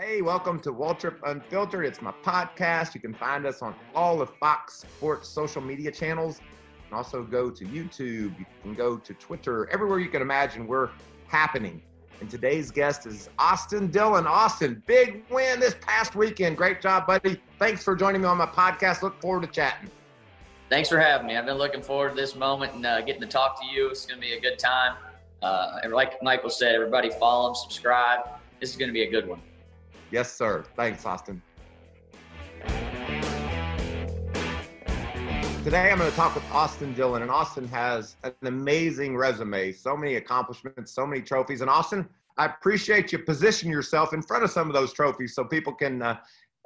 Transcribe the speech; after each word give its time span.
Hey, 0.00 0.22
welcome 0.22 0.58
to 0.60 0.72
Waltrip 0.72 1.16
Unfiltered. 1.26 1.84
It's 1.84 2.00
my 2.00 2.14
podcast. 2.24 2.94
You 2.94 3.00
can 3.02 3.12
find 3.12 3.44
us 3.44 3.60
on 3.60 3.74
all 3.94 4.22
of 4.22 4.30
Fox 4.36 4.78
Sports 4.78 5.28
social 5.28 5.60
media 5.60 5.90
channels. 5.90 6.40
Can 6.88 6.96
also 6.96 7.22
go 7.22 7.50
to 7.50 7.64
YouTube. 7.66 8.38
You 8.38 8.46
can 8.62 8.72
go 8.72 8.96
to 8.96 9.12
Twitter. 9.12 9.68
Everywhere 9.70 9.98
you 9.98 10.08
can 10.08 10.22
imagine, 10.22 10.66
we're 10.66 10.88
happening. 11.26 11.82
And 12.22 12.30
today's 12.30 12.70
guest 12.70 13.04
is 13.04 13.28
Austin 13.38 13.88
Dillon. 13.88 14.26
Austin, 14.26 14.82
big 14.86 15.24
win 15.28 15.60
this 15.60 15.76
past 15.78 16.16
weekend. 16.16 16.56
Great 16.56 16.80
job, 16.80 17.06
buddy. 17.06 17.38
Thanks 17.58 17.84
for 17.84 17.94
joining 17.94 18.22
me 18.22 18.28
on 18.28 18.38
my 18.38 18.46
podcast. 18.46 19.02
Look 19.02 19.20
forward 19.20 19.42
to 19.42 19.48
chatting. 19.48 19.90
Thanks 20.70 20.88
for 20.88 20.98
having 20.98 21.26
me. 21.26 21.36
I've 21.36 21.44
been 21.44 21.58
looking 21.58 21.82
forward 21.82 22.10
to 22.10 22.16
this 22.16 22.34
moment 22.34 22.72
and 22.72 22.86
uh, 22.86 23.02
getting 23.02 23.20
to 23.20 23.28
talk 23.28 23.60
to 23.60 23.66
you. 23.66 23.90
It's 23.90 24.06
going 24.06 24.18
to 24.18 24.26
be 24.26 24.32
a 24.32 24.40
good 24.40 24.58
time. 24.58 24.96
Uh, 25.42 25.80
like 25.90 26.22
Michael 26.22 26.48
said, 26.48 26.74
everybody 26.74 27.10
follow 27.10 27.50
him, 27.50 27.54
subscribe. 27.56 28.20
This 28.58 28.70
is 28.70 28.76
going 28.78 28.88
to 28.88 28.94
be 28.94 29.02
a 29.02 29.10
good 29.10 29.28
one. 29.28 29.42
Yes, 30.12 30.30
sir. 30.30 30.62
Thanks, 30.76 31.06
Austin. 31.06 31.40
Today, 35.64 35.90
I'm 35.90 35.96
going 35.96 36.10
to 36.10 36.16
talk 36.16 36.34
with 36.34 36.44
Austin 36.52 36.92
Dillon, 36.92 37.22
and 37.22 37.30
Austin 37.30 37.66
has 37.68 38.16
an 38.22 38.34
amazing 38.42 39.16
resume, 39.16 39.72
so 39.72 39.96
many 39.96 40.16
accomplishments, 40.16 40.92
so 40.92 41.06
many 41.06 41.22
trophies. 41.22 41.62
And 41.62 41.70
Austin, 41.70 42.06
I 42.36 42.44
appreciate 42.44 43.10
you 43.10 43.20
position 43.20 43.70
yourself 43.70 44.12
in 44.12 44.20
front 44.20 44.44
of 44.44 44.50
some 44.50 44.66
of 44.66 44.74
those 44.74 44.92
trophies 44.92 45.34
so 45.34 45.44
people 45.44 45.72
can 45.72 46.02
uh, 46.02 46.18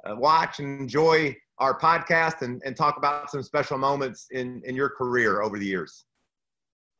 uh, 0.03 0.15
watch 0.17 0.59
and 0.59 0.81
enjoy 0.81 1.33
our 1.59 1.79
podcast 1.79 2.41
and, 2.41 2.61
and 2.65 2.75
talk 2.75 2.97
about 2.97 3.31
some 3.31 3.43
special 3.43 3.77
moments 3.77 4.27
in, 4.31 4.61
in 4.65 4.75
your 4.75 4.89
career 4.89 5.41
over 5.41 5.57
the 5.57 5.65
years. 5.65 6.03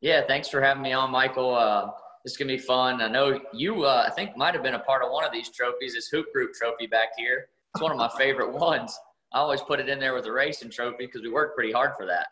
Yeah, 0.00 0.22
thanks 0.26 0.48
for 0.48 0.62
having 0.62 0.82
me 0.82 0.94
on, 0.94 1.10
Michael. 1.10 1.54
Uh, 1.54 1.90
is 2.32 2.36
gonna 2.36 2.48
be 2.48 2.58
fun. 2.58 3.00
I 3.00 3.08
know 3.08 3.40
you. 3.52 3.84
Uh, 3.84 4.04
I 4.06 4.10
think 4.10 4.36
might 4.36 4.54
have 4.54 4.62
been 4.62 4.74
a 4.74 4.78
part 4.78 5.02
of 5.02 5.10
one 5.10 5.24
of 5.24 5.32
these 5.32 5.48
trophies. 5.48 5.94
This 5.94 6.08
hoop 6.08 6.32
group 6.32 6.52
trophy 6.54 6.86
back 6.86 7.08
here. 7.16 7.48
It's 7.74 7.82
one 7.82 7.90
of 7.92 7.98
my 7.98 8.10
favorite 8.16 8.52
ones. 8.58 8.98
I 9.32 9.38
always 9.38 9.60
put 9.60 9.80
it 9.80 9.88
in 9.88 9.98
there 9.98 10.14
with 10.14 10.24
the 10.24 10.32
racing 10.32 10.70
trophy 10.70 11.06
because 11.06 11.22
we 11.22 11.30
worked 11.30 11.56
pretty 11.56 11.72
hard 11.72 11.92
for 11.96 12.06
that. 12.06 12.28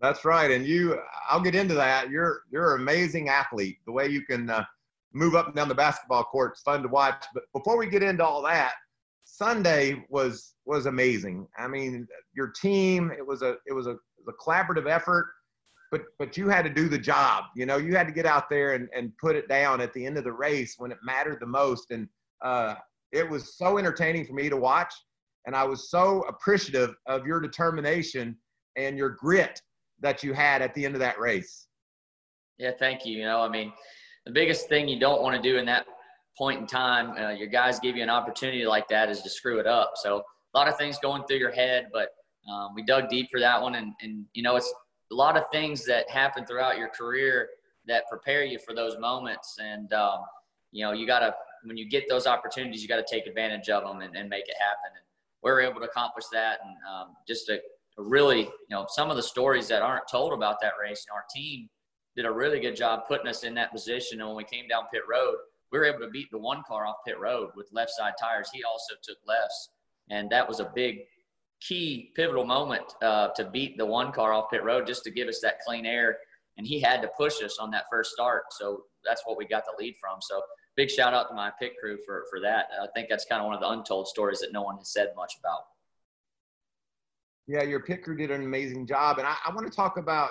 That's 0.00 0.24
right, 0.24 0.50
and 0.50 0.66
you. 0.66 0.98
I'll 1.30 1.40
get 1.40 1.54
into 1.54 1.74
that. 1.74 2.10
You're 2.10 2.42
you're 2.50 2.74
an 2.74 2.82
amazing 2.82 3.28
athlete. 3.28 3.78
The 3.86 3.92
way 3.92 4.08
you 4.08 4.22
can 4.22 4.50
uh, 4.50 4.64
move 5.12 5.34
up 5.34 5.46
and 5.46 5.54
down 5.54 5.68
the 5.68 5.74
basketball 5.74 6.24
court, 6.24 6.52
it's 6.52 6.62
fun 6.62 6.82
to 6.82 6.88
watch. 6.88 7.24
But 7.32 7.44
before 7.52 7.78
we 7.78 7.86
get 7.86 8.02
into 8.02 8.24
all 8.24 8.42
that, 8.42 8.72
Sunday 9.24 10.04
was 10.08 10.54
was 10.64 10.86
amazing. 10.86 11.46
I 11.58 11.68
mean, 11.68 12.08
your 12.34 12.48
team. 12.48 13.12
It 13.16 13.26
was 13.26 13.42
a 13.42 13.56
it 13.66 13.72
was 13.72 13.86
a, 13.86 13.92
it 13.92 14.24
was 14.24 14.34
a 14.34 14.44
collaborative 14.44 14.90
effort 14.90 15.28
but 15.96 16.06
but 16.18 16.36
you 16.36 16.48
had 16.48 16.62
to 16.62 16.70
do 16.70 16.88
the 16.88 16.98
job. 16.98 17.44
You 17.54 17.66
know, 17.66 17.76
you 17.76 17.96
had 17.96 18.06
to 18.06 18.12
get 18.12 18.26
out 18.26 18.48
there 18.50 18.74
and, 18.74 18.88
and 18.94 19.12
put 19.18 19.36
it 19.36 19.48
down 19.48 19.80
at 19.80 19.92
the 19.92 20.04
end 20.04 20.18
of 20.18 20.24
the 20.24 20.32
race 20.32 20.74
when 20.78 20.90
it 20.90 20.98
mattered 21.02 21.38
the 21.40 21.46
most. 21.46 21.90
And 21.90 22.08
uh, 22.44 22.74
it 23.12 23.28
was 23.28 23.56
so 23.56 23.78
entertaining 23.78 24.26
for 24.26 24.34
me 24.34 24.48
to 24.48 24.56
watch. 24.56 24.92
And 25.46 25.54
I 25.54 25.64
was 25.64 25.90
so 25.90 26.22
appreciative 26.22 26.94
of 27.06 27.26
your 27.26 27.40
determination 27.40 28.36
and 28.76 28.98
your 28.98 29.10
grit 29.10 29.60
that 30.00 30.22
you 30.22 30.32
had 30.32 30.60
at 30.60 30.74
the 30.74 30.84
end 30.84 30.94
of 30.94 31.00
that 31.00 31.18
race. 31.18 31.68
Yeah, 32.58 32.72
thank 32.78 33.06
you. 33.06 33.18
You 33.18 33.24
know, 33.24 33.40
I 33.40 33.48
mean, 33.48 33.72
the 34.24 34.32
biggest 34.32 34.68
thing 34.68 34.88
you 34.88 34.98
don't 34.98 35.22
want 35.22 35.40
to 35.40 35.42
do 35.42 35.58
in 35.58 35.66
that 35.66 35.86
point 36.36 36.60
in 36.60 36.66
time, 36.66 37.10
uh, 37.12 37.30
your 37.30 37.48
guys 37.48 37.78
give 37.80 37.96
you 37.96 38.02
an 38.02 38.10
opportunity 38.10 38.66
like 38.66 38.88
that 38.88 39.08
is 39.08 39.22
to 39.22 39.30
screw 39.30 39.58
it 39.60 39.66
up. 39.66 39.92
So 39.96 40.22
a 40.54 40.58
lot 40.58 40.68
of 40.68 40.76
things 40.76 40.98
going 41.00 41.24
through 41.24 41.38
your 41.38 41.52
head, 41.52 41.88
but 41.92 42.08
um, 42.50 42.74
we 42.74 42.82
dug 42.84 43.08
deep 43.08 43.28
for 43.30 43.40
that 43.40 43.60
one. 43.60 43.76
And, 43.76 43.92
and, 44.02 44.24
you 44.34 44.42
know, 44.42 44.56
it's 44.56 44.72
a 45.10 45.14
lot 45.14 45.36
of 45.36 45.44
things 45.52 45.84
that 45.86 46.08
happen 46.10 46.44
throughout 46.44 46.78
your 46.78 46.88
career 46.88 47.48
that 47.86 48.04
prepare 48.10 48.44
you 48.44 48.58
for 48.58 48.74
those 48.74 48.98
moments. 48.98 49.56
And, 49.62 49.92
um, 49.92 50.20
you 50.72 50.84
know, 50.84 50.92
you 50.92 51.06
got 51.06 51.20
to, 51.20 51.34
when 51.64 51.76
you 51.76 51.88
get 51.88 52.08
those 52.08 52.26
opportunities, 52.26 52.82
you 52.82 52.88
got 52.88 52.96
to 52.96 53.06
take 53.08 53.26
advantage 53.26 53.68
of 53.68 53.84
them 53.84 54.00
and, 54.00 54.16
and, 54.16 54.28
make 54.28 54.48
it 54.48 54.56
happen. 54.58 54.96
And 54.96 55.04
we're 55.42 55.60
able 55.60 55.80
to 55.80 55.86
accomplish 55.86 56.24
that. 56.32 56.58
And 56.64 56.76
um, 56.92 57.14
just 57.26 57.48
a, 57.48 57.60
really, 57.98 58.40
you 58.40 58.50
know, 58.70 58.86
some 58.88 59.10
of 59.10 59.16
the 59.16 59.22
stories 59.22 59.68
that 59.68 59.82
aren't 59.82 60.08
told 60.10 60.32
about 60.32 60.60
that 60.60 60.72
race, 60.80 61.06
our 61.12 61.24
team 61.34 61.68
did 62.14 62.26
a 62.26 62.30
really 62.30 62.60
good 62.60 62.76
job 62.76 63.02
putting 63.08 63.26
us 63.26 63.42
in 63.42 63.54
that 63.54 63.72
position. 63.72 64.20
And 64.20 64.28
when 64.28 64.36
we 64.36 64.44
came 64.44 64.68
down 64.68 64.84
pit 64.92 65.02
road, 65.08 65.36
we 65.72 65.78
were 65.78 65.84
able 65.84 66.00
to 66.00 66.08
beat 66.08 66.30
the 66.30 66.38
one 66.38 66.62
car 66.66 66.86
off 66.86 66.96
pit 67.06 67.18
road 67.18 67.50
with 67.56 67.68
left 67.72 67.90
side 67.90 68.14
tires. 68.20 68.48
He 68.52 68.62
also 68.64 68.94
took 69.02 69.18
lefts. 69.26 69.70
And 70.10 70.30
that 70.30 70.46
was 70.46 70.60
a 70.60 70.70
big 70.74 71.00
key 71.60 72.12
pivotal 72.14 72.44
moment 72.44 72.84
uh, 73.02 73.28
to 73.36 73.44
beat 73.44 73.76
the 73.78 73.86
one 73.86 74.12
car 74.12 74.32
off 74.32 74.50
pit 74.50 74.62
road 74.62 74.86
just 74.86 75.04
to 75.04 75.10
give 75.10 75.28
us 75.28 75.40
that 75.42 75.60
clean 75.66 75.86
air. 75.86 76.18
And 76.58 76.66
he 76.66 76.80
had 76.80 77.02
to 77.02 77.08
push 77.18 77.42
us 77.42 77.58
on 77.58 77.70
that 77.72 77.84
first 77.90 78.12
start. 78.12 78.44
So 78.50 78.84
that's 79.04 79.22
what 79.24 79.36
we 79.36 79.46
got 79.46 79.64
the 79.64 79.72
lead 79.82 79.94
from. 80.00 80.18
So 80.20 80.40
big 80.76 80.90
shout 80.90 81.14
out 81.14 81.28
to 81.28 81.34
my 81.34 81.50
pit 81.58 81.72
crew 81.80 81.98
for, 82.04 82.24
for 82.30 82.40
that. 82.40 82.66
I 82.80 82.86
think 82.94 83.08
that's 83.08 83.26
kind 83.26 83.40
of 83.40 83.46
one 83.46 83.54
of 83.54 83.60
the 83.60 83.68
untold 83.68 84.08
stories 84.08 84.40
that 84.40 84.52
no 84.52 84.62
one 84.62 84.76
has 84.78 84.92
said 84.92 85.12
much 85.16 85.34
about. 85.38 85.60
Yeah, 87.46 87.62
your 87.62 87.80
pit 87.80 88.02
crew 88.02 88.16
did 88.16 88.30
an 88.30 88.42
amazing 88.42 88.86
job. 88.86 89.18
And 89.18 89.26
I, 89.26 89.36
I 89.46 89.54
want 89.54 89.70
to 89.70 89.74
talk 89.74 89.98
about 89.98 90.30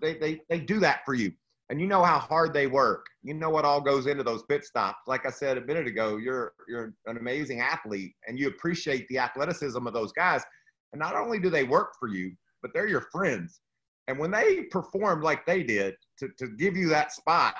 they, 0.00 0.14
they, 0.14 0.40
they 0.48 0.60
do 0.60 0.80
that 0.80 1.04
for 1.04 1.14
you. 1.14 1.32
And 1.70 1.80
you 1.80 1.86
know 1.86 2.02
how 2.02 2.18
hard 2.18 2.54
they 2.54 2.66
work. 2.66 3.06
You 3.22 3.34
know 3.34 3.50
what 3.50 3.66
all 3.66 3.80
goes 3.80 4.06
into 4.06 4.22
those 4.22 4.42
pit 4.44 4.64
stops. 4.64 5.06
Like 5.06 5.26
I 5.26 5.30
said 5.30 5.58
a 5.58 5.64
minute 5.66 5.86
ago, 5.86 6.16
you're 6.16 6.54
you're 6.66 6.94
an 7.06 7.18
amazing 7.18 7.60
athlete 7.60 8.14
and 8.26 8.38
you 8.38 8.48
appreciate 8.48 9.06
the 9.08 9.18
athleticism 9.18 9.86
of 9.86 9.92
those 9.92 10.12
guys. 10.12 10.42
And 10.92 11.00
not 11.00 11.14
only 11.14 11.38
do 11.38 11.50
they 11.50 11.64
work 11.64 11.90
for 12.00 12.08
you, 12.08 12.32
but 12.62 12.70
they're 12.72 12.88
your 12.88 13.06
friends. 13.12 13.60
And 14.06 14.18
when 14.18 14.30
they 14.30 14.62
performed 14.70 15.22
like 15.22 15.44
they 15.44 15.62
did 15.62 15.94
to, 16.18 16.28
to 16.38 16.48
give 16.56 16.76
you 16.76 16.88
that 16.88 17.12
spot, 17.12 17.54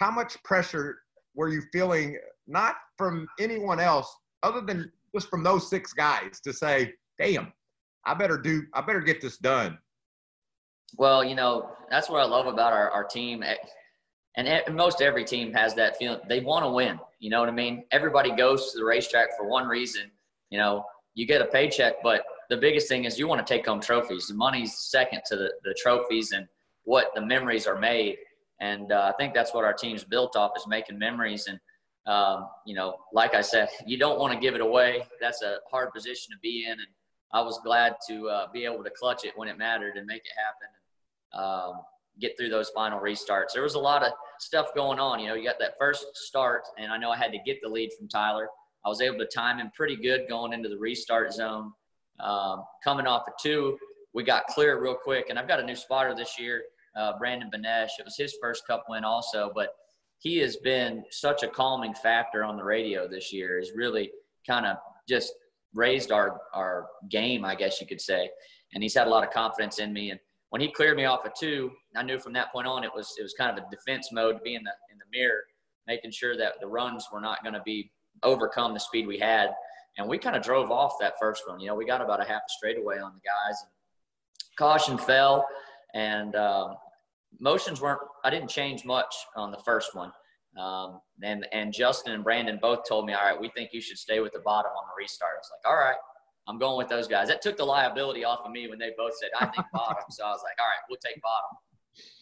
how 0.00 0.10
much 0.10 0.42
pressure 0.42 0.98
were 1.36 1.48
you 1.48 1.62
feeling, 1.72 2.18
not 2.48 2.74
from 2.98 3.28
anyone 3.38 3.78
else 3.78 4.12
other 4.42 4.60
than 4.60 4.90
just 5.14 5.28
from 5.30 5.44
those 5.44 5.70
six 5.70 5.92
guys 5.92 6.40
to 6.42 6.52
say, 6.52 6.92
damn, 7.18 7.52
I 8.04 8.14
better 8.14 8.36
do, 8.36 8.64
I 8.74 8.80
better 8.80 9.00
get 9.00 9.20
this 9.20 9.38
done? 9.38 9.78
Well, 10.96 11.24
you 11.24 11.34
know, 11.34 11.70
that's 11.90 12.08
what 12.08 12.20
I 12.20 12.24
love 12.24 12.46
about 12.46 12.72
our, 12.72 12.90
our 12.90 13.04
team. 13.04 13.42
Eh, 13.42 13.56
and 14.36 14.74
most 14.74 15.00
every 15.00 15.24
team 15.24 15.52
has 15.52 15.74
that 15.74 15.96
feeling. 15.96 16.20
They 16.28 16.40
want 16.40 16.64
to 16.64 16.70
win. 16.70 16.98
You 17.20 17.30
know 17.30 17.40
what 17.40 17.48
I 17.48 17.52
mean? 17.52 17.84
Everybody 17.92 18.34
goes 18.34 18.72
to 18.72 18.78
the 18.78 18.84
racetrack 18.84 19.28
for 19.36 19.48
one 19.48 19.66
reason. 19.66 20.10
You 20.50 20.58
know, 20.58 20.84
you 21.14 21.26
get 21.26 21.40
a 21.40 21.46
paycheck, 21.46 22.02
but 22.02 22.24
the 22.50 22.56
biggest 22.56 22.88
thing 22.88 23.04
is 23.04 23.18
you 23.18 23.28
want 23.28 23.44
to 23.44 23.54
take 23.54 23.66
home 23.66 23.80
trophies. 23.80 24.26
The 24.26 24.34
money's 24.34 24.76
second 24.76 25.22
to 25.26 25.36
the, 25.36 25.52
the 25.64 25.74
trophies 25.80 26.32
and 26.32 26.46
what 26.84 27.10
the 27.14 27.24
memories 27.24 27.66
are 27.66 27.78
made. 27.78 28.16
And 28.60 28.92
uh, 28.92 29.10
I 29.12 29.16
think 29.18 29.34
that's 29.34 29.54
what 29.54 29.64
our 29.64 29.72
team's 29.72 30.04
built 30.04 30.36
off 30.36 30.52
is 30.56 30.66
making 30.66 30.98
memories. 30.98 31.46
And, 31.46 31.58
um, 32.06 32.48
you 32.66 32.74
know, 32.74 32.96
like 33.12 33.34
I 33.34 33.40
said, 33.40 33.68
you 33.86 33.98
don't 33.98 34.18
want 34.18 34.32
to 34.32 34.38
give 34.38 34.54
it 34.54 34.60
away. 34.60 35.06
That's 35.20 35.42
a 35.42 35.58
hard 35.70 35.92
position 35.92 36.32
to 36.32 36.38
be 36.42 36.66
in. 36.66 36.72
And 36.72 36.88
I 37.34 37.40
was 37.42 37.58
glad 37.64 37.96
to 38.08 38.28
uh, 38.28 38.46
be 38.52 38.64
able 38.64 38.84
to 38.84 38.90
clutch 38.90 39.24
it 39.24 39.32
when 39.34 39.48
it 39.48 39.58
mattered 39.58 39.96
and 39.96 40.06
make 40.06 40.22
it 40.22 40.32
happen. 40.38 41.42
Um, 41.44 41.82
get 42.20 42.38
through 42.38 42.48
those 42.48 42.70
final 42.70 43.00
restarts. 43.00 43.52
There 43.52 43.64
was 43.64 43.74
a 43.74 43.80
lot 43.80 44.04
of 44.04 44.12
stuff 44.38 44.68
going 44.72 45.00
on. 45.00 45.18
You 45.18 45.26
know, 45.26 45.34
you 45.34 45.44
got 45.44 45.58
that 45.58 45.74
first 45.76 46.06
start, 46.14 46.62
and 46.78 46.92
I 46.92 46.96
know 46.96 47.10
I 47.10 47.16
had 47.16 47.32
to 47.32 47.38
get 47.44 47.60
the 47.60 47.68
lead 47.68 47.90
from 47.98 48.08
Tyler. 48.08 48.48
I 48.84 48.88
was 48.88 49.00
able 49.00 49.18
to 49.18 49.26
time 49.26 49.58
him 49.58 49.72
pretty 49.74 49.96
good 49.96 50.28
going 50.28 50.52
into 50.52 50.68
the 50.68 50.78
restart 50.78 51.32
zone. 51.32 51.72
Um, 52.20 52.62
coming 52.84 53.08
off 53.08 53.26
of 53.26 53.34
two, 53.42 53.76
we 54.12 54.22
got 54.22 54.46
clear 54.46 54.80
real 54.80 54.94
quick. 54.94 55.26
And 55.28 55.36
I've 55.36 55.48
got 55.48 55.58
a 55.58 55.64
new 55.64 55.74
spotter 55.74 56.14
this 56.14 56.38
year, 56.38 56.62
uh, 56.94 57.18
Brandon 57.18 57.50
Benesh. 57.52 57.98
It 57.98 58.04
was 58.04 58.16
his 58.16 58.36
first 58.40 58.64
cup 58.68 58.84
win 58.88 59.02
also, 59.02 59.50
but 59.52 59.70
he 60.18 60.38
has 60.38 60.56
been 60.58 61.02
such 61.10 61.42
a 61.42 61.48
calming 61.48 61.94
factor 61.94 62.44
on 62.44 62.56
the 62.56 62.62
radio 62.62 63.08
this 63.08 63.32
year. 63.32 63.58
Is 63.58 63.72
really 63.74 64.12
kind 64.46 64.66
of 64.66 64.76
just 65.08 65.32
raised 65.74 66.10
our 66.12 66.40
our 66.54 66.86
game, 67.10 67.44
I 67.44 67.54
guess 67.54 67.80
you 67.80 67.86
could 67.86 68.00
say. 68.00 68.30
And 68.72 68.82
he's 68.82 68.94
had 68.94 69.06
a 69.06 69.10
lot 69.10 69.24
of 69.24 69.32
confidence 69.32 69.78
in 69.78 69.92
me. 69.92 70.10
And 70.10 70.20
when 70.50 70.60
he 70.60 70.70
cleared 70.70 70.96
me 70.96 71.04
off 71.04 71.26
of 71.26 71.32
two, 71.34 71.70
I 71.96 72.02
knew 72.02 72.18
from 72.18 72.32
that 72.34 72.52
point 72.52 72.66
on 72.66 72.84
it 72.84 72.90
was 72.94 73.14
it 73.18 73.22
was 73.22 73.34
kind 73.34 73.56
of 73.56 73.64
a 73.64 73.70
defense 73.70 74.10
mode 74.12 74.36
to 74.36 74.42
be 74.42 74.54
in 74.54 74.64
the 74.64 74.72
in 74.90 74.98
the 74.98 75.04
mirror, 75.12 75.42
making 75.86 76.12
sure 76.12 76.36
that 76.36 76.54
the 76.60 76.66
runs 76.66 77.08
were 77.12 77.20
not 77.20 77.42
going 77.42 77.54
to 77.54 77.62
be 77.64 77.90
overcome 78.22 78.72
the 78.72 78.80
speed 78.80 79.06
we 79.06 79.18
had. 79.18 79.50
And 79.96 80.08
we 80.08 80.18
kind 80.18 80.34
of 80.34 80.42
drove 80.42 80.70
off 80.70 80.94
that 81.00 81.14
first 81.20 81.42
one. 81.46 81.60
You 81.60 81.68
know, 81.68 81.74
we 81.76 81.86
got 81.86 82.00
about 82.00 82.20
a 82.20 82.24
half 82.24 82.42
a 82.42 82.50
straightaway 82.56 82.98
on 82.98 83.12
the 83.14 83.20
guys. 83.20 83.62
And 83.62 83.70
caution 84.56 84.98
fell, 84.98 85.46
and 85.94 86.34
um, 86.34 86.76
motions 87.40 87.80
weren't. 87.80 88.00
I 88.24 88.30
didn't 88.30 88.48
change 88.48 88.84
much 88.84 89.14
on 89.36 89.50
the 89.50 89.58
first 89.58 89.94
one. 89.94 90.12
Um, 90.58 91.00
and 91.22 91.46
and 91.52 91.72
Justin 91.72 92.12
and 92.12 92.22
Brandon 92.22 92.58
both 92.60 92.80
told 92.88 93.06
me, 93.06 93.12
all 93.12 93.24
right, 93.24 93.40
we 93.40 93.50
think 93.50 93.70
you 93.72 93.80
should 93.80 93.98
stay 93.98 94.20
with 94.20 94.32
the 94.32 94.40
bottom 94.40 94.70
on 94.70 94.84
the 94.86 95.02
restart. 95.02 95.32
I 95.34 95.38
was 95.38 95.50
like, 95.50 95.72
all 95.72 95.78
right, 95.78 95.96
I'm 96.46 96.58
going 96.58 96.78
with 96.78 96.88
those 96.88 97.08
guys. 97.08 97.28
That 97.28 97.42
took 97.42 97.56
the 97.56 97.64
liability 97.64 98.24
off 98.24 98.40
of 98.44 98.52
me 98.52 98.68
when 98.68 98.78
they 98.78 98.92
both 98.96 99.12
said, 99.18 99.30
I 99.38 99.46
think 99.46 99.66
bottom. 99.72 100.04
so 100.10 100.24
I 100.24 100.30
was 100.30 100.42
like, 100.44 100.56
all 100.60 100.66
right, 100.66 100.82
we'll 100.88 100.98
take 101.04 101.20
bottom. 101.22 101.56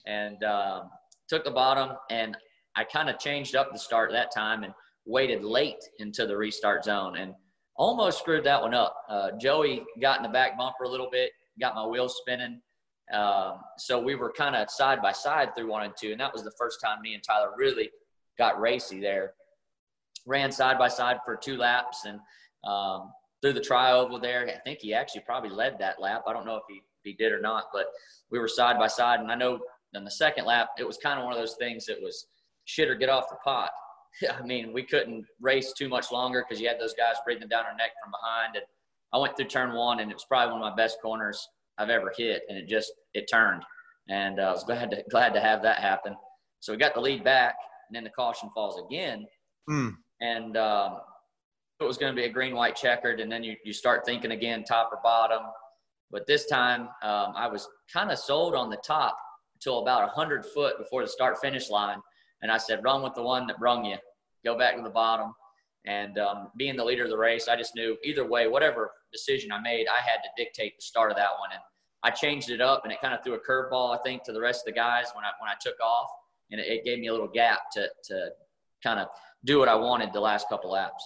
And 0.07 0.45
um, 0.45 0.91
took 1.29 1.45
the 1.45 1.51
bottom, 1.51 1.97
and 2.11 2.37
I 2.77 2.85
kind 2.85 3.11
of 3.11 3.19
changed 3.19 3.55
up 3.55 3.73
the 3.73 3.79
start 3.79 4.13
that 4.13 4.33
time 4.35 4.65
and 4.65 4.73
waited 5.05 5.45
late 5.45 5.83
into 5.99 6.27
the 6.27 6.37
restart 6.37 6.85
zone. 6.85 7.17
And 7.17 7.35
almost 7.77 8.19
screwed 8.19 8.45
that 8.45 8.61
one 8.61 8.75
up. 8.75 8.95
Uh, 9.09 9.31
Joey 9.41 9.83
got 10.01 10.19
in 10.19 10.23
the 10.23 10.29
back 10.29 10.57
bumper 10.57 10.85
a 10.85 10.89
little 10.89 11.09
bit, 11.11 11.33
got 11.61 11.75
my 11.75 11.87
wheels 11.87 12.17
spinning. 12.21 12.61
Um, 13.13 13.59
so 13.79 14.01
we 14.01 14.15
were 14.15 14.33
kind 14.33 14.55
of 14.55 14.71
side 14.71 15.03
by 15.03 15.13
side 15.13 15.55
through 15.55 15.69
one 15.69 15.85
and 15.85 15.93
two, 15.99 16.13
and 16.13 16.21
that 16.21 16.33
was 16.33 16.45
the 16.45 16.53
first 16.59 16.79
time 16.83 17.01
me 17.03 17.15
and 17.15 17.23
Tyler 17.23 17.51
really 17.57 17.91
got 18.39 18.61
racy 18.61 19.01
there. 19.01 19.33
ran 20.27 20.53
side 20.53 20.79
by 20.79 20.89
side 20.89 21.19
for 21.25 21.37
two 21.37 21.57
laps 21.57 22.05
and 22.05 22.21
um, 22.65 23.13
through 23.41 23.55
the 23.55 23.61
trioval 23.61 24.21
there. 24.21 24.47
I 24.49 24.61
think 24.65 24.81
he 24.81 24.95
actually 24.95 25.23
probably 25.23 25.51
led 25.51 25.79
that 25.79 26.01
lap. 26.01 26.23
I 26.27 26.33
don't 26.33 26.47
know 26.47 26.57
if 26.57 26.63
he, 26.69 26.77
if 26.77 27.03
he 27.03 27.13
did 27.13 27.33
or 27.33 27.41
not, 27.41 27.65
but 27.73 27.87
we 28.31 28.39
were 28.39 28.49
side 28.49 28.79
by 28.79 28.87
side. 28.87 29.21
And 29.21 29.31
I 29.31 29.35
know 29.35 29.59
in 29.95 30.05
the 30.05 30.11
second 30.11 30.47
lap, 30.47 30.71
it 30.79 30.87
was 30.87 30.97
kind 30.97 31.19
of 31.19 31.25
one 31.25 31.35
of 31.35 31.39
those 31.39 31.57
things 31.57 31.87
that 31.87 32.01
was 32.01 32.27
shit 32.65 32.89
or 32.89 32.95
get 32.95 33.09
off 33.09 33.29
the 33.29 33.37
pot. 33.45 33.71
I 34.39 34.43
mean, 34.43 34.73
we 34.73 34.85
couldn't 34.85 35.27
race 35.41 35.73
too 35.73 35.89
much 35.89 36.13
longer 36.13 36.45
because 36.47 36.61
you 36.61 36.69
had 36.69 36.81
those 36.81 36.95
guys 36.95 37.17
breathing 37.25 37.49
down 37.49 37.67
our 37.67 37.75
neck 37.75 37.91
from 38.03 38.13
behind. 38.13 38.57
And 38.57 38.65
I 39.13 39.19
went 39.19 39.37
through 39.37 39.47
turn 39.47 39.75
one, 39.75 40.01
and 40.01 40.11
it 40.11 40.15
was 40.15 40.25
probably 40.25 40.53
one 40.53 40.63
of 40.63 40.71
my 40.71 40.83
best 40.83 40.99
corners 41.03 41.49
I've 41.79 41.91
ever 41.91 42.13
hit, 42.17 42.43
and 42.49 42.57
it 42.57 42.69
just 42.69 42.93
it 43.15 43.29
turned. 43.31 43.63
And 44.09 44.41
uh, 44.41 44.45
I 44.45 44.53
was 44.53 44.65
glad 44.67 44.91
to 44.91 45.05
glad 45.11 45.35
to 45.35 45.41
have 45.41 45.63
that 45.63 45.79
happen. 45.79 46.15
So 46.61 46.73
we 46.73 46.79
got 46.79 46.95
the 46.95 47.01
lead 47.01 47.25
back, 47.25 47.57
and 47.93 47.97
then 47.97 48.05
the 48.05 48.11
caution 48.11 48.49
falls 48.55 48.81
again. 48.87 49.27
Mm. 49.69 49.95
And 50.23 50.57
um, 50.57 50.97
it 51.79 51.85
was 51.85 51.99
going 51.99 52.11
to 52.11 52.17
be 52.17 52.25
a 52.25 52.33
green 52.33 52.55
white 52.55 52.75
checkered, 52.75 53.21
and 53.21 53.31
then 53.31 53.45
you, 53.45 53.55
you 53.67 53.75
start 53.75 54.07
thinking 54.07 54.31
again, 54.31 54.65
top 54.65 54.91
or 54.91 54.99
bottom. 55.05 55.43
But 56.11 56.27
this 56.27 56.47
time, 56.47 56.89
um, 57.03 57.35
I 57.37 57.49
was 57.49 57.69
kind 57.93 58.11
of 58.11 58.19
sold 58.19 58.55
on 58.55 58.71
the 58.71 58.79
top 58.79 59.19
until 59.57 59.81
about 59.81 60.01
100 60.07 60.47
foot 60.47 60.79
before 60.79 61.03
the 61.03 61.09
start 61.09 61.39
finish 61.39 61.69
line. 61.69 61.99
And 62.41 62.51
I 62.51 62.57
said, 62.57 62.83
run 62.83 63.03
with 63.03 63.13
the 63.15 63.23
one 63.23 63.47
that 63.49 63.59
brung 63.59 63.85
you, 63.85 63.97
go 64.43 64.57
back 64.57 64.77
to 64.77 64.83
the 64.83 64.89
bottom. 64.89 65.35
And 65.85 66.19
um, 66.19 66.49
being 66.57 66.77
the 66.77 66.85
leader 66.85 67.05
of 67.05 67.11
the 67.11 67.19
race, 67.19 67.47
I 67.47 67.57
just 67.57 67.75
knew 67.75 67.99
either 68.05 68.27
way, 68.27 68.49
whatever 68.49 68.91
decision 69.13 69.53
I 69.53 69.61
made, 69.61 69.87
I 69.87 70.01
had 70.01 70.23
to 70.23 70.43
dictate 70.43 70.77
the 70.79 70.83
start 70.83 71.11
of 71.11 71.19
that 71.19 71.33
one. 71.39 71.51
And 71.53 71.61
I 72.05 72.11
changed 72.11 72.49
it 72.49 72.63
up, 72.63 72.85
and 72.85 72.93
it 72.93 73.03
kind 73.03 73.13
of 73.13 73.23
threw 73.23 73.35
a 73.35 73.39
curveball, 73.39 73.95
I 73.95 74.03
think, 74.03 74.23
to 74.25 74.33
the 74.33 74.41
rest 74.41 74.63
of 74.63 74.73
the 74.73 74.79
guys 74.79 75.07
when 75.15 75.25
I 75.25 75.31
when 75.41 75.51
I 75.51 75.55
took 75.61 75.79
off, 75.81 76.09
and 76.53 76.61
it, 76.61 76.67
it 76.69 76.85
gave 76.85 77.01
me 77.01 77.09
a 77.09 77.13
little 77.13 77.29
gap 77.29 77.71
to 77.73 77.89
to 78.05 78.31
kind 78.85 79.01
of 79.01 79.09
do 79.45 79.59
what 79.59 79.69
I 79.69 79.75
wanted 79.75 80.13
the 80.13 80.21
last 80.21 80.49
couple 80.49 80.71
laps. 80.71 81.05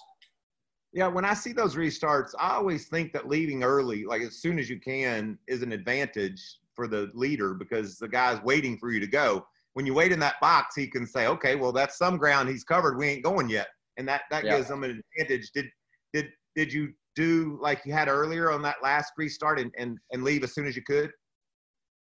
Yeah, 0.92 1.08
when 1.08 1.24
I 1.24 1.34
see 1.34 1.52
those 1.52 1.74
restarts, 1.74 2.34
I 2.38 2.54
always 2.54 2.88
think 2.88 3.12
that 3.12 3.28
leaving 3.28 3.62
early, 3.62 4.04
like 4.04 4.22
as 4.22 4.36
soon 4.36 4.58
as 4.58 4.70
you 4.70 4.80
can, 4.80 5.38
is 5.46 5.62
an 5.62 5.72
advantage 5.72 6.42
for 6.74 6.88
the 6.88 7.10
leader 7.14 7.54
because 7.54 7.98
the 7.98 8.08
guy's 8.08 8.42
waiting 8.42 8.78
for 8.78 8.90
you 8.90 9.00
to 9.00 9.06
go. 9.06 9.46
When 9.74 9.84
you 9.84 9.92
wait 9.94 10.12
in 10.12 10.18
that 10.20 10.40
box, 10.40 10.74
he 10.74 10.86
can 10.86 11.06
say, 11.06 11.26
"Okay, 11.26 11.54
well, 11.54 11.72
that's 11.72 11.98
some 11.98 12.16
ground 12.16 12.48
he's 12.48 12.64
covered. 12.64 12.96
We 12.96 13.08
ain't 13.08 13.24
going 13.24 13.48
yet," 13.48 13.68
and 13.96 14.08
that 14.08 14.22
that 14.30 14.44
yeah. 14.44 14.56
gives 14.56 14.68
them 14.68 14.84
an 14.84 15.02
advantage. 15.18 15.50
Did 15.52 15.66
did 16.12 16.28
did 16.54 16.72
you 16.72 16.92
do 17.14 17.58
like 17.60 17.82
you 17.84 17.92
had 17.92 18.08
earlier 18.08 18.50
on 18.50 18.62
that 18.62 18.76
last 18.82 19.12
restart 19.16 19.58
and 19.60 19.70
and, 19.76 19.98
and 20.12 20.24
leave 20.24 20.44
as 20.44 20.54
soon 20.54 20.66
as 20.66 20.76
you 20.76 20.82
could? 20.82 21.10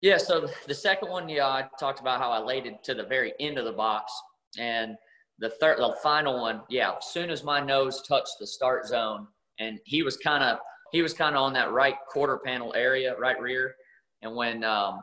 Yeah. 0.00 0.18
So 0.18 0.48
the 0.66 0.74
second 0.74 1.10
one, 1.10 1.28
yeah, 1.28 1.46
I 1.46 1.66
talked 1.78 2.00
about 2.00 2.20
how 2.20 2.30
I 2.30 2.38
laid 2.38 2.66
it 2.66 2.82
to 2.84 2.94
the 2.94 3.04
very 3.04 3.32
end 3.40 3.58
of 3.58 3.64
the 3.64 3.72
box, 3.72 4.12
and 4.58 4.96
the 5.38 5.50
third, 5.50 5.78
the 5.78 5.96
final 6.02 6.40
one, 6.40 6.62
yeah. 6.68 6.92
As 6.96 7.06
soon 7.06 7.30
as 7.30 7.42
my 7.42 7.60
nose 7.60 8.02
touched 8.02 8.36
the 8.38 8.46
start 8.46 8.86
zone, 8.86 9.26
and 9.58 9.78
he 9.84 10.02
was 10.02 10.16
kind 10.16 10.44
of 10.44 10.58
he 10.92 11.02
was 11.02 11.14
kind 11.14 11.34
of 11.34 11.42
on 11.42 11.52
that 11.54 11.72
right 11.72 11.96
quarter 12.08 12.38
panel 12.38 12.72
area, 12.74 13.16
right 13.18 13.40
rear, 13.40 13.74
and 14.22 14.34
when 14.34 14.62
um, 14.62 15.00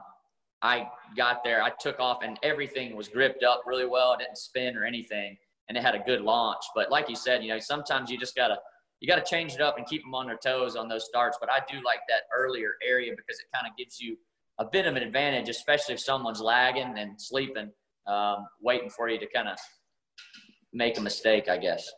I 0.61 0.87
got 1.17 1.43
there, 1.43 1.63
I 1.63 1.71
took 1.79 1.99
off, 1.99 2.23
and 2.23 2.37
everything 2.43 2.95
was 2.95 3.07
gripped 3.07 3.43
up 3.43 3.63
really 3.65 3.87
well. 3.87 4.13
It 4.13 4.19
didn't 4.19 4.37
spin 4.37 4.77
or 4.77 4.85
anything, 4.85 5.35
and 5.67 5.77
it 5.77 5.83
had 5.83 5.95
a 5.95 5.99
good 5.99 6.21
launch. 6.21 6.63
But 6.75 6.91
like 6.91 7.09
you 7.09 7.15
said, 7.15 7.43
you 7.43 7.49
know, 7.49 7.59
sometimes 7.59 8.09
you 8.09 8.17
just 8.17 8.35
gotta 8.35 8.57
you 9.01 9.07
got 9.07 9.15
to 9.15 9.29
change 9.29 9.53
it 9.53 9.61
up 9.61 9.77
and 9.77 9.85
keep 9.85 10.03
them 10.03 10.13
on 10.15 10.27
their 10.27 10.37
toes 10.37 10.75
on 10.75 10.87
those 10.87 11.05
starts. 11.05 11.37
But 11.41 11.49
I 11.51 11.59
do 11.69 11.83
like 11.83 12.01
that 12.07 12.21
earlier 12.37 12.75
area 12.87 13.11
because 13.15 13.39
it 13.39 13.47
kind 13.53 13.67
of 13.69 13.75
gives 13.75 13.99
you 13.99 14.15
a 14.61 14.65
bit 14.71 14.85
of 14.85 14.95
an 14.95 15.01
advantage, 15.01 15.49
especially 15.49 15.95
if 15.95 15.99
someone's 15.99 16.39
lagging 16.39 16.93
and 16.97 17.19
sleeping, 17.19 17.71
um, 18.05 18.45
waiting 18.61 18.91
for 18.91 19.09
you 19.09 19.19
to 19.19 19.25
kind 19.25 19.47
of 19.47 19.57
make 20.71 20.99
a 20.99 21.01
mistake, 21.01 21.49
I 21.49 21.57
guess. 21.57 21.89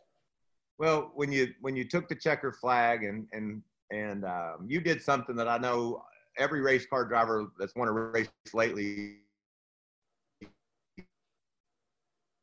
Well, 0.78 1.12
when 1.14 1.30
you 1.30 1.48
when 1.60 1.76
you 1.76 1.84
took 1.84 2.08
the 2.08 2.14
checker 2.14 2.52
flag 2.52 3.04
and 3.04 3.26
and 3.32 3.62
and 3.92 4.24
um, 4.24 4.66
you 4.66 4.80
did 4.80 5.02
something 5.02 5.36
that 5.36 5.46
I 5.46 5.58
know 5.58 6.02
every 6.38 6.62
race 6.62 6.86
car 6.86 7.04
driver 7.04 7.52
that's 7.58 7.74
won 7.76 7.86
a 7.86 7.92
race 7.92 8.28
lately 8.54 9.18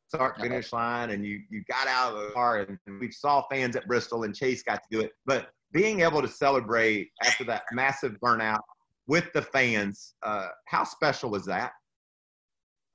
start 0.08 0.38
finish 0.40 0.72
line 0.72 1.10
and 1.10 1.26
you 1.26 1.40
you 1.50 1.64
got 1.68 1.88
out 1.88 2.14
of 2.14 2.22
the 2.22 2.30
car 2.30 2.60
and, 2.60 2.78
and 2.86 3.00
we 3.00 3.10
saw 3.10 3.42
fans 3.50 3.74
at 3.76 3.88
Bristol 3.88 4.22
and 4.22 4.34
Chase 4.34 4.62
got 4.62 4.82
to 4.82 4.88
do 4.90 5.00
it. 5.00 5.10
But 5.26 5.48
being 5.72 6.00
able 6.00 6.22
to 6.22 6.28
celebrate 6.28 7.10
after 7.24 7.44
that 7.44 7.64
massive 7.72 8.18
burnout 8.22 8.60
with 9.06 9.32
the 9.32 9.42
fans, 9.42 10.14
uh, 10.22 10.48
how 10.66 10.84
special 10.84 11.30
was 11.30 11.44
that? 11.46 11.72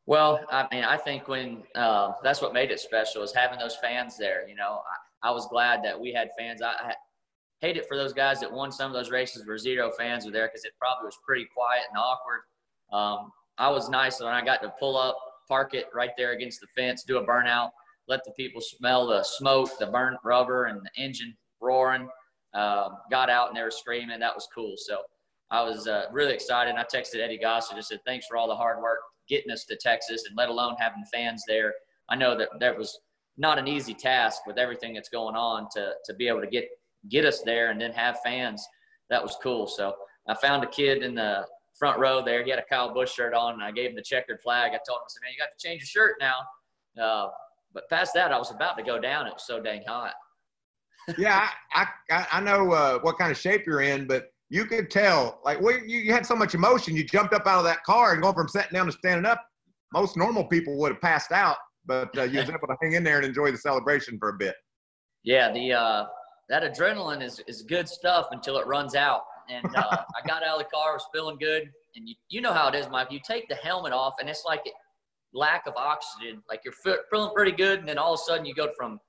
Well, 0.06 0.40
I 0.50 0.66
mean, 0.72 0.86
I 0.86 0.96
think 0.96 1.28
when 1.28 1.64
uh, 1.76 2.14
that's 2.24 2.42
what 2.42 2.54
made 2.54 2.72
it 2.72 2.80
special 2.80 3.24
is 3.24 3.34
having 3.34 3.60
those 3.60 3.76
fans 3.76 4.18
there. 4.18 4.48
You 4.48 4.56
know, 4.56 4.82
I, 5.22 5.30
I 5.30 5.32
was 5.32 5.48
glad 5.48 5.84
that 5.84 6.00
we 6.00 6.14
had 6.14 6.30
fans. 6.38 6.62
I, 6.62 6.72
I 6.72 6.94
hate 7.60 7.76
it 7.76 7.88
for 7.88 7.98
those 7.98 8.14
guys 8.14 8.40
that 8.40 8.52
won 8.52 8.72
some 8.72 8.88
of 8.90 8.94
those 8.94 9.12
races 9.12 9.46
where 9.46 9.58
zero 9.58 9.92
fans 9.98 10.26
were 10.26 10.32
there 10.32 10.48
because 10.48 10.64
it 10.64 10.72
probably 10.80 11.06
was 11.06 11.18
pretty 11.26 11.46
quiet 11.54 11.84
and 11.90 12.00
awkward. 12.00 12.42
Um, 12.94 13.32
I 13.58 13.70
was 13.70 13.90
nice 13.90 14.22
when 14.22 14.30
I 14.30 14.46
got 14.46 14.62
to 14.62 14.74
pull 14.80 14.96
up, 14.96 15.18
park 15.48 15.74
it 15.74 15.88
right 15.94 16.12
there 16.18 16.32
against 16.32 16.62
the 16.62 16.68
fence, 16.76 17.04
do 17.04 17.18
a 17.18 17.26
burnout, 17.26 17.72
let 18.08 18.24
the 18.24 18.32
people 18.32 18.62
smell 18.62 19.08
the 19.08 19.24
smoke, 19.24 19.78
the 19.78 19.88
burnt 19.88 20.20
rubber, 20.24 20.66
and 20.66 20.80
the 20.82 21.04
engine 21.04 21.36
roaring. 21.60 22.08
Um, 22.54 22.98
got 23.12 23.30
out 23.30 23.50
and 23.50 23.58
they 23.58 23.62
were 23.62 23.72
screaming. 23.72 24.20
That 24.20 24.34
was 24.34 24.48
cool. 24.56 24.76
So 24.78 25.00
I 25.52 25.64
was 25.64 25.88
uh, 25.88 26.06
really 26.12 26.34
excited. 26.34 26.70
And 26.70 26.80
I 26.80 26.84
texted 26.84 27.20
Eddie 27.20 27.38
Goss 27.38 27.70
and 27.70 27.78
just 27.78 27.90
said, 27.90 28.00
thanks 28.06 28.26
for 28.28 28.38
all 28.38 28.48
the 28.48 28.56
hard 28.56 28.82
work 28.82 29.00
getting 29.30 29.52
us 29.52 29.66
to 29.66 29.76
Texas 29.76 30.24
and 30.28 30.38
let 30.38 30.50
alone 30.50 30.76
having 30.80 31.04
fans 31.14 31.44
there. 31.48 31.74
I 32.10 32.16
know 32.16 32.38
that 32.38 32.50
that 32.60 32.78
was 32.78 33.00
not 33.38 33.60
an 33.60 33.68
easy 33.68 33.94
task 33.94 34.42
with 34.48 34.58
everything 34.58 34.94
that's 34.94 35.10
going 35.10 35.36
on 35.36 35.68
to, 35.74 35.92
to 36.06 36.14
be 36.14 36.28
able 36.28 36.42
to 36.42 36.48
get, 36.48 36.68
get 37.10 37.26
us 37.26 37.42
there 37.42 37.72
and 37.72 37.80
then 37.80 37.92
have 37.92 38.20
fans. 38.24 38.66
That 39.10 39.22
was 39.22 39.38
cool. 39.44 39.68
So 39.68 39.94
I 40.28 40.34
found 40.36 40.64
a 40.64 40.68
kid 40.68 41.04
in 41.04 41.16
the 41.16 41.46
front 41.78 42.00
row 42.00 42.24
there. 42.24 42.44
He 42.44 42.50
had 42.50 42.60
a 42.60 42.66
Kyle 42.70 42.94
Busch 42.94 43.14
shirt 43.14 43.34
on 43.34 43.54
and 43.54 43.64
I 43.64 43.72
gave 43.72 43.92
him 43.92 43.96
the 43.96 44.02
checkered 44.02 44.42
flag. 44.42 44.72
I 44.72 44.80
told 44.88 45.00
him, 45.00 45.06
I 45.06 45.10
said, 45.10 45.22
man, 45.24 45.32
you 45.34 45.40
got 45.40 45.50
to 45.58 45.68
change 45.68 45.82
your 45.82 46.04
shirt 46.04 46.16
now. 46.20 47.02
Uh, 47.02 47.30
but 47.74 47.90
past 47.90 48.14
that, 48.16 48.32
I 48.32 48.38
was 48.38 48.52
about 48.52 48.78
to 48.78 48.84
go 48.84 49.00
down. 49.00 49.28
It 49.28 49.34
was 49.34 49.46
so 49.46 49.62
dang 49.62 49.84
hot. 49.88 50.14
yeah, 51.18 51.50
I, 51.74 51.88
I, 52.10 52.28
I 52.34 52.42
know 52.42 52.72
uh, 52.72 53.00
what 53.00 53.18
kind 53.18 53.32
of 53.32 53.38
shape 53.38 53.66
you're 53.66 53.82
in, 53.82 54.08
but 54.08 54.32
you 54.50 54.66
could 54.66 54.90
tell, 54.90 55.40
like, 55.44 55.60
well, 55.62 55.78
you, 55.86 56.00
you 56.00 56.14
had 56.14 56.26
so 56.26 56.36
much 56.36 56.56
emotion. 56.56 56.96
You 56.96 57.04
jumped 57.04 57.34
up 57.34 57.46
out 57.48 57.60
of 57.60 57.66
that 57.66 57.84
car 57.84 58.14
and 58.14 58.22
going 58.22 58.34
from 58.34 58.48
sitting 58.48 58.72
down 58.74 58.86
to 58.86 58.92
standing 58.92 59.26
up. 59.26 59.44
Most 59.94 60.16
normal 60.18 60.46
people 60.46 60.78
would 60.78 60.94
have 60.94 61.02
passed 61.02 61.32
out, 61.32 61.58
but 61.86 62.18
uh, 62.18 62.24
you 62.24 62.40
was 62.40 62.50
able 62.50 62.68
to 62.68 62.76
hang 62.82 62.94
in 62.94 63.04
there 63.04 63.18
and 63.18 63.26
enjoy 63.26 63.52
the 63.52 63.58
celebration 63.58 64.18
for 64.18 64.30
a 64.30 64.38
bit. 64.38 64.56
Yeah, 65.24 65.52
the 65.52 65.74
uh, 65.74 66.06
that 66.50 66.64
adrenaline 66.64 67.22
is, 67.22 67.42
is 67.48 67.64
good 67.64 67.90
stuff 67.90 68.28
until 68.32 68.58
it 68.58 68.68
runs 68.68 68.96
out. 68.96 69.24
And 69.50 69.66
uh, 69.76 69.98
I 70.24 70.28
got 70.28 70.44
out 70.44 70.60
of 70.60 70.60
the 70.60 70.70
car, 70.74 70.94
was 70.94 71.06
feeling 71.14 71.38
good. 71.38 71.70
And 71.96 72.08
you, 72.08 72.16
you 72.30 72.42
know 72.42 72.54
how 72.54 72.70
it 72.70 72.76
is, 72.76 72.90
Mike. 72.90 73.12
You 73.12 73.20
take 73.26 73.50
the 73.50 73.56
helmet 73.56 73.92
off, 73.92 74.16
and 74.20 74.30
it's 74.30 74.44
like 74.46 74.62
it, 74.66 74.74
lack 75.34 75.68
of 75.68 75.74
oxygen. 75.76 76.42
Like 76.50 76.62
you're 76.64 77.02
feeling 77.12 77.32
pretty 77.36 77.52
good, 77.52 77.80
and 77.80 77.90
then 77.90 77.98
all 77.98 78.14
of 78.14 78.20
a 78.20 78.24
sudden 78.24 78.46
you 78.46 78.54
go 78.54 78.70
from 78.78 79.00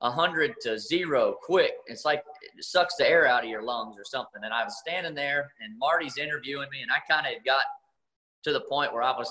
100 0.00 0.54
to 0.62 0.78
zero 0.78 1.36
quick. 1.42 1.72
It's 1.86 2.04
like 2.04 2.22
it 2.56 2.64
sucks 2.64 2.96
the 2.96 3.08
air 3.08 3.26
out 3.26 3.44
of 3.44 3.50
your 3.50 3.62
lungs 3.62 3.96
or 3.98 4.04
something. 4.04 4.42
And 4.42 4.52
I 4.52 4.64
was 4.64 4.78
standing 4.78 5.14
there 5.14 5.52
and 5.60 5.78
Marty's 5.78 6.16
interviewing 6.16 6.68
me 6.72 6.82
and 6.82 6.90
I 6.90 6.98
kind 7.12 7.26
of 7.26 7.44
got 7.44 7.62
to 8.44 8.52
the 8.52 8.62
point 8.62 8.92
where 8.92 9.02
I 9.02 9.16
was, 9.16 9.30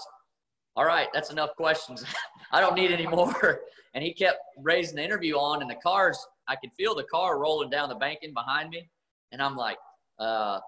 all 0.75 0.85
right, 0.85 1.07
that's 1.13 1.31
enough 1.31 1.55
questions. 1.55 2.05
I 2.51 2.61
don't 2.61 2.75
need 2.75 2.91
any 2.91 3.07
more. 3.07 3.61
And 3.95 4.03
he 4.03 4.13
kept 4.13 4.38
raising 4.59 4.97
the 4.97 5.03
interview 5.03 5.33
on 5.33 5.63
and 5.63 5.69
the 5.69 5.75
cars, 5.81 6.23
I 6.47 6.55
could 6.55 6.71
feel 6.77 6.93
the 6.93 7.05
car 7.05 7.39
rolling 7.39 7.71
down 7.71 7.89
the 7.89 7.95
banking 7.95 8.35
behind 8.35 8.69
me. 8.69 8.88
And 9.31 9.41
I'm 9.41 9.55
like, 9.55 9.77
uh, 10.19 10.59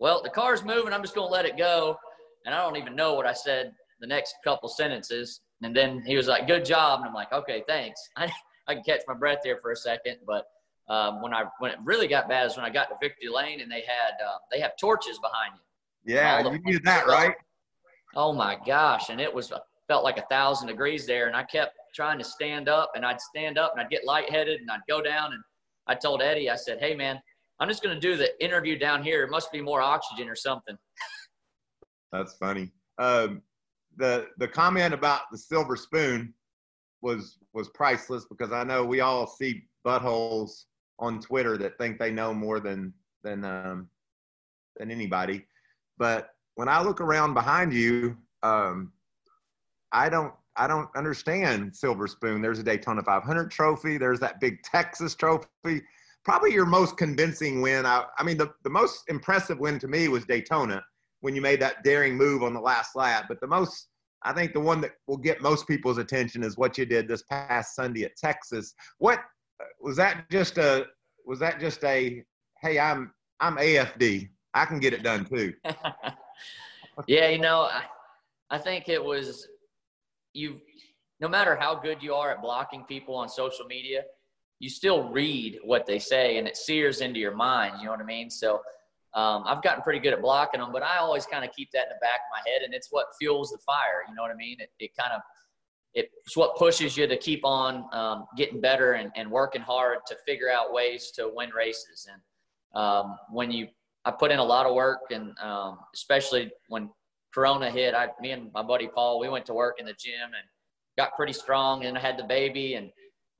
well, 0.00 0.20
the 0.20 0.30
car's 0.30 0.64
moving. 0.64 0.92
I'm 0.92 1.00
just 1.00 1.14
going 1.14 1.28
to 1.28 1.32
let 1.32 1.44
it 1.44 1.56
go. 1.56 1.96
And 2.44 2.52
I 2.52 2.62
don't 2.62 2.76
even 2.76 2.96
know 2.96 3.14
what 3.14 3.24
I 3.24 3.32
said 3.32 3.72
the 4.00 4.06
next 4.06 4.34
couple 4.44 4.68
sentences. 4.68 5.40
And 5.62 5.74
then 5.74 6.02
he 6.04 6.16
was 6.16 6.28
like, 6.28 6.46
good 6.46 6.64
job. 6.64 7.00
And 7.00 7.08
I'm 7.08 7.14
like, 7.14 7.32
okay, 7.32 7.62
thanks. 7.66 8.00
I, 8.16 8.30
I 8.68 8.74
can 8.74 8.82
catch 8.82 9.00
my 9.06 9.14
breath 9.14 9.38
there 9.44 9.58
for 9.60 9.72
a 9.72 9.76
second. 9.76 10.18
But 10.26 10.46
um, 10.88 11.22
when 11.22 11.34
I 11.34 11.44
when 11.58 11.72
it 11.72 11.78
really 11.84 12.08
got 12.08 12.28
bad 12.28 12.46
is 12.46 12.56
when 12.56 12.64
I 12.64 12.70
got 12.70 12.88
to 12.88 12.96
Victory 13.00 13.28
Lane 13.28 13.60
and 13.60 13.70
they 13.70 13.82
had 13.82 14.24
uh, 14.24 14.38
they 14.52 14.60
have 14.60 14.72
torches 14.78 15.18
behind 15.18 15.54
you. 15.54 16.14
Yeah, 16.14 16.42
you 16.48 16.58
needed 16.64 16.84
that, 16.84 17.06
right? 17.06 17.34
Oh 18.14 18.32
my 18.32 18.56
gosh! 18.64 19.10
And 19.10 19.20
it 19.20 19.32
was 19.32 19.52
felt 19.88 20.04
like 20.04 20.18
a 20.18 20.24
thousand 20.30 20.68
degrees 20.68 21.06
there, 21.06 21.26
and 21.26 21.36
I 21.36 21.44
kept 21.44 21.74
trying 21.94 22.18
to 22.18 22.24
stand 22.24 22.68
up, 22.68 22.92
and 22.94 23.04
I'd 23.04 23.20
stand 23.20 23.58
up, 23.58 23.72
and 23.72 23.80
I'd 23.80 23.90
get 23.90 24.04
lightheaded, 24.04 24.60
and 24.60 24.70
I'd 24.70 24.80
go 24.88 25.00
down, 25.00 25.32
and 25.32 25.42
I 25.86 25.94
told 25.94 26.22
Eddie, 26.22 26.48
I 26.50 26.56
said, 26.56 26.78
"Hey 26.78 26.94
man, 26.94 27.20
I'm 27.58 27.68
just 27.68 27.82
going 27.82 27.94
to 27.94 28.00
do 28.00 28.16
the 28.16 28.32
interview 28.44 28.78
down 28.78 29.02
here. 29.02 29.24
It 29.24 29.30
must 29.30 29.50
be 29.50 29.60
more 29.60 29.80
oxygen 29.82 30.28
or 30.28 30.36
something." 30.36 30.76
That's 32.12 32.36
funny. 32.36 32.72
Um, 32.98 33.42
the 33.96 34.28
the 34.38 34.48
comment 34.48 34.94
about 34.94 35.22
the 35.32 35.38
silver 35.38 35.76
spoon 35.76 36.32
was 37.02 37.38
was 37.56 37.68
priceless 37.70 38.26
because 38.26 38.52
I 38.52 38.62
know 38.62 38.84
we 38.84 39.00
all 39.00 39.26
see 39.26 39.64
buttholes 39.84 40.64
on 40.98 41.20
Twitter 41.20 41.56
that 41.56 41.78
think 41.78 41.98
they 41.98 42.12
know 42.12 42.32
more 42.32 42.60
than 42.60 42.92
than 43.24 43.44
um, 43.44 43.88
than 44.76 44.90
anybody. 44.90 45.44
But 45.98 46.28
when 46.54 46.68
I 46.68 46.82
look 46.82 47.00
around 47.00 47.34
behind 47.34 47.72
you, 47.72 48.16
um, 48.42 48.92
I 49.90 50.08
don't 50.08 50.34
I 50.56 50.66
don't 50.66 50.88
understand 50.94 51.74
Silver 51.74 52.06
Spoon. 52.06 52.42
There's 52.42 52.58
a 52.58 52.62
Daytona 52.62 53.02
500 53.02 53.50
trophy. 53.50 53.98
There's 53.98 54.20
that 54.20 54.40
big 54.40 54.62
Texas 54.62 55.14
trophy. 55.14 55.82
Probably 56.24 56.52
your 56.52 56.66
most 56.66 56.96
convincing 56.96 57.62
win. 57.62 57.86
I, 57.86 58.04
I 58.18 58.22
mean, 58.22 58.36
the, 58.36 58.52
the 58.64 58.70
most 58.70 59.04
impressive 59.08 59.58
win 59.58 59.78
to 59.78 59.86
me 59.86 60.08
was 60.08 60.24
Daytona 60.24 60.82
when 61.20 61.34
you 61.34 61.42
made 61.42 61.60
that 61.60 61.84
daring 61.84 62.16
move 62.16 62.42
on 62.42 62.52
the 62.52 62.60
last 62.60 62.96
lap. 62.96 63.26
But 63.28 63.40
the 63.40 63.46
most, 63.46 63.88
I 64.26 64.32
think 64.32 64.52
the 64.52 64.60
one 64.60 64.80
that 64.82 64.92
will 65.06 65.16
get 65.16 65.40
most 65.40 65.66
people's 65.66 65.98
attention 65.98 66.42
is 66.42 66.56
what 66.56 66.76
you 66.76 66.84
did 66.84 67.08
this 67.08 67.22
past 67.22 67.74
Sunday 67.74 68.04
at 68.04 68.16
Texas. 68.16 68.74
What 68.98 69.20
was 69.80 69.96
that 69.96 70.28
just 70.30 70.58
a, 70.58 70.86
was 71.24 71.38
that 71.38 71.60
just 71.60 71.82
a, 71.84 72.22
hey, 72.60 72.78
I'm, 72.78 73.12
I'm 73.40 73.56
AFD. 73.56 74.28
I 74.54 74.64
can 74.64 74.80
get 74.80 74.92
it 74.92 75.02
done 75.02 75.24
too. 75.24 75.54
yeah, 77.06 77.28
you 77.28 77.38
know, 77.38 77.62
I, 77.62 77.82
I 78.50 78.58
think 78.58 78.88
it 78.88 79.02
was 79.02 79.48
you 80.36 80.60
no 81.20 81.28
matter 81.28 81.56
how 81.56 81.74
good 81.74 82.02
you 82.02 82.14
are 82.14 82.30
at 82.30 82.42
blocking 82.42 82.84
people 82.84 83.14
on 83.14 83.28
social 83.28 83.64
media, 83.64 84.02
you 84.58 84.68
still 84.68 85.08
read 85.08 85.58
what 85.64 85.86
they 85.86 85.98
say 85.98 86.38
and 86.38 86.46
it 86.46 86.56
sears 86.56 87.00
into 87.00 87.18
your 87.18 87.34
mind. 87.34 87.76
You 87.78 87.86
know 87.86 87.92
what 87.92 88.00
I 88.00 88.04
mean? 88.04 88.30
So 88.30 88.60
um, 89.16 89.44
I've 89.46 89.62
gotten 89.62 89.82
pretty 89.82 89.98
good 89.98 90.12
at 90.12 90.20
blocking 90.20 90.60
them, 90.60 90.70
but 90.72 90.82
I 90.82 90.98
always 90.98 91.24
kind 91.24 91.42
of 91.44 91.50
keep 91.52 91.70
that 91.72 91.84
in 91.84 91.88
the 91.88 92.00
back 92.02 92.20
of 92.20 92.30
my 92.30 92.50
head, 92.50 92.62
and 92.62 92.74
it's 92.74 92.88
what 92.90 93.06
fuels 93.18 93.50
the 93.50 93.58
fire. 93.58 94.04
You 94.06 94.14
know 94.14 94.20
what 94.20 94.30
I 94.30 94.34
mean? 94.34 94.60
It, 94.60 94.70
it 94.78 94.90
kind 94.96 95.12
of 95.12 95.22
it's 95.94 96.36
what 96.36 96.56
pushes 96.56 96.94
you 96.94 97.06
to 97.06 97.16
keep 97.16 97.42
on 97.42 97.86
um, 97.92 98.26
getting 98.36 98.60
better 98.60 98.92
and, 98.92 99.10
and, 99.16 99.30
working 99.30 99.62
hard 99.62 100.00
to 100.06 100.14
figure 100.26 100.50
out 100.50 100.70
ways 100.70 101.10
to 101.12 101.30
win 101.34 101.48
races. 101.56 102.06
And 102.12 102.20
um, 102.78 103.16
when 103.30 103.50
you, 103.50 103.68
I 104.04 104.10
put 104.10 104.30
in 104.30 104.38
a 104.38 104.44
lot 104.44 104.66
of 104.66 104.74
work, 104.74 105.00
and 105.10 105.32
um, 105.38 105.78
especially 105.94 106.52
when 106.68 106.90
Corona 107.32 107.70
hit, 107.70 107.94
I, 107.94 108.08
me 108.20 108.32
and 108.32 108.52
my 108.52 108.62
buddy 108.62 108.88
Paul, 108.88 109.18
we 109.18 109.30
went 109.30 109.46
to 109.46 109.54
work 109.54 109.76
in 109.78 109.86
the 109.86 109.94
gym 109.94 110.20
and 110.22 110.44
got 110.98 111.16
pretty 111.16 111.32
strong. 111.32 111.86
And 111.86 111.96
I 111.96 112.00
had 112.02 112.18
the 112.18 112.24
baby, 112.24 112.74
and 112.74 112.90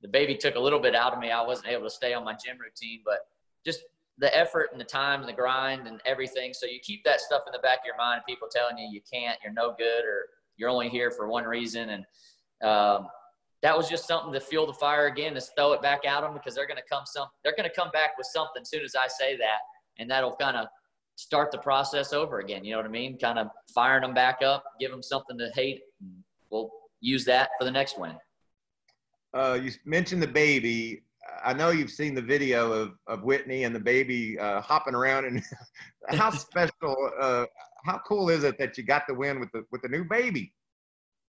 the 0.01 0.07
baby 0.07 0.35
took 0.35 0.55
a 0.55 0.59
little 0.59 0.79
bit 0.79 0.95
out 0.95 1.13
of 1.13 1.19
me. 1.19 1.29
I 1.29 1.43
wasn't 1.43 1.67
able 1.67 1.83
to 1.83 1.91
stay 1.91 2.15
on 2.15 2.25
my 2.25 2.33
gym 2.33 2.57
routine, 2.57 3.01
but 3.05 3.19
just 3.63 3.81
the 4.17 4.35
effort 4.35 4.69
and 4.71 4.81
the 4.81 4.85
time 4.85 5.19
and 5.19 5.29
the 5.29 5.33
grind 5.33 5.87
and 5.87 6.01
everything. 6.05 6.53
So 6.53 6.65
you 6.65 6.79
keep 6.81 7.03
that 7.03 7.21
stuff 7.21 7.43
in 7.45 7.51
the 7.51 7.59
back 7.59 7.79
of 7.79 7.85
your 7.85 7.97
mind. 7.97 8.21
People 8.27 8.47
telling 8.51 8.77
you 8.77 8.89
you 8.91 9.01
can't, 9.11 9.37
you're 9.43 9.53
no 9.53 9.75
good, 9.77 10.03
or 10.05 10.27
you're 10.57 10.69
only 10.69 10.89
here 10.89 11.11
for 11.11 11.27
one 11.27 11.43
reason. 11.43 11.89
And 11.89 12.05
um, 12.63 13.07
that 13.61 13.77
was 13.77 13.89
just 13.89 14.07
something 14.07 14.33
to 14.33 14.39
fuel 14.39 14.65
the 14.65 14.73
fire 14.73 15.07
again, 15.07 15.33
to 15.35 15.41
throw 15.41 15.73
it 15.73 15.81
back 15.81 16.05
at 16.05 16.21
them 16.21 16.33
because 16.33 16.55
they're 16.55 16.67
going 16.67 16.77
to 16.77 16.89
come 16.89 17.03
some. 17.05 17.27
They're 17.43 17.55
going 17.55 17.69
to 17.69 17.75
come 17.75 17.91
back 17.91 18.17
with 18.17 18.27
something 18.27 18.65
soon 18.65 18.83
as 18.83 18.95
I 18.95 19.07
say 19.07 19.37
that, 19.37 19.59
and 19.99 20.09
that'll 20.09 20.35
kind 20.35 20.57
of 20.57 20.67
start 21.15 21.51
the 21.51 21.57
process 21.57 22.13
over 22.13 22.39
again. 22.39 22.63
You 22.63 22.71
know 22.71 22.77
what 22.77 22.85
I 22.85 22.89
mean? 22.89 23.17
Kind 23.17 23.39
of 23.39 23.47
firing 23.73 24.01
them 24.01 24.13
back 24.13 24.41
up, 24.43 24.63
give 24.79 24.91
them 24.91 25.03
something 25.03 25.37
to 25.37 25.49
hate. 25.53 25.81
We'll 26.49 26.71
use 27.01 27.25
that 27.25 27.49
for 27.59 27.65
the 27.65 27.71
next 27.71 27.99
win. 27.99 28.15
Uh, 29.33 29.59
you 29.61 29.71
mentioned 29.85 30.21
the 30.23 30.27
baby. 30.27 31.03
I 31.43 31.53
know 31.53 31.69
you've 31.69 31.91
seen 31.91 32.13
the 32.13 32.21
video 32.21 32.71
of, 32.71 32.91
of 33.07 33.23
Whitney 33.23 33.63
and 33.63 33.75
the 33.75 33.79
baby 33.79 34.37
uh, 34.39 34.61
hopping 34.61 34.95
around. 34.95 35.25
And 35.25 35.43
how 36.09 36.29
special, 36.31 37.11
uh, 37.19 37.45
how 37.85 37.99
cool 38.07 38.29
is 38.29 38.43
it 38.43 38.57
that 38.57 38.77
you 38.77 38.83
got 38.83 39.03
the 39.07 39.13
win 39.13 39.39
with 39.39 39.51
the 39.51 39.63
with 39.71 39.81
the 39.81 39.89
new 39.89 40.03
baby? 40.03 40.53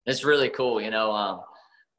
It's 0.05 0.23
really 0.23 0.49
cool. 0.49 0.81
You 0.81 0.91
know, 0.91 1.11
um, 1.11 1.41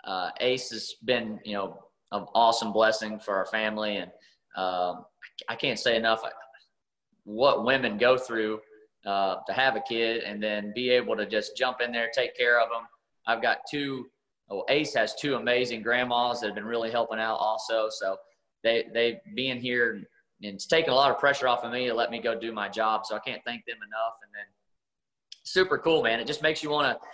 uh, 0.05 0.31
Ace 0.41 0.71
has 0.71 0.95
been 1.05 1.41
you 1.45 1.55
know 1.55 1.79
an 2.11 2.27
awesome 2.35 2.73
blessing 2.73 3.19
for 3.19 3.35
our 3.35 3.47
family, 3.47 3.97
and 3.97 4.11
um, 4.57 5.05
I 5.49 5.57
can't 5.57 5.79
say 5.79 5.97
enough 5.97 6.23
what 7.25 7.65
women 7.65 7.99
go 7.99 8.19
through 8.19 8.61
uh, 9.07 9.37
to 9.47 9.53
have 9.53 9.77
a 9.77 9.81
kid 9.81 10.23
and 10.23 10.43
then 10.43 10.73
be 10.75 10.91
able 10.91 11.17
to 11.17 11.27
just 11.27 11.57
jump 11.57 11.81
in 11.81 11.93
there, 11.93 12.11
take 12.15 12.37
care 12.37 12.61
of 12.61 12.69
them. 12.69 12.87
I've 13.27 13.43
got 13.43 13.59
two. 13.71 14.07
Ace 14.69 14.95
has 14.95 15.15
two 15.15 15.37
amazing 15.37 15.83
grandmas 15.83 16.41
that 16.41 16.47
have 16.47 16.55
been 16.55 16.65
really 16.65 16.91
helping 16.91 17.19
out 17.19 17.37
also. 17.37 17.89
So 17.91 18.17
they 18.63 18.87
they 18.93 19.21
being 19.35 19.61
here 19.61 19.93
and 19.93 20.07
it's 20.41 20.67
taken 20.67 20.93
a 20.93 20.97
lot 20.97 21.11
of 21.11 21.19
pressure 21.19 21.49
off 21.49 21.65
of 21.65 21.73
me 21.73 21.87
to 21.87 21.95
let 21.95 22.11
me 22.11 22.21
go 22.21 22.39
do 22.39 22.53
my 22.53 22.69
job. 22.69 23.07
So 23.07 23.15
I 23.15 23.21
can't 23.21 23.43
thank 23.45 23.65
them 23.65 23.77
enough. 23.77 24.15
And 24.23 24.33
then 24.35 24.45
super 25.45 25.79
cool, 25.79 26.03
man. 26.03 26.21
It 26.21 26.27
just 26.27 26.43
makes 26.43 26.63
you 26.63 26.71
want 26.71 26.87
to 26.87 27.09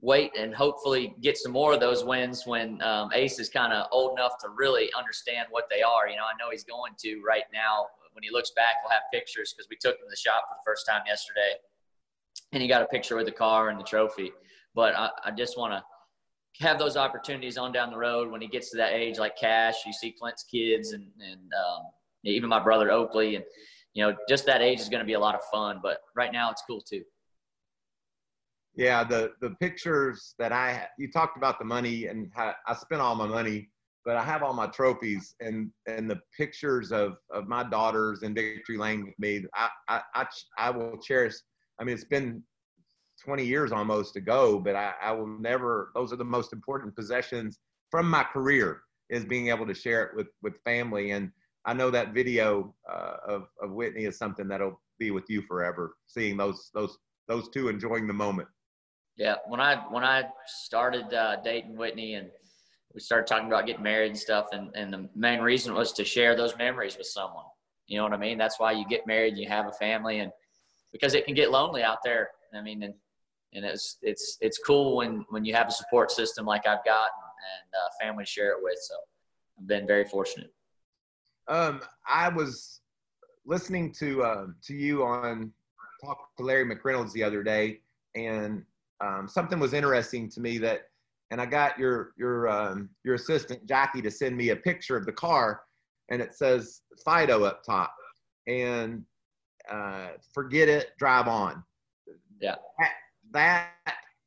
wait 0.00 0.32
and 0.36 0.54
hopefully 0.54 1.14
get 1.20 1.36
some 1.36 1.52
more 1.52 1.74
of 1.74 1.80
those 1.80 2.04
wins 2.04 2.46
when 2.46 2.80
um, 2.80 3.10
Ace 3.12 3.38
is 3.38 3.50
kind 3.50 3.72
of 3.72 3.86
old 3.92 4.18
enough 4.18 4.32
to 4.40 4.48
really 4.56 4.90
understand 4.98 5.46
what 5.50 5.64
they 5.70 5.82
are. 5.82 6.08
You 6.08 6.16
know, 6.16 6.24
I 6.24 6.36
know 6.38 6.50
he's 6.50 6.64
going 6.64 6.94
to 7.00 7.20
right 7.26 7.44
now 7.52 7.86
when 8.12 8.22
he 8.22 8.30
looks 8.30 8.50
back, 8.56 8.76
we'll 8.82 8.90
have 8.90 9.02
pictures 9.12 9.54
because 9.56 9.68
we 9.70 9.76
took 9.76 9.94
him 9.96 10.04
to 10.04 10.10
the 10.10 10.16
shop 10.16 10.44
for 10.48 10.56
the 10.56 10.62
first 10.64 10.86
time 10.86 11.02
yesterday, 11.06 11.54
and 12.52 12.62
he 12.62 12.68
got 12.68 12.82
a 12.82 12.86
picture 12.86 13.16
with 13.16 13.26
the 13.26 13.32
car 13.32 13.68
and 13.68 13.78
the 13.78 13.84
trophy. 13.84 14.32
But 14.74 14.94
I, 14.94 15.10
I 15.26 15.30
just 15.30 15.58
want 15.58 15.72
to 15.72 15.82
have 16.58 16.78
those 16.78 16.96
opportunities 16.96 17.56
on 17.56 17.72
down 17.72 17.90
the 17.90 17.96
road 17.96 18.30
when 18.30 18.40
he 18.40 18.48
gets 18.48 18.70
to 18.70 18.76
that 18.76 18.92
age, 18.92 19.18
like 19.18 19.36
Cash. 19.36 19.86
You 19.86 19.92
see 19.92 20.12
Clint's 20.12 20.44
kids, 20.44 20.92
and 20.92 21.06
and 21.20 21.40
um, 21.54 21.84
even 22.24 22.48
my 22.48 22.60
brother 22.60 22.90
Oakley, 22.90 23.36
and 23.36 23.44
you 23.94 24.04
know, 24.04 24.16
just 24.28 24.46
that 24.46 24.60
age 24.60 24.80
is 24.80 24.88
going 24.88 25.00
to 25.00 25.06
be 25.06 25.14
a 25.14 25.20
lot 25.20 25.34
of 25.34 25.40
fun. 25.52 25.80
But 25.82 25.98
right 26.14 26.32
now, 26.32 26.50
it's 26.50 26.62
cool 26.66 26.80
too. 26.80 27.02
Yeah, 28.74 29.04
the 29.04 29.32
the 29.40 29.50
pictures 29.60 30.34
that 30.38 30.52
I 30.52 30.86
you 30.98 31.10
talked 31.10 31.36
about 31.36 31.58
the 31.58 31.64
money 31.64 32.06
and 32.06 32.30
how 32.34 32.54
I 32.66 32.74
spent 32.74 33.00
all 33.00 33.14
my 33.14 33.26
money 33.26 33.68
but 34.04 34.16
I 34.16 34.24
have 34.24 34.42
all 34.42 34.54
my 34.54 34.66
trophies 34.66 35.34
and 35.40 35.70
and 35.86 36.10
the 36.10 36.20
pictures 36.36 36.92
of 36.92 37.16
of 37.30 37.46
my 37.46 37.62
daughters 37.62 38.22
in 38.22 38.34
victory 38.34 38.78
lane 38.78 39.04
with 39.04 39.18
me. 39.18 39.44
I 39.54 39.68
I 39.88 40.00
I, 40.14 40.26
I 40.58 40.70
will 40.70 40.96
cherish. 40.98 41.34
I 41.78 41.84
mean, 41.84 41.94
it's 41.94 42.04
been 42.04 42.42
20 43.20 43.44
years 43.44 43.72
almost 43.72 44.16
ago, 44.16 44.58
but 44.58 44.74
I, 44.74 44.94
I 45.02 45.12
will 45.12 45.26
never. 45.26 45.90
Those 45.94 46.12
are 46.12 46.16
the 46.16 46.24
most 46.24 46.52
important 46.52 46.96
possessions 46.96 47.58
from 47.90 48.08
my 48.08 48.24
career 48.24 48.82
is 49.08 49.24
being 49.24 49.48
able 49.48 49.66
to 49.66 49.74
share 49.74 50.04
it 50.04 50.16
with 50.16 50.28
with 50.42 50.54
family. 50.64 51.10
And 51.12 51.30
I 51.64 51.74
know 51.74 51.90
that 51.90 52.14
video 52.14 52.74
uh, 52.90 53.16
of 53.26 53.48
of 53.62 53.72
Whitney 53.72 54.04
is 54.04 54.16
something 54.18 54.48
that'll 54.48 54.80
be 54.98 55.10
with 55.10 55.28
you 55.28 55.42
forever. 55.42 55.96
Seeing 56.06 56.36
those 56.36 56.70
those 56.74 56.98
those 57.28 57.48
two 57.48 57.68
enjoying 57.68 58.06
the 58.06 58.12
moment. 58.12 58.48
Yeah, 59.16 59.36
when 59.46 59.60
I 59.60 59.76
when 59.90 60.04
I 60.04 60.24
started 60.46 61.12
uh, 61.12 61.36
dating 61.42 61.76
Whitney 61.76 62.14
and 62.14 62.30
we 62.94 63.00
started 63.00 63.26
talking 63.26 63.46
about 63.46 63.66
getting 63.66 63.82
married 63.82 64.10
and 64.10 64.18
stuff 64.18 64.48
and, 64.52 64.70
and 64.74 64.92
the 64.92 65.08
main 65.14 65.40
reason 65.40 65.74
was 65.74 65.92
to 65.92 66.04
share 66.04 66.36
those 66.36 66.56
memories 66.56 66.96
with 66.96 67.06
someone 67.06 67.44
you 67.86 67.96
know 67.96 68.04
what 68.04 68.12
i 68.12 68.16
mean 68.16 68.38
that's 68.38 68.58
why 68.58 68.72
you 68.72 68.84
get 68.88 69.06
married 69.06 69.34
and 69.34 69.38
you 69.38 69.48
have 69.48 69.66
a 69.66 69.72
family 69.72 70.20
and 70.20 70.32
because 70.92 71.14
it 71.14 71.24
can 71.24 71.34
get 71.34 71.50
lonely 71.50 71.82
out 71.82 71.98
there 72.04 72.30
i 72.54 72.60
mean 72.60 72.82
and, 72.82 72.94
and 73.54 73.64
it's 73.64 73.98
it's 74.02 74.38
it's 74.40 74.58
cool 74.58 74.96
when 74.96 75.24
when 75.30 75.44
you 75.44 75.54
have 75.54 75.68
a 75.68 75.72
support 75.72 76.10
system 76.10 76.46
like 76.46 76.66
i've 76.66 76.84
got 76.84 77.10
and 77.40 77.74
uh, 77.74 78.04
family 78.04 78.24
to 78.24 78.30
share 78.30 78.50
it 78.50 78.58
with. 78.60 78.78
So 78.80 78.94
i've 79.58 79.66
been 79.66 79.86
very 79.86 80.04
fortunate. 80.04 80.52
Um 81.48 81.80
i 82.08 82.28
was 82.28 82.80
listening 83.46 83.92
to 83.92 84.22
uh, 84.22 84.46
to 84.64 84.74
you 84.74 85.04
on 85.04 85.52
talk 86.04 86.34
to 86.36 86.44
larry 86.44 86.64
mcreynolds 86.64 87.12
the 87.12 87.22
other 87.22 87.42
day. 87.42 87.80
And 88.14 88.64
um, 89.00 89.28
something 89.28 89.58
was 89.58 89.72
interesting 89.72 90.28
to 90.30 90.40
me 90.40 90.58
that 90.58 90.90
and 91.30 91.40
I 91.40 91.46
got 91.46 91.78
your 91.78 92.12
your 92.16 92.48
um, 92.48 92.90
your 93.04 93.14
assistant 93.14 93.66
Jackie 93.66 94.02
to 94.02 94.10
send 94.10 94.36
me 94.36 94.50
a 94.50 94.56
picture 94.56 94.96
of 94.96 95.06
the 95.06 95.12
car, 95.12 95.62
and 96.10 96.20
it 96.20 96.34
says 96.34 96.82
Fido 97.04 97.44
up 97.44 97.62
top, 97.64 97.94
and 98.46 99.04
uh, 99.70 100.08
forget 100.34 100.68
it, 100.68 100.90
drive 100.98 101.28
on. 101.28 101.62
Yeah, 102.40 102.56
that, 102.78 102.90
that 103.32 103.70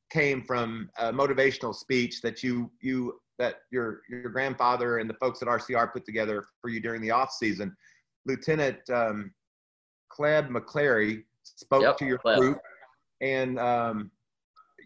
came 0.09 0.43
from 0.43 0.89
a 0.99 1.11
motivational 1.11 1.73
speech 1.73 2.21
that 2.21 2.43
you 2.43 2.71
you 2.81 3.19
that 3.39 3.61
your 3.71 4.01
your 4.09 4.29
grandfather 4.29 4.99
and 4.99 5.09
the 5.09 5.15
folks 5.15 5.41
at 5.41 5.47
RCR 5.47 5.91
put 5.91 6.05
together 6.05 6.45
for 6.61 6.69
you 6.69 6.79
during 6.79 7.01
the 7.01 7.11
off 7.11 7.31
season. 7.31 7.75
Lieutenant 8.25 8.77
um, 8.89 9.33
Clebe 10.09 10.49
McClary 10.49 11.23
spoke 11.43 11.81
yep, 11.81 11.97
to 11.97 12.05
your 12.05 12.19
Clebe. 12.19 12.39
group, 12.39 12.59
and 13.21 13.59
um, 13.59 14.11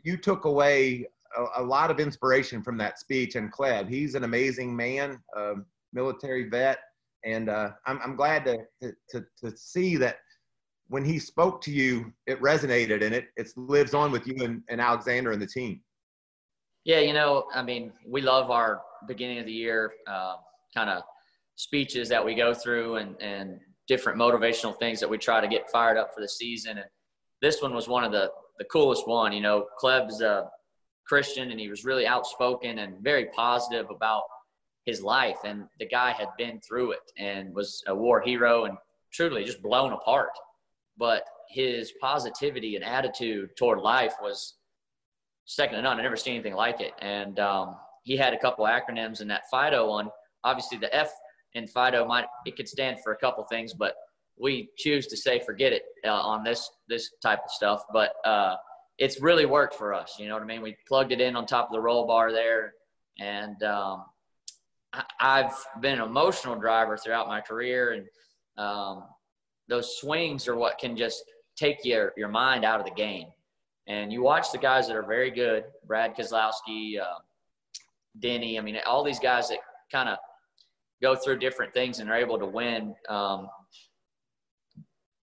you 0.03 0.17
took 0.17 0.45
away 0.45 1.05
a, 1.35 1.61
a, 1.61 1.63
lot 1.63 1.91
of 1.91 1.99
inspiration 1.99 2.63
from 2.63 2.77
that 2.77 2.97
speech. 2.97 3.35
And 3.35 3.51
Clebe, 3.51 3.87
he's 3.87 4.15
an 4.15 4.23
amazing 4.23 4.75
man, 4.75 5.19
a 5.35 5.55
military 5.93 6.49
vet, 6.49 6.79
and 7.25 7.49
uh, 7.49 7.71
I'm, 7.85 7.99
I'm 8.03 8.15
glad 8.15 8.45
to, 8.45 8.93
to, 9.09 9.25
to 9.43 9.57
see 9.57 9.97
that 9.97 10.19
when 10.89 11.03
he 11.03 11.19
spoke 11.19 11.61
to 11.61 11.71
you, 11.71 12.13
it 12.25 12.41
resonated 12.41 13.03
and 13.03 13.13
it, 13.13 13.27
it 13.35 13.49
lives 13.55 13.93
on 13.93 14.11
with 14.11 14.25
you 14.27 14.43
and, 14.43 14.63
and 14.69 14.79
Alexander 14.79 15.31
and 15.31 15.41
the 15.41 15.47
team. 15.47 15.81
Yeah, 16.85 16.99
you 16.99 17.13
know, 17.13 17.45
I 17.53 17.61
mean, 17.61 17.91
we 18.07 18.21
love 18.21 18.49
our 18.49 18.81
beginning 19.07 19.39
of 19.39 19.45
the 19.45 19.51
year 19.51 19.91
uh, 20.07 20.35
kind 20.73 20.89
of 20.89 21.03
speeches 21.55 22.07
that 22.09 22.23
we 22.23 22.35
go 22.35 22.53
through 22.53 22.95
and, 22.95 23.21
and 23.21 23.59
different 23.87 24.17
motivational 24.17 24.77
things 24.79 24.99
that 24.99 25.09
we 25.09 25.17
try 25.17 25.41
to 25.41 25.47
get 25.47 25.69
fired 25.69 25.97
up 25.97 26.13
for 26.13 26.21
the 26.21 26.29
season. 26.29 26.77
And 26.77 26.87
this 27.41 27.61
one 27.61 27.73
was 27.73 27.87
one 27.87 28.03
of 28.03 28.11
the, 28.11 28.31
the 28.57 28.65
coolest 28.65 29.07
one. 29.07 29.33
You 29.33 29.41
know, 29.41 29.65
Clebe's 29.79 30.21
a 30.21 30.49
Christian 31.05 31.51
and 31.51 31.59
he 31.59 31.69
was 31.69 31.83
really 31.83 32.07
outspoken 32.07 32.79
and 32.79 33.01
very 33.01 33.25
positive 33.35 33.87
about 33.89 34.23
his 34.85 35.01
life. 35.01 35.37
And 35.43 35.65
the 35.79 35.87
guy 35.87 36.11
had 36.11 36.29
been 36.37 36.61
through 36.61 36.91
it 36.91 37.11
and 37.17 37.53
was 37.53 37.83
a 37.87 37.95
war 37.95 38.21
hero 38.21 38.65
and 38.65 38.77
truly 39.11 39.43
just 39.43 39.61
blown 39.61 39.93
apart. 39.93 40.29
But 40.97 41.23
his 41.49 41.93
positivity 42.01 42.75
and 42.75 42.83
attitude 42.83 43.55
toward 43.57 43.79
life 43.79 44.15
was 44.21 44.55
second 45.45 45.75
to 45.77 45.81
none. 45.81 45.99
I 45.99 46.03
never 46.03 46.15
seen 46.15 46.35
anything 46.35 46.55
like 46.55 46.81
it. 46.81 46.93
And 46.99 47.39
um, 47.39 47.75
he 48.03 48.17
had 48.17 48.33
a 48.33 48.39
couple 48.39 48.65
acronyms, 48.65 49.21
and 49.21 49.29
that 49.29 49.43
FIDO 49.51 49.87
one, 49.87 50.09
obviously 50.43 50.77
the 50.77 50.93
F 50.95 51.11
in 51.53 51.67
FIDO 51.67 52.05
might 52.05 52.25
it 52.45 52.55
could 52.55 52.67
stand 52.67 52.97
for 53.03 53.13
a 53.13 53.17
couple 53.17 53.43
things, 53.45 53.73
but 53.73 53.95
we 54.39 54.69
choose 54.77 55.07
to 55.07 55.17
say 55.17 55.39
forget 55.39 55.73
it 55.73 55.83
uh, 56.05 56.11
on 56.11 56.43
this 56.43 56.69
this 56.87 57.11
type 57.21 57.39
of 57.43 57.51
stuff. 57.51 57.83
But 57.91 58.13
uh, 58.23 58.55
it's 58.97 59.21
really 59.21 59.45
worked 59.45 59.75
for 59.75 59.93
us. 59.93 60.15
You 60.19 60.27
know 60.27 60.35
what 60.35 60.43
I 60.43 60.45
mean? 60.45 60.61
We 60.61 60.77
plugged 60.87 61.11
it 61.11 61.21
in 61.21 61.35
on 61.35 61.45
top 61.45 61.67
of 61.67 61.73
the 61.73 61.79
roll 61.79 62.05
bar 62.05 62.31
there, 62.31 62.73
and 63.19 63.61
um, 63.63 64.05
I, 65.19 65.41
have 65.41 65.55
been 65.81 65.99
an 65.99 66.07
emotional 66.07 66.55
driver 66.55 66.97
throughout 66.97 67.27
my 67.27 67.41
career, 67.41 67.91
and 67.91 68.63
um, 68.63 69.03
those 69.67 69.97
swings 69.97 70.47
are 70.47 70.55
what 70.55 70.77
can 70.77 70.95
just 70.95 71.23
take 71.55 71.83
your 71.83 72.13
your 72.17 72.29
mind 72.29 72.63
out 72.63 72.79
of 72.79 72.85
the 72.85 72.93
game. 72.93 73.27
And 73.87 74.11
you 74.11 74.21
watch 74.21 74.51
the 74.51 74.57
guys 74.57 74.87
that 74.87 74.97
are 74.97 75.05
very 75.05 75.31
good, 75.31 75.63
Brad 75.85 76.15
Keselowski, 76.15 76.99
uh, 76.99 77.19
Denny. 78.19 78.59
I 78.59 78.61
mean, 78.61 78.77
all 78.85 79.03
these 79.03 79.19
guys 79.19 79.47
that 79.49 79.59
kind 79.91 80.09
of 80.09 80.17
go 81.01 81.15
through 81.15 81.39
different 81.39 81.73
things 81.73 81.99
and 81.99 82.09
are 82.09 82.17
able 82.17 82.37
to 82.37 82.45
win 82.45 82.95
um, 83.07 83.47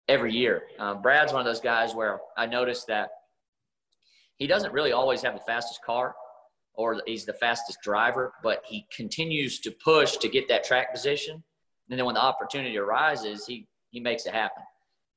every 0.08 0.32
year. 0.32 0.62
Uh, 0.78 0.94
Brad's 0.94 1.32
one 1.32 1.40
of 1.40 1.46
those 1.46 1.60
guys 1.60 1.94
where 1.94 2.20
I 2.36 2.46
noticed 2.46 2.86
that 2.86 3.10
he 4.38 4.46
doesn't 4.46 4.72
really 4.72 4.92
always 4.92 5.22
have 5.22 5.34
the 5.34 5.40
fastest 5.40 5.82
car 5.84 6.14
or 6.74 7.00
he's 7.06 7.24
the 7.24 7.32
fastest 7.32 7.80
driver, 7.82 8.34
but 8.42 8.62
he 8.64 8.86
continues 8.94 9.60
to 9.60 9.70
push 9.70 10.18
to 10.18 10.28
get 10.28 10.46
that 10.48 10.62
track 10.62 10.92
position. 10.92 11.42
And 11.88 11.98
then 11.98 12.04
when 12.04 12.14
the 12.14 12.22
opportunity 12.22 12.76
arises, 12.76 13.46
he, 13.46 13.66
he 13.96 14.00
makes 14.00 14.26
it 14.26 14.34
happen. 14.34 14.62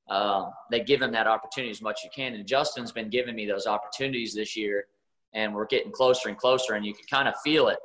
Um, 0.10 0.52
they 0.72 0.80
give 0.80 1.02
him 1.02 1.12
that 1.12 1.28
opportunity 1.28 1.70
as 1.70 1.82
much 1.82 2.00
as 2.00 2.04
you 2.06 2.12
can. 2.16 2.34
And 2.34 2.48
Justin's 2.48 2.94
been 2.94 3.10
giving 3.10 3.36
me 3.36 3.46
those 3.46 3.68
opportunities 3.68 4.34
this 4.34 4.56
year, 4.56 4.86
and 5.34 5.54
we're 5.54 5.66
getting 5.66 5.92
closer 5.92 6.30
and 6.30 6.38
closer, 6.38 6.76
and 6.76 6.86
you 6.86 6.94
can 6.94 7.04
kind 7.12 7.28
of 7.28 7.36
feel 7.44 7.68
it. 7.68 7.80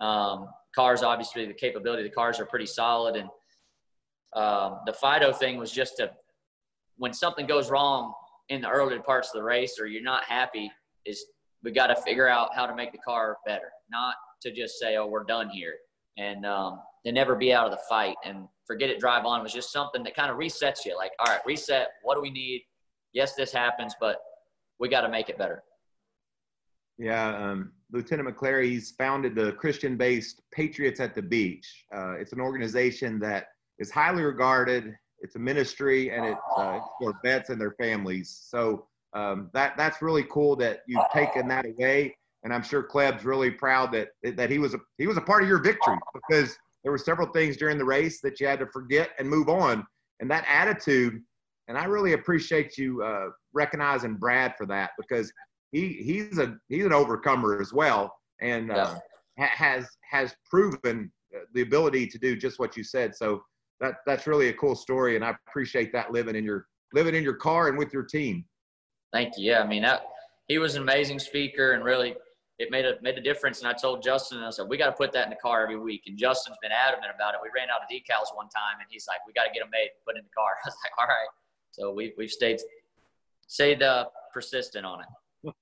Um, 0.00 0.46
cars, 0.76 1.02
obviously, 1.02 1.44
the 1.44 1.54
capability 1.54 2.04
of 2.04 2.08
the 2.08 2.14
cars 2.14 2.38
are 2.38 2.46
pretty 2.46 2.66
solid. 2.66 3.16
And 3.16 3.28
um, 4.36 4.78
the 4.86 4.92
FIDO 4.92 5.32
thing 5.32 5.58
was 5.58 5.72
just 5.72 5.96
to, 5.96 6.12
when 6.98 7.12
something 7.12 7.46
goes 7.46 7.68
wrong 7.68 8.14
in 8.48 8.60
the 8.60 8.68
early 8.68 9.00
parts 9.00 9.30
of 9.34 9.40
the 9.40 9.42
race 9.42 9.80
or 9.80 9.86
you're 9.86 10.04
not 10.04 10.22
happy, 10.22 10.70
is 11.04 11.26
we 11.64 11.72
got 11.72 11.88
to 11.88 11.96
figure 11.96 12.28
out 12.28 12.54
how 12.54 12.64
to 12.64 12.76
make 12.76 12.92
the 12.92 12.98
car 12.98 13.38
better, 13.44 13.72
not 13.90 14.14
to 14.42 14.52
just 14.52 14.78
say, 14.78 14.96
oh, 14.98 15.08
we're 15.08 15.24
done 15.24 15.50
here. 15.50 15.74
And 16.16 16.46
um, 16.46 16.78
to 17.06 17.12
never 17.12 17.34
be 17.36 17.52
out 17.52 17.66
of 17.66 17.72
the 17.72 17.80
fight 17.88 18.16
and 18.24 18.48
forget 18.66 18.90
it, 18.90 19.00
drive 19.00 19.24
on 19.24 19.42
was 19.42 19.52
just 19.52 19.72
something 19.72 20.02
that 20.02 20.14
kind 20.14 20.30
of 20.30 20.36
resets 20.36 20.84
you. 20.84 20.96
Like, 20.96 21.12
all 21.18 21.32
right, 21.32 21.40
reset. 21.46 21.88
What 22.02 22.14
do 22.14 22.20
we 22.20 22.30
need? 22.30 22.62
Yes, 23.12 23.34
this 23.34 23.52
happens, 23.52 23.94
but 24.00 24.18
we 24.78 24.88
got 24.88 25.02
to 25.02 25.08
make 25.08 25.28
it 25.28 25.38
better. 25.38 25.62
Yeah, 26.98 27.36
um, 27.36 27.72
Lieutenant 27.92 28.28
McClary, 28.28 28.64
he's 28.64 28.90
founded 28.90 29.34
the 29.34 29.52
Christian-based 29.52 30.42
Patriots 30.52 31.00
at 31.00 31.14
the 31.14 31.22
Beach. 31.22 31.84
Uh, 31.94 32.14
it's 32.18 32.32
an 32.32 32.40
organization 32.40 33.18
that 33.20 33.46
is 33.78 33.90
highly 33.90 34.22
regarded. 34.22 34.94
It's 35.20 35.36
a 35.36 35.38
ministry, 35.38 36.10
and 36.10 36.26
it's 36.26 36.40
uh, 36.56 36.80
for 37.00 37.14
vets 37.24 37.50
and 37.50 37.60
their 37.60 37.72
families. 37.72 38.44
So 38.44 38.86
um, 39.14 39.50
that 39.54 39.76
that's 39.76 40.02
really 40.02 40.24
cool 40.24 40.56
that 40.56 40.82
you've 40.86 41.08
taken 41.12 41.48
that 41.48 41.66
away. 41.66 42.16
And 42.44 42.52
I'm 42.52 42.62
sure 42.62 42.82
Clebe's 42.82 43.24
really 43.24 43.50
proud 43.50 43.92
that 43.92 44.10
that 44.36 44.50
he 44.50 44.58
was 44.58 44.74
a 44.74 44.80
he 44.96 45.06
was 45.06 45.16
a 45.16 45.20
part 45.20 45.42
of 45.42 45.48
your 45.48 45.62
victory 45.62 45.98
because 46.14 46.56
there 46.82 46.92
were 46.92 46.98
several 46.98 47.28
things 47.28 47.56
during 47.56 47.78
the 47.78 47.84
race 47.84 48.20
that 48.22 48.40
you 48.40 48.46
had 48.46 48.60
to 48.60 48.66
forget 48.66 49.10
and 49.18 49.28
move 49.28 49.48
on. 49.48 49.86
And 50.20 50.30
that 50.30 50.44
attitude, 50.48 51.20
and 51.68 51.76
I 51.76 51.84
really 51.84 52.12
appreciate 52.12 52.78
you 52.78 53.02
uh, 53.02 53.28
recognizing 53.52 54.14
Brad 54.14 54.54
for 54.56 54.66
that 54.66 54.90
because 54.98 55.32
he 55.72 55.92
he's 55.92 56.38
a 56.38 56.56
he's 56.68 56.86
an 56.86 56.92
overcomer 56.92 57.60
as 57.60 57.72
well, 57.72 58.14
and 58.40 58.72
uh, 58.72 58.94
ha- 59.38 59.50
has 59.52 59.86
has 60.10 60.34
proven 60.48 61.12
the 61.54 61.62
ability 61.62 62.06
to 62.06 62.18
do 62.18 62.36
just 62.36 62.58
what 62.58 62.76
you 62.76 62.82
said. 62.82 63.14
So 63.14 63.42
that 63.80 63.96
that's 64.06 64.26
really 64.26 64.48
a 64.48 64.54
cool 64.54 64.74
story, 64.74 65.16
and 65.16 65.24
I 65.24 65.34
appreciate 65.46 65.92
that 65.92 66.10
living 66.10 66.36
in 66.36 66.44
your 66.44 66.66
living 66.94 67.14
in 67.14 67.22
your 67.22 67.34
car 67.34 67.68
and 67.68 67.76
with 67.76 67.92
your 67.92 68.04
team. 68.04 68.44
Thank 69.12 69.34
you. 69.36 69.52
Yeah, 69.52 69.60
I 69.60 69.66
mean 69.66 69.82
that 69.82 70.06
he 70.48 70.58
was 70.58 70.74
an 70.74 70.82
amazing 70.82 71.18
speaker, 71.18 71.72
and 71.72 71.84
really 71.84 72.14
it 72.58 72.70
made 72.70 72.84
a 72.84 72.94
made 73.02 73.16
a 73.16 73.20
difference. 73.20 73.60
And 73.60 73.68
I 73.68 73.72
told 73.72 74.02
Justin, 74.02 74.38
and 74.38 74.46
I 74.46 74.50
said, 74.50 74.66
we 74.68 74.76
got 74.76 74.86
to 74.86 74.92
put 74.92 75.12
that 75.12 75.24
in 75.24 75.30
the 75.30 75.36
car 75.36 75.62
every 75.62 75.78
week. 75.78 76.02
And 76.06 76.18
Justin's 76.18 76.56
been 76.60 76.72
adamant 76.72 77.12
about 77.14 77.34
it. 77.34 77.40
We 77.42 77.50
ran 77.54 77.68
out 77.70 77.82
of 77.82 77.88
decals 77.88 78.34
one 78.34 78.48
time, 78.48 78.80
and 78.80 78.86
he's 78.90 79.06
like, 79.06 79.18
we 79.26 79.32
got 79.32 79.44
to 79.44 79.50
get 79.52 79.60
them 79.60 79.70
made, 79.70 79.90
put 80.06 80.16
in 80.16 80.24
the 80.24 80.30
car. 80.36 80.56
I 80.64 80.68
was 80.68 80.76
like, 80.84 80.92
all 80.98 81.06
right. 81.06 81.28
So 81.70 81.92
we 81.92 82.14
we've 82.18 82.30
stayed 82.30 82.60
stayed 83.46 83.82
uh, 83.82 84.06
persistent 84.32 84.84
on 84.84 85.00
it. 85.00 85.54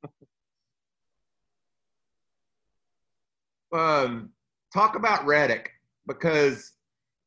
um, 3.78 4.30
talk 4.72 4.96
about 4.96 5.24
Reddick 5.26 5.70
because 6.06 6.72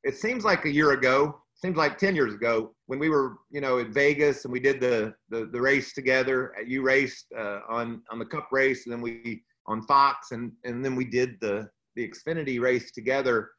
it 0.04 0.16
seems 0.16 0.44
like 0.44 0.66
a 0.66 0.72
year 0.72 0.92
ago, 0.92 1.42
seems 1.56 1.78
like 1.78 1.98
10 1.98 2.16
years 2.16 2.34
ago 2.34 2.74
when 2.86 3.00
we 3.00 3.10
were, 3.10 3.38
you 3.52 3.62
know, 3.62 3.80
in 3.80 3.92
Vegas 3.92 4.46
and 4.46 4.52
we 4.52 4.60
did 4.60 4.80
the, 4.80 5.14
the, 5.30 5.46
the 5.52 5.60
race 5.60 5.94
together. 5.94 6.54
You 6.66 6.82
raced 6.82 7.26
uh, 7.38 7.60
on, 7.68 8.02
on 8.10 8.18
the 8.18 8.26
cup 8.26 8.48
race 8.52 8.86
and 8.86 8.94
then 8.94 9.02
we 9.02 9.44
on 9.68 9.82
Fox 9.84 10.32
and, 10.32 10.52
and 10.64 10.84
then 10.84 10.96
we 10.96 11.06
did 11.06 11.38
the, 11.42 11.70
the 11.96 12.08
Xfinity 12.08 12.60
race 12.60 12.92
together. 12.92 13.50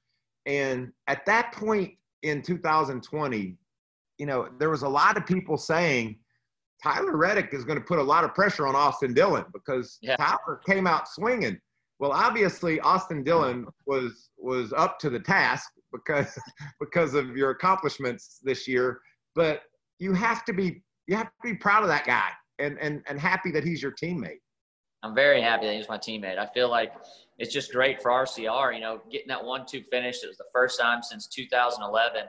And 0.46 0.92
at 1.06 1.24
that 1.26 1.52
point 1.52 1.92
in 2.22 2.42
2020, 2.42 3.56
you 4.18 4.26
know, 4.26 4.48
there 4.58 4.70
was 4.70 4.82
a 4.82 4.88
lot 4.88 5.16
of 5.16 5.26
people 5.26 5.56
saying 5.56 6.18
Tyler 6.82 7.16
Reddick 7.16 7.52
is 7.52 7.64
going 7.64 7.78
to 7.78 7.84
put 7.84 7.98
a 7.98 8.02
lot 8.02 8.24
of 8.24 8.34
pressure 8.34 8.66
on 8.66 8.74
Austin 8.74 9.14
Dillon 9.14 9.44
because 9.52 9.98
yeah. 10.00 10.16
Tyler 10.16 10.60
came 10.66 10.86
out 10.86 11.08
swinging. 11.08 11.58
Well, 11.98 12.12
obviously 12.12 12.80
Austin 12.80 13.22
Dillon 13.22 13.66
was 13.86 14.30
was 14.38 14.72
up 14.72 14.98
to 15.00 15.10
the 15.10 15.20
task 15.20 15.70
because 15.92 16.38
because 16.80 17.14
of 17.14 17.36
your 17.36 17.50
accomplishments 17.50 18.40
this 18.42 18.66
year. 18.66 19.00
But 19.34 19.62
you 19.98 20.14
have 20.14 20.44
to 20.46 20.52
be 20.52 20.82
you 21.06 21.16
have 21.16 21.26
to 21.26 21.32
be 21.42 21.54
proud 21.54 21.82
of 21.82 21.88
that 21.88 22.06
guy 22.06 22.30
and 22.58 22.78
and 22.78 23.02
and 23.06 23.20
happy 23.20 23.50
that 23.52 23.64
he's 23.64 23.82
your 23.82 23.92
teammate. 23.92 24.40
I'm 25.02 25.14
very 25.14 25.40
happy 25.40 25.66
that 25.66 25.76
he's 25.76 25.88
my 25.88 25.98
teammate. 25.98 26.38
I 26.38 26.46
feel 26.46 26.68
like 26.68 26.92
it's 27.38 27.52
just 27.52 27.72
great 27.72 28.02
for 28.02 28.10
RCR. 28.10 28.74
You 28.74 28.80
know, 28.80 29.00
getting 29.10 29.28
that 29.28 29.44
one-two 29.44 29.82
finish. 29.90 30.22
It 30.22 30.28
was 30.28 30.36
the 30.36 30.44
first 30.52 30.78
time 30.78 31.02
since 31.02 31.26
2011. 31.26 32.22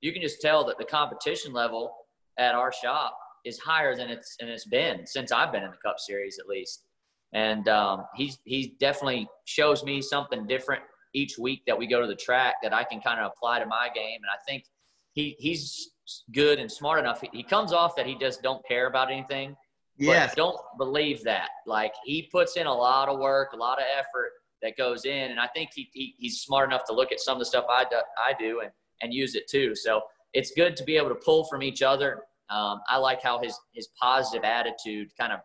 You 0.00 0.12
can 0.12 0.22
just 0.22 0.40
tell 0.40 0.64
that 0.66 0.78
the 0.78 0.84
competition 0.84 1.52
level 1.52 1.94
at 2.38 2.54
our 2.54 2.72
shop 2.72 3.18
is 3.44 3.58
higher 3.58 3.94
than 3.96 4.10
it's 4.10 4.36
and 4.40 4.50
it's 4.50 4.66
been 4.66 5.06
since 5.06 5.32
I've 5.32 5.52
been 5.52 5.62
in 5.62 5.70
the 5.70 5.76
Cup 5.76 5.98
Series 5.98 6.38
at 6.38 6.46
least. 6.46 6.84
And 7.32 7.68
um, 7.68 8.04
he's 8.16 8.38
he 8.44 8.76
definitely 8.80 9.28
shows 9.44 9.84
me 9.84 10.02
something 10.02 10.46
different 10.46 10.82
each 11.14 11.38
week 11.38 11.62
that 11.66 11.78
we 11.78 11.86
go 11.86 12.00
to 12.00 12.06
the 12.06 12.16
track 12.16 12.56
that 12.62 12.74
I 12.74 12.84
can 12.84 13.00
kind 13.00 13.20
of 13.20 13.32
apply 13.32 13.60
to 13.60 13.66
my 13.66 13.88
game. 13.94 14.20
And 14.22 14.30
I 14.32 14.42
think 14.46 14.64
he 15.12 15.36
he's 15.38 15.90
good 16.32 16.58
and 16.58 16.70
smart 16.70 16.98
enough. 16.98 17.20
He, 17.20 17.28
he 17.32 17.42
comes 17.42 17.72
off 17.72 17.94
that 17.96 18.06
he 18.06 18.16
just 18.16 18.42
don't 18.42 18.66
care 18.66 18.86
about 18.86 19.10
anything. 19.10 19.56
Yes. 19.98 20.34
don't 20.34 20.58
believe 20.78 21.22
that. 21.24 21.48
Like 21.66 21.92
he 22.04 22.28
puts 22.30 22.56
in 22.56 22.66
a 22.66 22.74
lot 22.74 23.08
of 23.08 23.18
work, 23.18 23.52
a 23.52 23.56
lot 23.56 23.78
of 23.78 23.84
effort 23.92 24.32
that 24.62 24.76
goes 24.76 25.04
in, 25.04 25.30
and 25.30 25.40
I 25.40 25.46
think 25.48 25.70
he, 25.74 25.88
he 25.92 26.14
he's 26.18 26.40
smart 26.40 26.68
enough 26.68 26.84
to 26.86 26.92
look 26.92 27.12
at 27.12 27.20
some 27.20 27.34
of 27.34 27.40
the 27.40 27.46
stuff 27.46 27.64
I 27.70 27.84
do, 27.84 27.96
I 28.18 28.32
do 28.38 28.60
and 28.60 28.70
and 29.02 29.12
use 29.12 29.34
it 29.34 29.48
too. 29.48 29.74
So 29.74 30.02
it's 30.32 30.52
good 30.52 30.76
to 30.76 30.84
be 30.84 30.96
able 30.96 31.08
to 31.08 31.14
pull 31.16 31.44
from 31.44 31.62
each 31.62 31.82
other. 31.82 32.22
Um, 32.50 32.80
I 32.88 32.96
like 32.98 33.22
how 33.22 33.40
his 33.42 33.58
his 33.72 33.88
positive 34.00 34.44
attitude 34.44 35.10
kind 35.18 35.32
of 35.32 35.40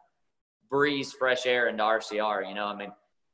breathes 0.69 1.13
fresh 1.13 1.45
air 1.45 1.67
into 1.67 1.83
RCR. 1.83 2.47
You 2.47 2.55
know, 2.55 2.65
I 2.65 2.75
mean, 2.75 2.91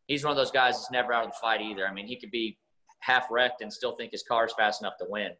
he's 0.08 0.23
one 0.23 0.32
of 0.32 0.38
those 0.38 0.51
guys 0.51 0.75
that's 0.75 0.91
never 0.91 1.13
out 1.13 1.25
of 1.25 1.32
the 1.32 1.38
fight 1.41 1.62
either. 1.62 1.88
I 1.88 1.93
mean, 1.93 2.08
he 2.08 2.19
could 2.19 2.32
be 2.32 2.58
half 2.99 3.27
wrecked 3.32 3.62
and 3.62 3.71
still 3.71 3.95
think 3.95 4.12
his 4.12 4.23
car's 4.23 4.53
fast 4.58 4.82
enough 4.82 4.97
to 4.99 5.05
win. 5.08 5.32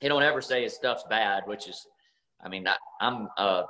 He 0.00 0.08
don't 0.08 0.22
ever 0.22 0.42
say 0.42 0.62
his 0.62 0.74
stuff's 0.74 1.04
bad, 1.08 1.44
which 1.46 1.68
is, 1.68 1.86
I 2.44 2.48
mean, 2.48 2.68
I, 2.68 2.76
I'm 3.00 3.28
uh, 3.38 3.62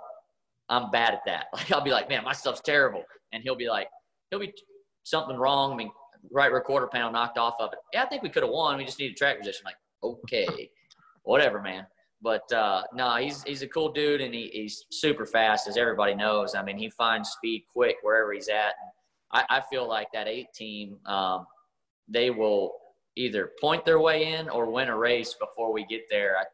I'm 0.68 0.90
bad 0.90 1.14
at 1.14 1.20
that. 1.26 1.46
Like 1.52 1.72
I'll 1.72 1.80
be 1.80 1.90
like, 1.90 2.08
man, 2.08 2.24
my 2.24 2.32
stuff's 2.32 2.60
terrible, 2.60 3.04
and 3.32 3.42
he'll 3.42 3.56
be 3.56 3.68
like, 3.68 3.88
he'll 4.30 4.40
be 4.40 4.52
something 5.04 5.36
wrong. 5.36 5.72
I 5.72 5.76
mean, 5.76 5.90
right 6.30 6.50
rear 6.50 6.60
quarter 6.60 6.86
panel 6.86 7.10
knocked 7.12 7.38
off 7.38 7.54
of 7.60 7.72
it. 7.72 7.78
Yeah, 7.92 8.04
I 8.04 8.06
think 8.06 8.22
we 8.22 8.28
could 8.28 8.42
have 8.42 8.52
won. 8.52 8.76
We 8.76 8.84
just 8.84 8.98
needed 8.98 9.16
track 9.16 9.38
position. 9.38 9.62
Like, 9.64 9.76
okay, 10.02 10.70
whatever, 11.22 11.60
man. 11.60 11.86
But 12.22 12.50
uh, 12.52 12.82
no, 12.94 13.16
he's 13.16 13.42
he's 13.42 13.62
a 13.62 13.68
cool 13.68 13.92
dude, 13.92 14.20
and 14.20 14.34
he, 14.34 14.50
he's 14.52 14.86
super 14.90 15.26
fast, 15.26 15.68
as 15.68 15.76
everybody 15.76 16.14
knows. 16.14 16.54
I 16.54 16.62
mean, 16.62 16.78
he 16.78 16.90
finds 16.90 17.30
speed 17.30 17.64
quick 17.72 17.96
wherever 18.02 18.32
he's 18.32 18.48
at. 18.48 18.74
And 18.80 18.90
I, 19.32 19.58
I 19.58 19.62
feel 19.70 19.86
like 19.88 20.08
that 20.12 20.26
eight 20.26 20.52
team, 20.54 20.98
um, 21.06 21.46
they 22.08 22.30
will 22.30 22.72
either 23.16 23.52
point 23.60 23.84
their 23.84 24.00
way 24.00 24.32
in 24.34 24.48
or 24.48 24.70
win 24.70 24.88
a 24.88 24.96
race 24.96 25.34
before 25.34 25.72
we 25.72 25.84
get 25.86 26.02
there. 26.10 26.36
I, 26.38 26.44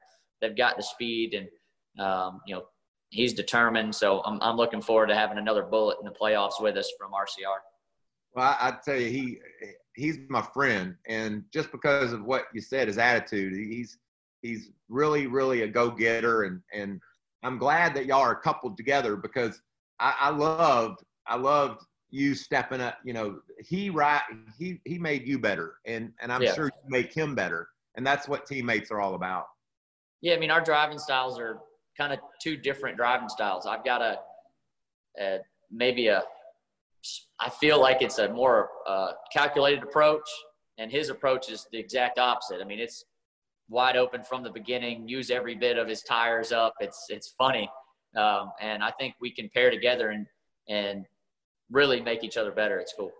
they've 0.40 0.56
got 0.56 0.76
the 0.76 0.82
speed, 0.82 1.34
and 1.34 2.04
um, 2.04 2.40
you 2.46 2.56
know 2.56 2.64
he's 3.12 3.34
determined. 3.34 3.94
So 3.94 4.22
I'm 4.24 4.38
I'm 4.42 4.56
looking 4.56 4.80
forward 4.80 5.08
to 5.08 5.14
having 5.14 5.38
another 5.38 5.62
bullet 5.62 5.98
in 6.00 6.04
the 6.04 6.10
playoffs 6.12 6.60
with 6.60 6.76
us 6.76 6.90
from 6.98 7.12
RCR. 7.12 7.58
Well, 8.34 8.56
I, 8.60 8.68
I 8.68 8.76
tell 8.84 8.96
you, 8.98 9.08
he 9.10 9.38
he's 9.94 10.18
my 10.28 10.42
friend, 10.42 10.96
and 11.06 11.44
just 11.52 11.70
because 11.70 12.12
of 12.12 12.24
what 12.24 12.44
you 12.52 12.60
said, 12.60 12.88
his 12.88 12.98
attitude, 12.98 13.52
he's 13.54 13.98
he's 14.40 14.70
really 14.88 15.26
really 15.26 15.62
a 15.62 15.68
go 15.68 15.90
getter, 15.90 16.42
and 16.44 16.60
and 16.72 17.00
I'm 17.44 17.58
glad 17.58 17.94
that 17.94 18.06
y'all 18.06 18.20
are 18.20 18.34
coupled 18.34 18.76
together 18.76 19.16
because 19.16 19.60
I, 20.00 20.14
I 20.18 20.30
loved 20.30 21.00
I 21.26 21.36
loved 21.36 21.84
you 22.10 22.34
stepping 22.34 22.80
up. 22.80 22.98
You 23.04 23.12
know, 23.12 23.40
he 23.58 23.90
right 23.90 24.22
he 24.58 24.80
he 24.84 24.98
made 24.98 25.28
you 25.28 25.38
better, 25.38 25.74
and 25.86 26.12
and 26.20 26.32
I'm 26.32 26.42
Yeah. 26.42 26.54
sure 26.54 26.66
you 26.66 26.90
make 26.90 27.12
him 27.12 27.34
better, 27.34 27.68
and 27.96 28.06
that's 28.06 28.26
what 28.28 28.46
teammates 28.46 28.90
are 28.90 29.00
all 29.00 29.14
about. 29.14 29.46
Yeah, 30.22 30.34
I 30.34 30.38
mean, 30.38 30.50
our 30.52 30.60
driving 30.62 30.98
styles 30.98 31.38
are 31.38 31.58
kind 31.96 32.12
of 32.12 32.18
two 32.40 32.56
different 32.56 32.96
driving 32.96 33.28
styles. 33.28 33.66
I've 33.66 33.84
got 33.84 34.02
a, 34.02 34.18
a 35.20 35.38
maybe 35.70 36.08
a, 36.08 36.22
I 37.40 37.50
feel 37.50 37.80
like 37.80 38.02
it's 38.02 38.18
a 38.18 38.28
more 38.28 38.70
uh, 38.86 39.12
calculated 39.32 39.82
approach, 39.82 40.28
and 40.78 40.90
his 40.90 41.08
approach 41.08 41.50
is 41.50 41.66
the 41.72 41.78
exact 41.78 42.18
opposite. 42.18 42.60
I 42.60 42.64
mean, 42.64 42.78
it's 42.78 43.04
wide 43.68 43.96
open 43.96 44.22
from 44.22 44.42
the 44.42 44.50
beginning. 44.50 45.08
Use 45.08 45.30
every 45.30 45.54
bit 45.54 45.78
of 45.78 45.88
his 45.88 46.02
tires 46.02 46.52
up. 46.52 46.74
It's 46.80 47.06
it's 47.08 47.34
funny, 47.36 47.68
um, 48.16 48.52
and 48.60 48.82
I 48.82 48.92
think 48.92 49.14
we 49.20 49.32
can 49.32 49.50
pair 49.52 49.70
together 49.70 50.10
and 50.10 50.26
and 50.68 51.06
really 51.70 52.00
make 52.00 52.22
each 52.22 52.36
other 52.36 52.52
better 52.52 52.78
at 52.80 52.88
school. 52.88 53.10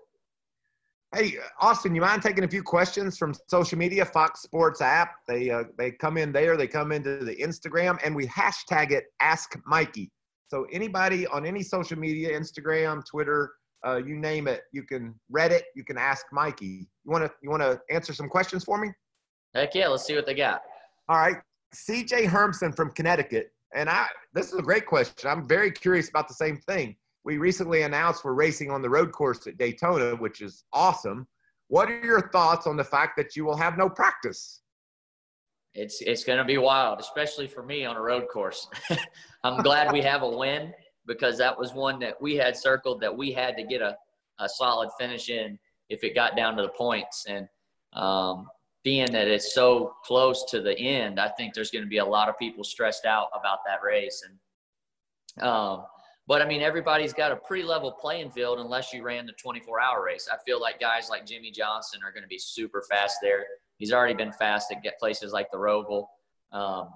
Hey, 1.15 1.37
Austin, 1.61 1.95
you 1.95 2.01
mind 2.01 2.23
taking 2.23 2.45
a 2.45 2.49
few 2.49 2.63
questions 2.63 3.19
from 3.19 3.35
social 3.47 3.77
media, 3.77 4.03
Fox 4.03 4.41
Sports 4.41 4.81
app? 4.81 5.17
They 5.29 5.51
uh, 5.51 5.65
they 5.77 5.91
come 5.91 6.17
in 6.17 6.33
there, 6.33 6.57
they 6.57 6.67
come 6.67 6.91
into 6.91 7.19
the 7.19 7.37
Instagram, 7.37 7.99
and 8.03 8.17
we 8.17 8.27
hashtag 8.29 8.93
it 8.93 9.05
Ask 9.21 9.55
Mikey. 9.67 10.11
So 10.49 10.67
anybody 10.73 11.27
on 11.27 11.45
any 11.45 11.63
social 11.63 11.99
media, 11.99 12.31
Instagram, 12.39 13.05
Twitter, 13.05 13.53
uh, 13.87 13.97
you 13.97 14.17
name 14.17 14.49
it, 14.49 14.63
you 14.73 14.85
can 14.85 15.15
Reddit, 15.31 15.61
you 15.77 15.85
can 15.85 15.99
ask 15.99 16.25
Mikey. 16.33 16.89
You 17.05 17.11
want 17.11 17.25
to 17.25 17.33
you 17.43 17.51
want 17.51 17.63
to 17.63 17.79
answer 17.91 18.15
some 18.15 18.31
questions 18.31 18.65
for 18.65 18.79
me? 18.79 18.89
Heck 19.55 19.75
yeah, 19.75 19.89
let's 19.89 20.07
see 20.07 20.17
what 20.17 20.25
they 20.25 20.35
got. 20.35 20.63
All 21.11 21.19
right, 21.19 21.37
CJ 21.75 22.25
Hermson 22.25 22.75
from 22.75 22.91
Connecticut, 22.93 23.53
and 23.75 23.91
I. 23.91 24.07
This 24.33 24.51
is 24.51 24.59
a 24.59 24.63
great 24.63 24.87
question. 24.87 25.29
I'm 25.29 25.47
very 25.47 25.71
curious 25.71 26.09
about 26.09 26.27
the 26.27 26.35
same 26.35 26.57
thing. 26.57 26.97
We 27.25 27.39
recently 27.39 27.83
announced 27.83 28.25
we're 28.25 28.33
racing 28.33 28.71
on 28.71 28.83
the 28.83 28.91
road 28.91 29.13
course 29.13 29.47
at 29.47 29.59
Daytona, 29.59 30.17
which 30.17 30.41
is 30.41 30.65
awesome. 30.73 31.27
What 31.69 31.89
are 31.91 32.05
your 32.05 32.31
thoughts 32.31 32.67
on 32.67 32.77
the 32.77 32.85
fact 32.85 33.17
that 33.17 33.37
you 33.37 33.45
will 33.45 33.57
have 33.57 33.79
no 33.79 33.89
practice? 33.89 34.61
It's 35.75 36.03
it's 36.03 36.25
going 36.25 36.39
to 36.39 36.45
be 36.45 36.59
wild, 36.59 37.01
especially 37.01 37.47
for 37.47 37.63
me 37.63 37.85
on 37.85 37.97
a 37.97 38.01
road 38.01 38.27
course. 38.31 38.69
I'm 39.45 39.63
glad 39.63 39.93
we 39.93 40.03
have 40.03 40.23
a 40.23 40.29
win 40.29 40.75
because 41.07 41.39
that 41.39 41.59
was 41.59 41.73
one 41.73 41.99
that 42.01 42.21
we 42.21 42.37
had 42.37 42.57
circled 42.57 43.01
that 43.01 43.17
we 43.17 43.33
had 43.33 43.57
to 43.57 43.63
get 43.63 43.81
a, 43.81 43.97
a 44.39 44.49
solid 44.49 44.91
finish 44.99 45.31
in 45.31 45.59
if 45.89 46.05
it 46.05 46.15
got 46.15 46.37
down 46.37 46.57
to 46.57 46.63
the 46.63 46.69
points. 46.69 47.27
And 47.27 47.49
um, 47.95 48.49
being 48.85 49.11
that 49.13 49.29
it's 49.29 49.55
so 49.55 49.95
close 50.05 50.45
to 50.51 50.61
the 50.61 50.79
end, 50.79 51.19
I 51.19 51.29
think 51.29 51.55
there's 51.55 51.71
going 51.71 51.85
to 51.85 51.89
be 51.89 51.99
a 51.99 52.05
lot 52.05 52.29
of 52.29 52.39
people 52.39 52.65
stressed 52.65 53.07
out 53.07 53.29
about 53.39 53.61
that 53.67 53.83
race. 53.83 54.25
And 54.29 55.47
um, 55.47 55.85
but 56.33 56.41
I 56.41 56.47
mean, 56.47 56.63
everybody's 56.63 57.13
got 57.13 57.31
a 57.31 57.37
pretty 57.37 57.63
level 57.63 57.93
playing 57.93 58.31
field 58.31 58.59
unless 58.59 58.91
you 58.91 59.03
ran 59.03 59.27
the 59.27 59.33
24 59.33 59.79
hour 59.83 60.03
race. 60.03 60.31
I 60.33 60.39
feel 60.47 60.59
like 60.59 60.81
guys 60.81 61.11
like 61.11 61.27
Jimmie 61.27 61.51
Johnson 61.51 62.01
are 62.03 62.11
going 62.11 62.23
to 62.23 62.27
be 62.27 62.39
super 62.39 62.83
fast 62.91 63.19
there. 63.21 63.45
He's 63.77 63.93
already 63.93 64.15
been 64.15 64.33
fast 64.33 64.73
at 64.73 64.83
get 64.83 64.99
places 64.99 65.35
like 65.35 65.51
the 65.51 65.59
Roval. 65.59 66.07
Um, 66.51 66.89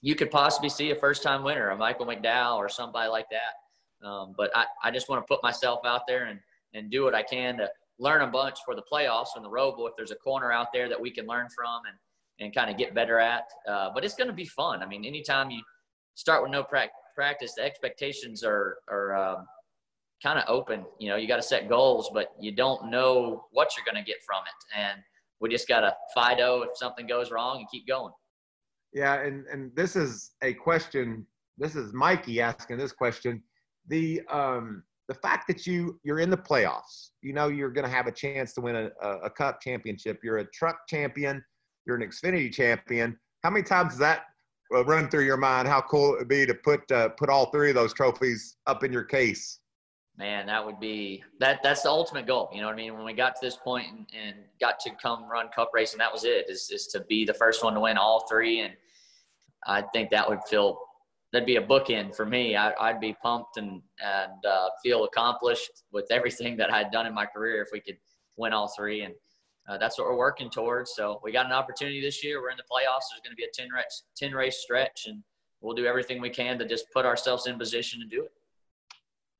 you 0.00 0.14
could 0.14 0.30
possibly 0.30 0.70
see 0.70 0.90
a 0.90 0.94
first 0.94 1.22
time 1.22 1.44
winner, 1.44 1.68
a 1.68 1.76
Michael 1.76 2.06
McDowell 2.06 2.56
or 2.56 2.70
somebody 2.70 3.10
like 3.10 3.26
that. 3.30 4.08
Um, 4.08 4.32
but 4.34 4.50
I, 4.56 4.64
I 4.82 4.90
just 4.90 5.10
want 5.10 5.22
to 5.22 5.26
put 5.26 5.42
myself 5.42 5.80
out 5.84 6.06
there 6.08 6.24
and, 6.24 6.40
and 6.72 6.90
do 6.90 7.04
what 7.04 7.14
I 7.14 7.22
can 7.22 7.58
to 7.58 7.68
learn 7.98 8.22
a 8.22 8.26
bunch 8.26 8.60
for 8.64 8.74
the 8.74 8.84
playoffs 8.90 9.36
and 9.36 9.44
the 9.44 9.50
Roval. 9.50 9.86
If 9.86 9.96
there's 9.98 10.12
a 10.12 10.16
corner 10.16 10.50
out 10.50 10.68
there 10.72 10.88
that 10.88 10.98
we 10.98 11.10
can 11.10 11.26
learn 11.26 11.48
from 11.54 11.82
and, 11.86 11.98
and 12.42 12.54
kind 12.54 12.70
of 12.70 12.78
get 12.78 12.94
better 12.94 13.18
at. 13.18 13.44
Uh, 13.68 13.90
but 13.92 14.02
it's 14.02 14.14
going 14.14 14.28
to 14.28 14.34
be 14.34 14.46
fun. 14.46 14.82
I 14.82 14.86
mean, 14.86 15.04
anytime 15.04 15.50
you 15.50 15.60
start 16.14 16.42
with 16.42 16.50
no 16.50 16.62
practice, 16.62 16.96
practice, 17.14 17.54
the 17.56 17.62
expectations 17.62 18.42
are 18.44 18.78
are 18.88 19.14
um, 19.14 19.46
kind 20.22 20.38
of 20.38 20.44
open. 20.48 20.84
You 20.98 21.10
know, 21.10 21.16
you 21.16 21.28
got 21.28 21.36
to 21.36 21.42
set 21.42 21.68
goals, 21.68 22.10
but 22.12 22.32
you 22.40 22.52
don't 22.52 22.90
know 22.90 23.46
what 23.52 23.70
you're 23.76 23.84
going 23.90 24.02
to 24.02 24.06
get 24.06 24.22
from 24.24 24.42
it, 24.46 24.78
and 24.78 25.00
we 25.40 25.48
just 25.48 25.68
got 25.68 25.80
to 25.80 25.94
fido 26.14 26.62
if 26.62 26.70
something 26.74 27.06
goes 27.06 27.30
wrong 27.30 27.58
and 27.58 27.66
keep 27.70 27.86
going. 27.86 28.12
Yeah, 28.92 29.22
and 29.22 29.46
and 29.46 29.70
this 29.74 29.96
is 29.96 30.32
a 30.42 30.54
question. 30.54 31.26
This 31.58 31.76
is 31.76 31.92
Mikey 31.92 32.40
asking 32.40 32.78
this 32.78 32.92
question. 32.92 33.42
The 33.88 34.20
um 34.30 34.82
the 35.08 35.14
fact 35.14 35.46
that 35.48 35.66
you 35.66 35.98
you're 36.02 36.20
in 36.20 36.30
the 36.30 36.36
playoffs, 36.36 37.10
you 37.22 37.32
know 37.32 37.48
you're 37.48 37.70
going 37.70 37.88
to 37.88 37.94
have 37.94 38.06
a 38.06 38.12
chance 38.12 38.52
to 38.54 38.60
win 38.60 38.76
a, 38.76 38.90
a, 39.02 39.18
a 39.24 39.30
cup 39.30 39.60
championship. 39.60 40.20
You're 40.22 40.38
a 40.38 40.46
truck 40.52 40.78
champion. 40.88 41.42
You're 41.86 41.96
an 41.96 42.08
Xfinity 42.08 42.52
champion. 42.52 43.18
How 43.42 43.50
many 43.50 43.62
times 43.62 43.92
does 43.92 43.98
that 44.00 44.24
run 44.70 45.08
through 45.08 45.24
your 45.24 45.36
mind? 45.36 45.68
How 45.68 45.80
cool 45.80 46.14
it 46.14 46.18
would 46.18 46.28
be 46.28 46.46
to 46.46 46.54
put 46.54 46.90
uh, 46.92 47.10
put 47.10 47.28
all 47.28 47.50
three 47.50 47.70
of 47.70 47.74
those 47.74 47.92
trophies 47.92 48.56
up 48.66 48.84
in 48.84 48.92
your 48.92 49.04
case. 49.04 49.60
Man, 50.16 50.46
that 50.46 50.64
would 50.64 50.78
be 50.78 51.22
that. 51.38 51.62
That's 51.62 51.82
the 51.82 51.88
ultimate 51.88 52.26
goal. 52.26 52.50
You 52.52 52.60
know 52.60 52.66
what 52.66 52.74
I 52.74 52.76
mean? 52.76 52.94
When 52.94 53.04
we 53.04 53.12
got 53.12 53.34
to 53.36 53.40
this 53.40 53.56
point 53.56 53.86
and, 53.90 54.06
and 54.14 54.36
got 54.60 54.78
to 54.80 54.90
come 55.02 55.30
run 55.30 55.48
cup 55.54 55.70
racing, 55.72 55.98
that 55.98 56.12
was 56.12 56.24
it. 56.24 56.50
Is 56.50 56.70
is 56.70 56.86
to 56.88 57.00
be 57.08 57.24
the 57.24 57.34
first 57.34 57.64
one 57.64 57.74
to 57.74 57.80
win 57.80 57.96
all 57.96 58.26
three, 58.28 58.60
and 58.60 58.74
I 59.66 59.82
think 59.94 60.10
that 60.10 60.28
would 60.28 60.40
feel 60.48 60.78
that'd 61.32 61.46
be 61.46 61.56
a 61.56 61.62
bookend 61.62 62.14
for 62.14 62.26
me. 62.26 62.56
I, 62.56 62.72
I'd 62.80 63.00
be 63.00 63.16
pumped 63.22 63.56
and 63.56 63.80
and 64.04 64.44
uh, 64.46 64.68
feel 64.82 65.04
accomplished 65.04 65.84
with 65.92 66.06
everything 66.10 66.56
that 66.58 66.72
I'd 66.72 66.90
done 66.90 67.06
in 67.06 67.14
my 67.14 67.24
career 67.26 67.62
if 67.62 67.68
we 67.72 67.80
could 67.80 67.96
win 68.36 68.52
all 68.52 68.68
three, 68.68 69.02
and 69.02 69.14
uh, 69.70 69.78
that's 69.78 69.98
what 69.98 70.08
we're 70.08 70.16
working 70.16 70.50
towards. 70.50 70.94
So 70.96 71.20
we 71.22 71.30
got 71.30 71.46
an 71.46 71.52
opportunity 71.52 72.00
this 72.00 72.24
year. 72.24 72.42
We're 72.42 72.50
in 72.50 72.56
the 72.56 72.64
playoffs. 72.64 73.06
There's 73.12 73.20
going 73.22 73.30
to 73.30 73.36
be 73.36 73.44
a 73.44 73.50
10 73.54 73.68
race, 73.70 74.02
10 74.16 74.32
race 74.32 74.58
stretch, 74.58 75.04
and 75.06 75.22
we'll 75.60 75.76
do 75.76 75.86
everything 75.86 76.20
we 76.20 76.30
can 76.30 76.58
to 76.58 76.66
just 76.66 76.86
put 76.92 77.06
ourselves 77.06 77.46
in 77.46 77.56
position 77.56 78.00
to 78.00 78.06
do 78.06 78.24
it. 78.24 78.32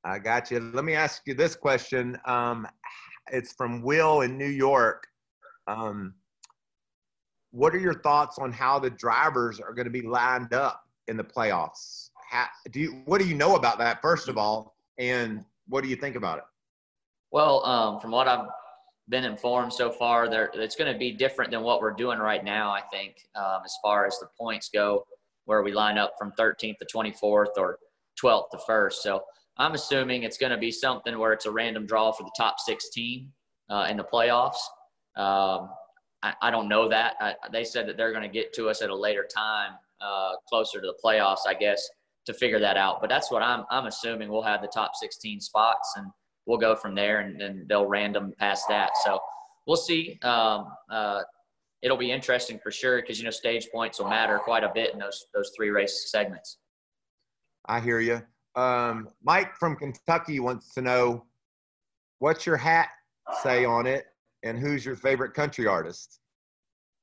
I 0.05 0.21
got 0.21 0.51
you. 0.51 0.61
Let 0.61 0.85
me 0.85 0.95
ask 0.95 1.23
you 1.27 1.35
this 1.35 1.57
question. 1.57 2.17
Um, 2.27 2.69
it's 3.33 3.53
from 3.55 3.83
Will 3.83 4.21
in 4.21 4.39
New 4.39 4.49
York. 4.49 5.05
Um, 5.67 6.15
what 7.51 7.75
are 7.75 7.81
your 7.81 8.01
thoughts 8.01 8.39
on 8.39 8.53
how 8.53 8.79
the 8.79 8.91
drivers 8.91 9.59
are 9.59 9.75
going 9.75 9.87
to 9.87 9.91
be 9.91 10.03
lined 10.03 10.55
up 10.55 10.85
in 11.09 11.17
the 11.17 11.25
playoffs? 11.25 12.11
How, 12.31 12.47
do 12.71 12.79
you, 12.79 13.03
what 13.05 13.21
do 13.21 13.27
you 13.27 13.35
know 13.35 13.57
about 13.57 13.79
that, 13.79 14.01
first 14.01 14.29
of 14.29 14.39
all, 14.39 14.77
and 14.97 15.45
what 15.69 15.83
do 15.83 15.91
you 15.91 15.97
think 15.97 16.15
about 16.15 16.39
it? 16.39 16.45
Well, 17.33 17.65
um, 17.67 18.01
from 18.01 18.13
what 18.13 18.29
I've 18.29 18.47
been 19.11 19.25
informed 19.25 19.73
so 19.73 19.91
far, 19.91 20.29
there 20.31 20.51
it's 20.55 20.77
going 20.77 20.91
to 20.91 20.99
be 20.99 21.11
different 21.11 21.51
than 21.51 21.63
what 21.63 21.81
we're 21.81 21.93
doing 21.93 22.19
right 22.19 22.45
now. 22.45 22.71
I 22.71 22.81
think 22.93 23.17
um, 23.35 23.61
as 23.65 23.75
far 23.83 24.07
as 24.07 24.17
the 24.21 24.29
points 24.39 24.71
go, 24.73 25.05
where 25.45 25.63
we 25.63 25.73
line 25.73 25.99
up 25.99 26.15
from 26.19 26.33
13th 26.39 26.77
to 26.79 26.87
24th 26.95 27.57
or 27.57 27.79
12th 28.23 28.51
to 28.53 28.59
first. 28.67 29.03
So 29.03 29.23
I'm 29.59 29.75
assuming 29.75 30.23
it's 30.23 30.39
going 30.39 30.53
to 30.53 30.59
be 30.59 30.71
something 30.71 31.19
where 31.19 31.33
it's 31.33 31.47
a 31.47 31.51
random 31.51 31.87
draw 31.87 32.13
for 32.13 32.23
the 32.23 32.33
top 32.37 32.61
16 32.61 33.31
uh, 33.69 33.89
in 33.91 33.97
the 33.97 34.05
playoffs. 34.05 34.61
Um, 35.17 35.71
I, 36.23 36.35
I, 36.41 36.51
don't 36.51 36.69
know 36.69 36.89
that. 36.89 37.15
I, 37.21 37.35
they 37.53 37.65
said 37.65 37.89
that 37.89 37.97
they're 37.97 38.13
going 38.13 38.23
to 38.23 38.33
get 38.33 38.53
to 38.55 38.69
us 38.69 38.81
at 38.81 38.91
a 38.91 38.97
later 38.97 39.27
time, 39.35 39.73
uh, 40.01 40.33
closer 40.49 40.81
to 40.81 40.87
the 40.87 40.99
playoffs, 41.05 41.49
I 41.49 41.55
guess, 41.55 41.83
to 42.27 42.35
figure 42.35 42.61
that 42.61 42.77
out. 42.77 43.01
But 43.01 43.11
that's 43.11 43.31
what 43.31 43.43
I'm 43.43 43.65
I'm 43.71 43.87
assuming. 43.87 44.31
We'll 44.31 44.43
have 44.43 44.63
the 44.63 44.71
top 44.73 44.93
16 44.95 45.41
spots 45.41 45.95
and 45.97 46.07
we'll 46.51 46.59
go 46.59 46.75
from 46.75 46.97
there, 46.97 47.21
and 47.21 47.41
then 47.41 47.65
they'll 47.69 47.87
random 47.87 48.35
past 48.39 48.67
that. 48.69 48.91
So 49.05 49.21
we'll 49.67 49.77
see. 49.77 50.19
Um, 50.23 50.67
uh, 50.91 51.21
it'll 51.81 51.97
be 51.97 52.11
interesting 52.11 52.59
for 52.59 52.73
sure 52.73 53.01
because 53.01 53.19
you 53.19 53.25
know 53.25 53.31
stage 53.31 53.69
points 53.73 54.01
will 54.01 54.09
matter 54.09 54.39
quite 54.39 54.65
a 54.65 54.71
bit 54.75 54.93
in 54.93 54.99
those 54.99 55.27
those 55.33 55.53
three 55.57 55.71
race 55.71 56.11
segments. 56.11 56.59
I 57.67 57.81
hear 57.81 58.01
you. 58.01 58.21
Um, 58.57 59.09
Mike 59.23 59.55
from 59.55 59.77
Kentucky 59.77 60.41
wants 60.41 60.75
to 60.75 60.83
know 60.83 61.25
what's 62.19 62.45
your 62.45 62.57
hat 62.57 62.89
say 63.43 63.65
on 63.65 63.87
it, 63.87 64.07
and 64.43 64.59
who's 64.59 64.85
your 64.85 64.97
favorite 64.97 65.35
country 65.35 65.69
artist? 65.69 66.19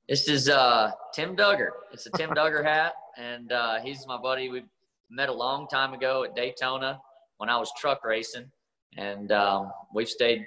This 0.09 0.27
is 0.27 0.49
uh, 0.49 0.91
Tim 1.13 1.35
Dugger. 1.37 1.69
It's 1.93 2.05
a 2.05 2.11
Tim 2.11 2.31
Dugger 2.31 2.63
hat, 2.73 2.93
and 3.17 3.51
uh, 3.53 3.79
he's 3.79 4.05
my 4.07 4.17
buddy. 4.17 4.49
We 4.49 4.63
met 5.09 5.29
a 5.29 5.33
long 5.33 5.69
time 5.69 5.93
ago 5.93 6.25
at 6.25 6.35
Daytona 6.35 6.99
when 7.37 7.49
I 7.49 7.57
was 7.57 7.71
truck 7.79 8.03
racing 8.03 8.51
and 8.95 9.31
um, 9.31 9.71
we've 9.93 10.09
stayed 10.09 10.45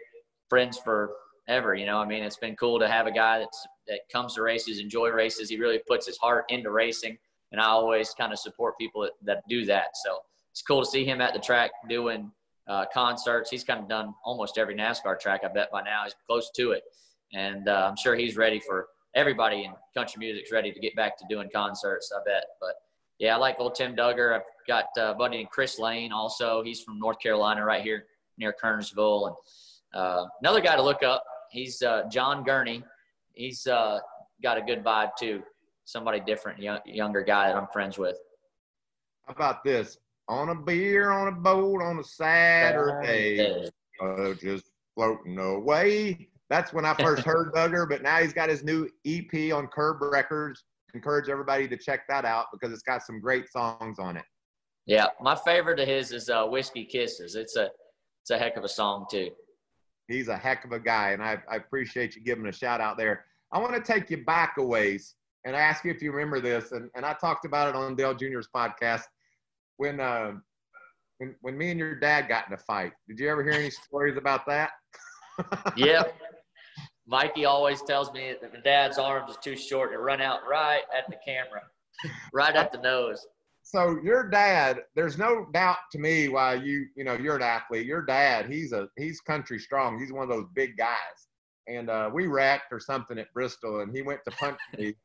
friends 0.48 0.78
forever. 0.78 1.74
You 1.74 1.86
know, 1.86 1.98
I 1.98 2.06
mean, 2.06 2.22
it's 2.22 2.36
been 2.36 2.56
cool 2.56 2.78
to 2.78 2.88
have 2.88 3.06
a 3.06 3.12
guy 3.12 3.38
that's 3.38 3.66
that 3.88 4.00
comes 4.12 4.34
to 4.34 4.42
races, 4.42 4.78
enjoy 4.78 5.08
races. 5.08 5.48
He 5.48 5.58
really 5.58 5.80
puts 5.88 6.06
his 6.06 6.16
heart 6.18 6.44
into 6.48 6.70
racing, 6.70 7.16
and 7.52 7.60
I 7.60 7.66
always 7.66 8.10
kind 8.10 8.32
of 8.32 8.38
support 8.38 8.78
people 8.78 9.02
that, 9.02 9.12
that 9.24 9.42
do 9.48 9.64
that. 9.66 9.96
So 10.04 10.18
it's 10.52 10.62
cool 10.62 10.80
to 10.80 10.86
see 10.90 11.04
him 11.04 11.20
at 11.20 11.32
the 11.32 11.40
track 11.40 11.70
doing 11.88 12.30
uh, 12.68 12.84
concerts. 12.92 13.50
He's 13.50 13.64
kind 13.64 13.80
of 13.80 13.88
done 13.88 14.14
almost 14.24 14.58
every 14.58 14.74
NASCAR 14.74 15.18
track. 15.18 15.40
I 15.44 15.48
bet 15.48 15.70
by 15.72 15.82
now 15.82 16.04
he's 16.04 16.14
close 16.26 16.50
to 16.56 16.72
it, 16.72 16.82
and 17.32 17.68
uh, 17.68 17.88
I'm 17.88 17.96
sure 17.96 18.14
he's 18.14 18.36
ready 18.36 18.60
for 18.60 18.88
everybody 19.14 19.64
in 19.64 19.72
country 19.96 20.20
music's 20.20 20.52
ready 20.52 20.72
to 20.72 20.78
get 20.78 20.94
back 20.94 21.16
to 21.18 21.24
doing 21.28 21.48
concerts. 21.54 22.12
I 22.14 22.20
bet, 22.26 22.44
but. 22.60 22.74
Yeah, 23.18 23.34
I 23.34 23.38
like 23.38 23.56
old 23.58 23.74
Tim 23.74 23.94
Dugger. 23.94 24.34
I've 24.34 24.46
got 24.66 24.86
uh, 24.98 25.12
buddy 25.12 25.36
named 25.36 25.50
Chris 25.50 25.78
Lane 25.78 26.10
also. 26.10 26.62
He's 26.62 26.80
from 26.80 26.98
North 26.98 27.18
Carolina, 27.20 27.62
right 27.62 27.82
here 27.82 28.06
near 28.40 28.54
Kernersville. 28.62 29.28
And 29.28 29.36
uh, 29.94 30.24
another 30.40 30.60
guy 30.60 30.74
to 30.74 30.82
look 30.82 31.04
up, 31.04 31.22
he's 31.50 31.80
uh, 31.82 32.02
John 32.10 32.42
Gurney. 32.42 32.82
He's 33.34 33.66
uh, 33.66 34.00
got 34.42 34.58
a 34.58 34.62
good 34.62 34.82
vibe 34.82 35.10
too. 35.18 35.42
Somebody 35.84 36.20
different, 36.20 36.60
young, 36.60 36.80
younger 36.84 37.22
guy 37.22 37.48
that 37.48 37.56
I'm 37.56 37.68
friends 37.72 37.98
with. 37.98 38.16
How 39.26 39.34
about 39.34 39.62
this? 39.62 39.98
On 40.28 40.48
a 40.48 40.54
beer, 40.54 41.10
on 41.10 41.28
a 41.28 41.32
boat, 41.32 41.82
on 41.82 41.98
a 41.98 42.04
Saturday. 42.04 43.68
uh, 44.00 44.34
just 44.34 44.70
floating 44.94 45.38
away. 45.38 46.28
That's 46.48 46.72
when 46.72 46.84
I 46.84 46.94
first 46.94 47.24
heard 47.24 47.52
Dugger, 47.54 47.88
but 47.88 48.02
now 48.02 48.18
he's 48.18 48.32
got 48.32 48.48
his 48.48 48.64
new 48.64 48.88
EP 49.06 49.52
on 49.52 49.68
Curb 49.68 50.02
Records. 50.02 50.64
Encourage 50.94 51.28
everybody 51.28 51.68
to 51.68 51.76
check 51.76 52.08
that 52.08 52.24
out 52.24 52.46
because 52.52 52.72
it's 52.72 52.82
got 52.82 53.02
some 53.02 53.20
great 53.20 53.48
songs 53.48 53.98
on 54.00 54.16
it. 54.16 54.24
Yeah, 54.86 55.06
my 55.20 55.36
favorite 55.36 55.78
of 55.78 55.86
his 55.86 56.10
is 56.10 56.28
uh, 56.28 56.46
"Whiskey 56.46 56.84
Kisses." 56.84 57.36
It's 57.36 57.54
a 57.56 57.70
it's 58.22 58.30
a 58.30 58.38
heck 58.38 58.56
of 58.56 58.64
a 58.64 58.68
song 58.68 59.06
too. 59.10 59.30
He's 60.08 60.28
a 60.28 60.36
heck 60.36 60.64
of 60.64 60.72
a 60.72 60.80
guy, 60.80 61.10
and 61.10 61.22
I, 61.22 61.38
I 61.50 61.56
appreciate 61.56 62.16
you 62.16 62.22
giving 62.22 62.46
a 62.46 62.52
shout 62.52 62.80
out 62.80 62.96
there. 62.96 63.24
I 63.52 63.58
want 63.58 63.74
to 63.74 63.80
take 63.80 64.10
you 64.10 64.24
back 64.24 64.54
a 64.58 64.62
ways 64.64 65.14
and 65.44 65.56
ask 65.56 65.84
you 65.84 65.90
if 65.90 66.02
you 66.02 66.12
remember 66.12 66.40
this, 66.40 66.72
and, 66.72 66.90
and 66.94 67.04
I 67.04 67.14
talked 67.14 67.44
about 67.44 67.68
it 67.68 67.74
on 67.74 67.96
Dale 67.96 68.14
Jr.'s 68.14 68.48
podcast 68.54 69.04
when 69.76 70.00
uh, 70.00 70.32
when 71.18 71.34
when 71.40 71.56
me 71.56 71.70
and 71.70 71.78
your 71.78 71.94
dad 71.94 72.28
got 72.28 72.48
in 72.48 72.54
a 72.54 72.58
fight. 72.58 72.92
Did 73.08 73.18
you 73.18 73.28
ever 73.28 73.42
hear 73.42 73.52
any 73.52 73.70
stories 73.70 74.16
about 74.16 74.46
that? 74.46 74.70
yep. 75.76 76.14
Mikey 77.06 77.44
always 77.44 77.82
tells 77.82 78.12
me 78.12 78.34
that 78.40 78.52
my 78.52 78.60
dad's 78.60 78.98
arms 78.98 79.32
is 79.32 79.38
too 79.42 79.56
short 79.56 79.92
to 79.92 79.98
run 79.98 80.20
out 80.20 80.40
right 80.48 80.82
at 80.96 81.08
the 81.08 81.16
camera, 81.24 81.62
right 82.32 82.54
at 82.54 82.70
the 82.70 82.78
nose. 82.78 83.26
So 83.70 84.00
your 84.02 84.28
dad, 84.28 84.80
there's 84.96 85.16
no 85.16 85.46
doubt 85.52 85.76
to 85.92 85.98
me 86.00 86.26
why 86.26 86.54
you, 86.54 86.86
you 86.96 87.04
know, 87.04 87.14
you're 87.14 87.36
an 87.36 87.42
athlete. 87.42 87.86
Your 87.86 88.02
dad, 88.02 88.50
he's 88.50 88.72
a 88.72 88.88
he's 88.96 89.20
country 89.20 89.60
strong. 89.60 89.96
He's 89.96 90.12
one 90.12 90.24
of 90.24 90.28
those 90.28 90.46
big 90.56 90.76
guys. 90.76 91.28
And 91.68 91.88
uh, 91.88 92.10
we 92.12 92.26
wrecked 92.26 92.72
or 92.72 92.80
something 92.80 93.16
at 93.16 93.32
Bristol, 93.32 93.82
and 93.82 93.94
he 93.94 94.02
went 94.02 94.24
to 94.24 94.32
punch 94.32 94.58
me, 94.78 94.96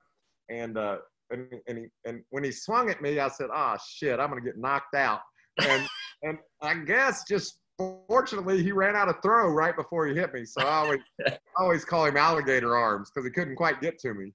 and 0.49 0.80
uh, 0.80 0.97
and 1.30 1.47
and, 1.67 1.78
he, 1.78 1.86
and 2.06 2.23
when 2.32 2.43
he 2.43 2.51
swung 2.51 2.89
at 2.89 3.04
me, 3.04 3.19
I 3.19 3.28
said, 3.28 3.49
"Oh 3.54 3.78
shit, 3.88 4.19
I'm 4.19 4.30
gonna 4.30 4.41
get 4.41 4.58
knocked 4.58 4.95
out." 4.95 5.21
And 5.60 5.88
and 6.23 6.39
I 6.63 6.73
guess 6.73 7.23
just 7.30 7.60
fortunately 8.08 8.63
he 8.63 8.71
ran 8.71 8.95
out 8.95 9.10
of 9.10 9.21
throw 9.21 9.47
right 9.49 9.75
before 9.75 10.08
he 10.08 10.15
hit 10.15 10.34
me. 10.34 10.43
So 10.43 10.65
I 10.65 10.78
always 10.78 11.01
I 11.28 11.38
always 11.58 11.86
call 11.86 12.06
him 12.06 12.17
alligator 12.17 12.75
arms 12.75 13.12
because 13.13 13.28
he 13.28 13.32
couldn't 13.32 13.58
quite 13.58 13.80
get 13.80 13.99
to 13.99 14.15
me. 14.15 14.34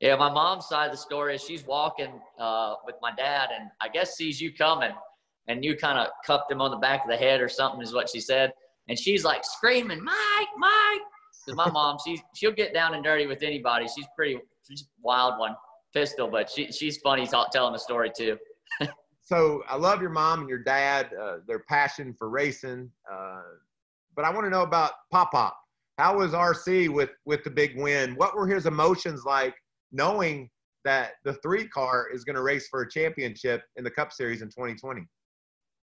Yeah, 0.00 0.16
my 0.16 0.30
mom's 0.30 0.66
side 0.66 0.86
of 0.86 0.92
the 0.92 0.98
story 0.98 1.34
is 1.34 1.42
she's 1.42 1.64
walking 1.66 2.20
uh, 2.38 2.74
with 2.84 2.96
my 3.00 3.12
dad 3.14 3.48
and 3.58 3.70
I 3.80 3.88
guess 3.88 4.14
sees 4.14 4.40
you 4.40 4.52
coming 4.52 4.92
and 5.48 5.64
you 5.64 5.76
kind 5.76 5.98
of 5.98 6.08
cupped 6.24 6.50
him 6.50 6.60
on 6.60 6.70
the 6.70 6.76
back 6.76 7.04
of 7.04 7.10
the 7.10 7.16
head 7.16 7.40
or 7.40 7.48
something 7.48 7.80
is 7.80 7.94
what 7.94 8.08
she 8.10 8.20
said. 8.20 8.52
And 8.88 8.98
she's 8.98 9.24
like 9.24 9.44
screaming, 9.44 10.02
Mike, 10.02 10.48
Mike. 10.58 11.00
Because 11.44 11.56
my 11.56 11.70
mom, 11.70 11.98
she's 12.04 12.20
she'll 12.34 12.52
get 12.52 12.74
down 12.74 12.94
and 12.94 13.02
dirty 13.02 13.26
with 13.26 13.42
anybody. 13.42 13.86
She's 13.86 14.06
pretty, 14.16 14.38
she's 14.68 14.86
wild 15.00 15.38
one, 15.38 15.54
pistol, 15.94 16.28
but 16.28 16.50
she 16.50 16.70
she's 16.72 16.98
funny 16.98 17.26
telling 17.52 17.72
the 17.72 17.78
story 17.78 18.10
too. 18.16 18.36
so 19.22 19.62
I 19.68 19.76
love 19.76 20.00
your 20.00 20.10
mom 20.10 20.40
and 20.40 20.48
your 20.48 20.58
dad, 20.58 21.10
uh, 21.20 21.36
their 21.46 21.60
passion 21.60 22.14
for 22.18 22.28
racing. 22.28 22.90
Uh, 23.10 23.42
but 24.14 24.24
I 24.24 24.30
want 24.30 24.44
to 24.44 24.50
know 24.50 24.62
about 24.62 24.92
Pop 25.12 25.32
Pop. 25.32 25.56
How 25.98 26.18
was 26.18 26.32
RC 26.32 26.88
with 26.88 27.10
with 27.24 27.44
the 27.44 27.50
big 27.50 27.76
win? 27.76 28.14
What 28.16 28.36
were 28.36 28.46
his 28.46 28.66
emotions 28.66 29.24
like, 29.24 29.54
knowing 29.96 30.50
that 30.84 31.12
the 31.24 31.34
three 31.34 31.66
car 31.68 32.08
is 32.12 32.24
going 32.24 32.36
to 32.36 32.42
race 32.42 32.68
for 32.68 32.82
a 32.82 32.90
championship 32.90 33.62
in 33.76 33.84
the 33.84 33.90
Cup 33.90 34.12
Series 34.12 34.42
in 34.42 34.48
2020? 34.48 35.02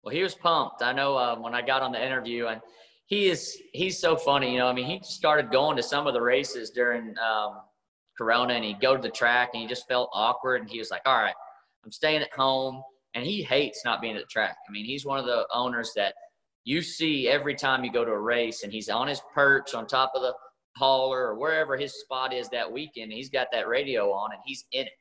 Well, 0.03 0.13
he 0.13 0.23
was 0.23 0.35
pumped. 0.35 0.81
I 0.81 0.91
know 0.93 1.15
uh, 1.15 1.37
when 1.37 1.55
I 1.55 1.61
got 1.61 1.81
on 1.81 1.91
the 1.91 2.03
interview, 2.03 2.47
and 2.47 2.61
he 3.05 3.29
is 3.29 3.57
he's 3.73 3.99
so 3.99 4.15
funny. 4.15 4.53
You 4.53 4.59
know, 4.59 4.67
I 4.67 4.73
mean, 4.73 4.85
he 4.85 4.99
started 5.03 5.51
going 5.51 5.77
to 5.77 5.83
some 5.83 6.07
of 6.07 6.13
the 6.13 6.21
races 6.21 6.71
during 6.71 7.15
um, 7.19 7.61
Corona, 8.17 8.53
and 8.55 8.63
he'd 8.63 8.81
go 8.81 8.95
to 8.95 9.01
the 9.01 9.09
track, 9.09 9.51
and 9.53 9.61
he 9.61 9.67
just 9.67 9.87
felt 9.87 10.09
awkward, 10.13 10.61
and 10.61 10.69
he 10.69 10.79
was 10.79 10.91
like, 10.91 11.01
"All 11.05 11.17
right, 11.17 11.35
I'm 11.85 11.91
staying 11.91 12.21
at 12.21 12.33
home." 12.33 12.83
and 13.13 13.25
he 13.25 13.43
hates 13.43 13.83
not 13.83 14.01
being 14.01 14.15
at 14.15 14.21
the 14.21 14.27
track. 14.27 14.55
I 14.67 14.71
mean, 14.71 14.85
he's 14.85 15.05
one 15.05 15.19
of 15.19 15.25
the 15.25 15.45
owners 15.53 15.91
that 15.95 16.13
you 16.63 16.81
see 16.81 17.27
every 17.27 17.55
time 17.55 17.83
you 17.83 17.91
go 17.91 18.05
to 18.05 18.11
a 18.11 18.19
race, 18.19 18.63
and 18.63 18.71
he's 18.71 18.89
on 18.89 19.07
his 19.07 19.21
perch 19.33 19.73
on 19.73 19.87
top 19.87 20.11
of 20.15 20.21
the 20.21 20.33
hauler 20.75 21.27
or 21.27 21.35
wherever 21.35 21.77
his 21.77 21.99
spot 21.99 22.33
is 22.33 22.49
that 22.49 22.71
weekend. 22.71 23.11
He's 23.11 23.29
got 23.29 23.47
that 23.51 23.67
radio 23.67 24.11
on, 24.11 24.31
and 24.31 24.41
he's 24.45 24.65
in 24.71 24.85
it. 24.85 24.93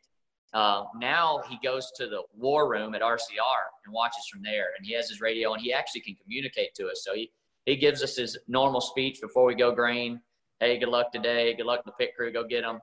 Uh, 0.52 0.85
now 0.96 1.40
he 1.48 1.59
goes 1.62 1.92
to 1.96 2.09
the 2.09 2.22
war 2.37 2.68
room 2.68 2.94
at 2.94 3.02
RCR 3.02 3.62
and 3.85 3.92
watches 3.92 4.26
from 4.30 4.42
there, 4.42 4.68
and 4.76 4.85
he 4.85 4.92
has 4.94 5.09
his 5.09 5.20
radio, 5.20 5.52
and 5.52 5.62
he 5.62 5.72
actually 5.72 6.00
can 6.00 6.16
communicate 6.22 6.74
to 6.74 6.88
us. 6.88 7.02
So 7.04 7.14
he 7.14 7.30
he 7.66 7.76
gives 7.76 8.02
us 8.02 8.16
his 8.16 8.38
normal 8.48 8.80
speech 8.80 9.20
before 9.20 9.44
we 9.44 9.54
go 9.54 9.72
green. 9.72 10.20
Hey, 10.59 10.78
good 10.78 10.88
luck 10.88 11.12
today. 11.12 11.54
Good 11.54 11.66
luck 11.66 11.85
to 11.85 11.90
the 11.90 11.92
pit 11.92 12.16
crew. 12.16 12.33
Go 12.33 12.44
get 12.44 12.62
them. 12.62 12.80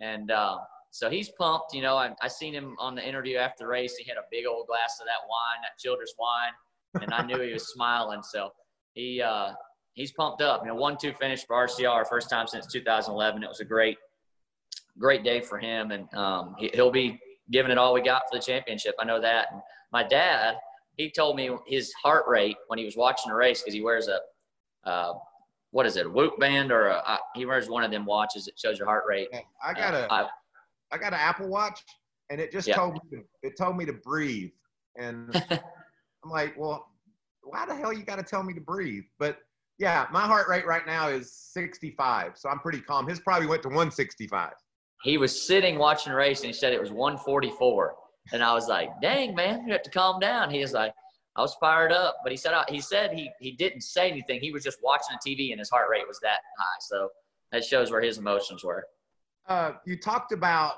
And 0.00 0.30
uh, 0.30 0.58
so 0.90 1.10
he's 1.10 1.28
pumped. 1.28 1.74
You 1.74 1.82
know, 1.82 1.96
I, 1.96 2.12
I 2.20 2.28
seen 2.28 2.52
him 2.52 2.74
on 2.78 2.94
the 2.94 3.06
interview 3.06 3.36
after 3.36 3.64
the 3.64 3.68
race. 3.68 3.96
He 3.96 4.08
had 4.08 4.16
a 4.16 4.24
big 4.30 4.46
old 4.46 4.66
glass 4.66 4.98
of 5.00 5.06
that 5.06 5.28
wine, 5.28 5.62
that 5.62 5.78
Childress 5.78 6.14
wine, 6.18 7.02
and 7.02 7.12
I 7.14 7.24
knew 7.24 7.40
he 7.40 7.52
was 7.52 7.68
smiling. 7.72 8.22
So 8.22 8.50
he 8.94 9.20
uh, 9.22 9.52
he's 9.94 10.12
pumped 10.12 10.42
up. 10.42 10.62
You 10.62 10.68
know, 10.68 10.74
one 10.74 10.96
two 11.00 11.12
finish 11.14 11.44
for 11.46 11.56
RCR, 11.66 12.06
first 12.08 12.28
time 12.28 12.46
since 12.46 12.66
2011. 12.66 13.42
It 13.42 13.48
was 13.48 13.60
a 13.60 13.64
great 13.64 13.98
great 14.98 15.24
day 15.24 15.40
for 15.40 15.58
him, 15.58 15.90
and 15.90 16.12
um, 16.14 16.54
he, 16.58 16.70
will 16.76 16.90
be 16.90 17.18
giving 17.50 17.72
it 17.72 17.78
all 17.78 17.94
we 17.94 18.02
got 18.02 18.22
for 18.30 18.38
the 18.38 18.44
championship. 18.44 18.94
I 19.00 19.04
know 19.04 19.20
that. 19.20 19.48
And 19.52 19.60
my 19.92 20.04
dad, 20.04 20.56
he 20.96 21.10
told 21.10 21.36
me 21.36 21.50
his 21.66 21.92
heart 21.94 22.24
rate 22.28 22.56
when 22.68 22.78
he 22.78 22.84
was 22.84 22.96
watching 22.96 23.30
the 23.30 23.36
race 23.36 23.60
because 23.60 23.74
he 23.74 23.82
wears 23.82 24.08
a 24.08 24.20
uh, 24.88 25.14
what 25.70 25.86
is 25.86 25.96
it, 25.96 26.06
a 26.06 26.08
Whoop 26.08 26.38
band 26.38 26.70
or 26.70 26.86
a, 26.86 27.02
uh, 27.04 27.16
he 27.34 27.46
wears 27.46 27.68
one 27.68 27.82
of 27.82 27.90
them 27.90 28.04
watches 28.04 28.44
that 28.44 28.56
shows 28.56 28.78
your 28.78 28.86
heart 28.86 29.04
rate. 29.08 29.28
I 29.64 29.72
got 29.72 29.94
a. 29.94 30.12
Uh, 30.12 30.28
I 30.92 30.98
got 30.98 31.12
an 31.12 31.18
Apple 31.18 31.48
Watch, 31.48 31.80
and 32.30 32.40
it 32.40 32.52
just 32.52 32.70
told 32.70 32.94
me 33.10 33.22
it 33.42 33.58
told 33.58 33.76
me 33.76 33.84
to 33.86 33.92
breathe, 33.92 34.50
and 34.96 35.34
I'm 35.50 36.30
like, 36.30 36.56
well, 36.56 36.86
why 37.42 37.66
the 37.66 37.74
hell 37.74 37.92
you 37.92 38.04
got 38.04 38.16
to 38.16 38.22
tell 38.22 38.44
me 38.44 38.54
to 38.54 38.60
breathe? 38.60 39.02
But 39.18 39.38
yeah, 39.78 40.06
my 40.12 40.22
heart 40.22 40.48
rate 40.48 40.66
right 40.66 40.86
now 40.86 41.08
is 41.08 41.32
65, 41.32 42.32
so 42.36 42.48
I'm 42.48 42.60
pretty 42.60 42.80
calm. 42.80 43.08
His 43.08 43.20
probably 43.20 43.46
went 43.46 43.62
to 43.62 43.68
165. 43.68 44.52
He 45.02 45.18
was 45.18 45.46
sitting 45.46 45.78
watching 45.78 46.12
the 46.12 46.16
race, 46.16 46.40
and 46.40 46.46
he 46.46 46.52
said 46.52 46.72
it 46.72 46.80
was 46.80 46.90
144, 46.90 47.94
and 48.32 48.42
I 48.42 48.54
was 48.54 48.68
like, 48.68 48.88
dang 49.02 49.34
man, 49.34 49.66
you 49.66 49.72
have 49.72 49.82
to 49.82 49.90
calm 49.90 50.20
down. 50.20 50.50
He 50.50 50.60
was 50.60 50.72
like. 50.72 50.92
I 51.36 51.40
was 51.40 51.56
fired 51.58 51.90
up, 51.90 52.18
but 52.22 52.30
he 52.30 52.36
said 52.36 52.54
he 52.68 52.80
said 52.80 53.12
he 53.12 53.28
he 53.40 53.50
didn't 53.50 53.80
say 53.80 54.08
anything. 54.08 54.40
He 54.40 54.52
was 54.52 54.62
just 54.62 54.78
watching 54.84 55.16
the 55.20 55.28
TV, 55.34 55.50
and 55.50 55.58
his 55.58 55.68
heart 55.68 55.88
rate 55.90 56.06
was 56.06 56.20
that 56.22 56.38
high. 56.56 56.76
So 56.80 57.08
that 57.50 57.64
shows 57.64 57.90
where 57.90 58.00
his 58.00 58.18
emotions 58.18 58.62
were. 58.62 58.86
Uh, 59.48 59.72
you 59.84 59.98
talked 59.98 60.32
about 60.32 60.74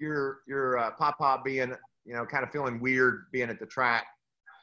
your 0.00 0.38
your 0.46 0.78
uh, 0.78 0.90
pop 0.92 1.18
pop 1.18 1.44
being 1.44 1.74
you 2.04 2.14
know 2.14 2.24
kind 2.24 2.44
of 2.44 2.50
feeling 2.50 2.80
weird 2.80 3.26
being 3.32 3.50
at 3.50 3.58
the 3.58 3.66
track. 3.66 4.06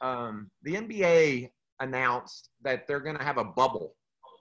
Um, 0.02 0.50
the 0.62 0.74
NBA 0.74 1.50
announced 1.80 2.50
that 2.62 2.86
they're 2.86 3.00
going 3.00 3.16
to 3.16 3.24
have 3.24 3.38
a 3.38 3.44
bubble 3.44 3.94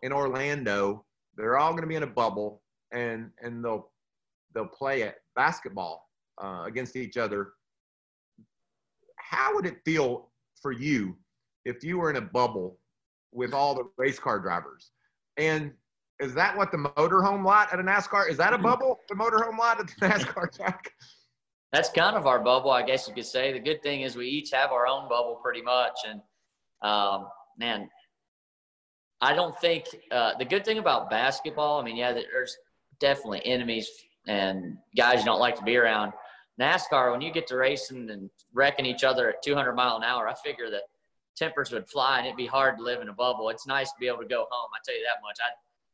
in 0.04 0.12
Orlando. 0.12 1.06
They're 1.36 1.58
all 1.58 1.72
going 1.72 1.84
to 1.84 1.88
be 1.88 1.96
in 1.96 2.04
a 2.04 2.08
bubble, 2.08 2.62
and 2.92 3.32
and 3.42 3.64
they'll 3.64 3.92
they'll 4.54 4.68
play 4.68 5.02
it 5.02 5.16
basketball 5.36 6.10
uh, 6.44 6.64
against 6.66 6.96
each 6.96 7.18
other. 7.18 7.54
How 9.18 9.54
would 9.56 9.66
it 9.66 9.78
feel 9.86 10.32
for 10.62 10.72
you 10.72 11.18
if 11.66 11.84
you 11.84 11.98
were 11.98 12.10
in 12.10 12.18
a 12.18 12.22
bubble 12.22 12.80
with 13.32 13.54
all 13.54 13.76
the 13.76 13.90
race 13.98 14.20
car 14.20 14.40
drivers? 14.40 14.92
And 15.38 15.72
is 16.20 16.34
that 16.34 16.58
what 16.58 16.72
the 16.72 16.78
motorhome 16.78 17.46
lot 17.46 17.72
at 17.72 17.80
a 17.80 17.84
NASCAR? 17.84 18.30
Is 18.30 18.38
that 18.38 18.54
a 18.54 18.58
bubble? 18.58 19.00
The 19.08 19.16
motorhome 19.16 19.58
lot 19.58 19.80
at 19.80 19.88
the 19.88 19.94
NASCAR 20.08 20.54
track? 20.54 20.92
That's 21.72 21.90
kind 21.90 22.16
of 22.16 22.26
our 22.26 22.40
bubble, 22.40 22.72
I 22.72 22.82
guess 22.82 23.08
you 23.08 23.14
could 23.14 23.26
say. 23.26 23.54
The 23.54 23.60
good 23.60 23.82
thing 23.84 24.02
is 24.02 24.16
we 24.16 24.28
each 24.28 24.52
have 24.52 24.72
our 24.72 24.88
own 24.88 25.08
bubble 25.08 25.40
pretty 25.42 25.62
much, 25.62 25.94
and 26.08 26.20
um, 26.82 27.28
man, 27.58 27.90
I 29.22 29.34
don't 29.34 29.58
think 29.60 29.86
uh, 30.12 30.34
the 30.38 30.46
good 30.46 30.64
thing 30.64 30.78
about 30.78 31.10
basketball. 31.10 31.82
I 31.82 31.84
mean, 31.84 31.98
yeah, 31.98 32.14
there's 32.14 32.58
definitely 33.00 33.46
enemies 33.46 33.90
and 34.28 34.78
guys 34.96 35.20
you 35.20 35.26
don't 35.26 35.40
like 35.40 35.56
to 35.56 35.64
be 35.64 35.78
around. 35.78 36.14
NASCAR, 36.60 37.12
when 37.12 37.22
you 37.22 37.32
get 37.32 37.48
to 37.48 37.56
racing 37.56 38.10
and 38.10 38.30
wrecking 38.54 38.86
each 38.86 39.04
other 39.04 39.30
at 39.30 39.42
200 39.42 39.74
mile 39.74 39.98
an 39.98 40.04
hour, 40.04 40.28
I 40.28 40.34
figure 40.36 40.70
that 40.72 40.84
tempers 41.38 41.72
would 41.72 41.88
fly 41.88 42.18
and 42.18 42.28
it'd 42.28 42.38
be 42.38 42.46
hard 42.46 42.78
to 42.78 42.84
live 42.84 43.02
in 43.02 43.10
a 43.10 43.14
bubble. 43.14 43.50
It's 43.50 43.66
nice 43.66 43.90
to 43.92 44.00
be 44.00 44.08
able 44.08 44.20
to 44.20 44.28
go 44.28 44.46
home. 44.50 44.70
I 44.74 44.80
tell 44.86 44.96
you 44.96 45.04
that 45.04 45.22
much. 45.22 45.38
I 45.42 45.52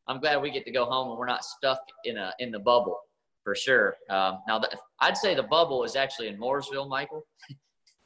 I'm 0.08 0.19
glad 0.19 0.41
we 0.41 0.52
get 0.52 0.65
to 0.65 0.71
go 0.71 0.86
home 0.86 1.10
and 1.10 1.17
we're 1.17 1.26
not 1.26 1.43
stuck 1.43 1.80
in 2.04 2.17
a 2.17 2.34
in 2.39 2.52
the 2.52 2.60
bubble 2.60 3.00
for 3.43 3.56
sure. 3.56 3.95
Um, 4.10 4.39
now, 4.48 4.60
the, 4.60 4.69
I'd 5.00 5.17
say 5.17 5.36
the 5.36 5.43
bubble 5.43 5.84
is 5.84 5.95
actually 5.95 6.28
in 6.28 6.38
Mooresville, 6.38 6.89
Michael. 6.89 7.26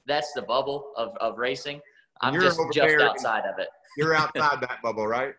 That's 0.05 0.31
the 0.33 0.41
bubble 0.41 0.91
of, 0.97 1.15
of 1.17 1.37
racing. 1.37 1.81
I'm 2.21 2.33
you're 2.33 2.43
just 2.43 2.59
just 2.73 3.01
outside 3.01 3.45
of 3.45 3.59
it. 3.59 3.67
you're 3.97 4.13
outside 4.15 4.61
that 4.61 4.81
bubble, 4.83 5.07
right? 5.07 5.33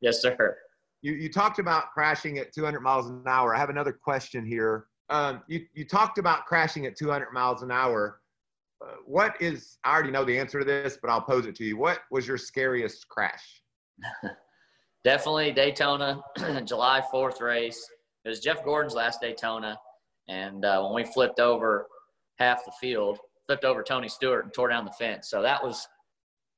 Yes, 0.00 0.20
sir. 0.20 0.56
You, 1.02 1.12
you 1.12 1.30
talked 1.30 1.58
about 1.58 1.90
crashing 1.92 2.38
at 2.38 2.52
200 2.52 2.80
miles 2.80 3.08
an 3.08 3.22
hour. 3.26 3.54
I 3.54 3.58
have 3.58 3.70
another 3.70 3.92
question 3.92 4.44
here. 4.44 4.86
Um, 5.08 5.42
you, 5.46 5.64
you 5.72 5.86
talked 5.86 6.18
about 6.18 6.46
crashing 6.46 6.86
at 6.86 6.96
200 6.96 7.32
miles 7.32 7.62
an 7.62 7.70
hour. 7.70 8.20
Uh, 8.84 8.96
what 9.04 9.40
is, 9.40 9.78
I 9.84 9.92
already 9.94 10.10
know 10.10 10.24
the 10.24 10.36
answer 10.38 10.58
to 10.58 10.64
this, 10.64 10.98
but 11.00 11.10
I'll 11.10 11.22
pose 11.22 11.46
it 11.46 11.54
to 11.56 11.64
you. 11.64 11.76
What 11.76 12.00
was 12.10 12.26
your 12.26 12.36
scariest 12.36 13.08
crash? 13.08 13.62
definitely 15.04 15.52
Daytona, 15.52 16.20
July 16.64 17.00
4th 17.12 17.40
race. 17.40 17.88
It 18.24 18.28
was 18.28 18.40
Jeff 18.40 18.64
Gordon's 18.64 18.94
last 18.94 19.20
Daytona. 19.20 19.78
And 20.28 20.64
uh, 20.64 20.82
when 20.82 20.94
we 20.94 21.12
flipped 21.12 21.38
over 21.38 21.86
half 22.40 22.64
the 22.64 22.72
field, 22.80 23.18
flipped 23.46 23.64
over 23.64 23.84
Tony 23.84 24.08
Stewart 24.08 24.44
and 24.44 24.52
tore 24.52 24.68
down 24.68 24.84
the 24.84 24.92
fence. 24.92 25.30
So 25.30 25.40
that 25.42 25.62
was 25.62 25.86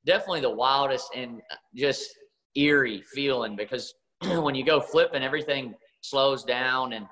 definitely 0.05 0.41
the 0.41 0.49
wildest 0.49 1.09
and 1.15 1.41
just 1.75 2.09
eerie 2.55 3.03
feeling 3.13 3.55
because 3.55 3.93
when 4.21 4.55
you 4.55 4.65
go 4.65 4.79
flipping, 4.79 5.23
everything 5.23 5.73
slows 6.01 6.43
down 6.43 6.93
and 6.93 7.05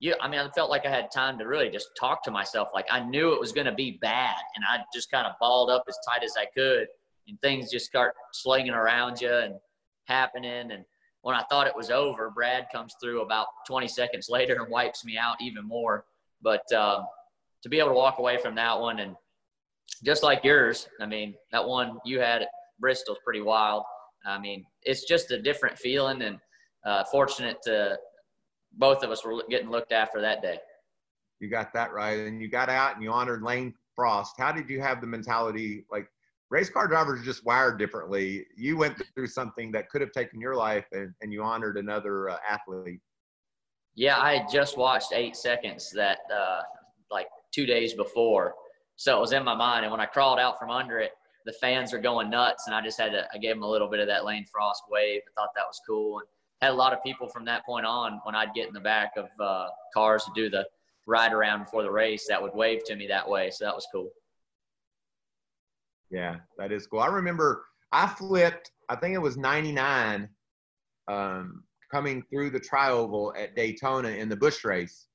you, 0.00 0.14
I 0.20 0.28
mean, 0.28 0.38
I 0.38 0.48
felt 0.50 0.70
like 0.70 0.86
I 0.86 0.90
had 0.90 1.10
time 1.10 1.38
to 1.38 1.44
really 1.44 1.70
just 1.70 1.88
talk 1.98 2.22
to 2.24 2.30
myself. 2.30 2.68
Like 2.72 2.86
I 2.90 3.00
knew 3.00 3.32
it 3.32 3.40
was 3.40 3.52
going 3.52 3.66
to 3.66 3.74
be 3.74 3.98
bad 4.00 4.36
and 4.54 4.64
I 4.68 4.78
just 4.94 5.10
kind 5.10 5.26
of 5.26 5.32
balled 5.40 5.70
up 5.70 5.84
as 5.88 5.98
tight 6.08 6.22
as 6.22 6.34
I 6.38 6.46
could 6.56 6.86
and 7.26 7.40
things 7.40 7.70
just 7.70 7.86
start 7.86 8.14
slinging 8.32 8.72
around 8.72 9.20
you 9.20 9.32
and 9.32 9.54
happening. 10.06 10.70
And 10.72 10.84
when 11.22 11.34
I 11.34 11.42
thought 11.50 11.66
it 11.66 11.76
was 11.76 11.90
over, 11.90 12.30
Brad 12.30 12.66
comes 12.72 12.94
through 13.02 13.22
about 13.22 13.46
20 13.66 13.88
seconds 13.88 14.28
later 14.30 14.54
and 14.60 14.70
wipes 14.70 15.04
me 15.04 15.18
out 15.18 15.36
even 15.40 15.66
more. 15.66 16.04
But 16.42 16.70
um, 16.72 17.04
to 17.62 17.68
be 17.68 17.78
able 17.78 17.90
to 17.90 17.94
walk 17.94 18.18
away 18.18 18.38
from 18.38 18.54
that 18.54 18.78
one 18.78 19.00
and 19.00 19.16
just 20.04 20.22
like 20.22 20.44
yours, 20.44 20.88
I 21.00 21.06
mean, 21.06 21.34
that 21.52 21.66
one 21.66 21.98
you 22.04 22.20
had 22.20 22.42
at 22.42 22.48
Bristol's 22.78 23.18
pretty 23.24 23.40
wild. 23.40 23.82
I 24.26 24.38
mean, 24.38 24.64
it's 24.82 25.04
just 25.04 25.30
a 25.30 25.40
different 25.40 25.78
feeling 25.78 26.22
and 26.22 26.38
uh, 26.84 27.04
fortunate 27.04 27.58
to 27.64 27.98
both 28.72 29.02
of 29.02 29.10
us 29.10 29.24
were 29.24 29.42
getting 29.48 29.70
looked 29.70 29.92
after 29.92 30.20
that 30.20 30.42
day. 30.42 30.58
You 31.40 31.48
got 31.48 31.72
that 31.72 31.92
right. 31.92 32.18
And 32.18 32.40
you 32.42 32.48
got 32.48 32.68
out 32.68 32.94
and 32.94 33.02
you 33.02 33.10
honored 33.10 33.42
Lane 33.42 33.74
Frost. 33.94 34.34
How 34.38 34.52
did 34.52 34.68
you 34.68 34.80
have 34.80 35.00
the 35.00 35.06
mentality? 35.06 35.84
Like 35.90 36.08
race 36.50 36.70
car 36.70 36.86
drivers 36.88 37.20
are 37.20 37.24
just 37.24 37.44
wired 37.44 37.78
differently. 37.78 38.46
You 38.56 38.76
went 38.76 39.00
through 39.14 39.28
something 39.28 39.72
that 39.72 39.88
could 39.88 40.00
have 40.00 40.12
taken 40.12 40.40
your 40.40 40.54
life 40.54 40.86
and, 40.92 41.14
and 41.20 41.32
you 41.32 41.42
honored 41.42 41.76
another 41.76 42.30
uh, 42.30 42.36
athlete. 42.48 43.00
Yeah, 43.94 44.18
I 44.18 44.36
had 44.36 44.50
just 44.50 44.76
watched 44.76 45.12
eight 45.12 45.36
seconds 45.36 45.90
that 45.94 46.18
uh, 46.32 46.60
like 47.10 47.26
two 47.52 47.66
days 47.66 47.94
before. 47.94 48.54
So 48.98 49.16
it 49.16 49.20
was 49.20 49.32
in 49.32 49.44
my 49.44 49.54
mind. 49.54 49.84
And 49.84 49.92
when 49.92 50.00
I 50.00 50.06
crawled 50.06 50.40
out 50.40 50.58
from 50.58 50.70
under 50.70 50.98
it, 50.98 51.12
the 51.46 51.52
fans 51.52 51.94
are 51.94 52.00
going 52.00 52.28
nuts. 52.28 52.64
And 52.66 52.74
I 52.74 52.82
just 52.82 53.00
had 53.00 53.12
to, 53.12 53.26
I 53.32 53.38
gave 53.38 53.54
them 53.54 53.62
a 53.62 53.70
little 53.70 53.88
bit 53.88 54.00
of 54.00 54.08
that 54.08 54.24
Lane 54.24 54.44
Frost 54.52 54.82
wave. 54.90 55.22
I 55.24 55.40
thought 55.40 55.50
that 55.54 55.66
was 55.66 55.80
cool. 55.86 56.18
And 56.18 56.28
had 56.60 56.72
a 56.72 56.74
lot 56.74 56.92
of 56.92 57.02
people 57.04 57.28
from 57.28 57.44
that 57.44 57.64
point 57.64 57.86
on 57.86 58.20
when 58.24 58.34
I'd 58.34 58.52
get 58.54 58.66
in 58.66 58.74
the 58.74 58.80
back 58.80 59.12
of 59.16 59.28
uh, 59.40 59.68
cars 59.94 60.24
to 60.24 60.32
do 60.34 60.50
the 60.50 60.66
ride 61.06 61.32
around 61.32 61.60
before 61.60 61.84
the 61.84 61.90
race 61.90 62.26
that 62.28 62.42
would 62.42 62.52
wave 62.54 62.84
to 62.86 62.96
me 62.96 63.06
that 63.06 63.26
way. 63.26 63.50
So 63.52 63.64
that 63.64 63.74
was 63.74 63.86
cool. 63.92 64.10
Yeah, 66.10 66.36
that 66.58 66.72
is 66.72 66.88
cool. 66.88 66.98
I 66.98 67.06
remember 67.06 67.66
I 67.92 68.08
flipped, 68.08 68.72
I 68.88 68.96
think 68.96 69.14
it 69.14 69.22
was 69.22 69.36
99, 69.36 70.28
um, 71.06 71.62
coming 71.92 72.24
through 72.30 72.50
the 72.50 72.60
trioval 72.60 73.32
at 73.40 73.54
Daytona 73.54 74.08
in 74.08 74.28
the 74.28 74.36
Busch 74.36 74.64
race. 74.64 75.06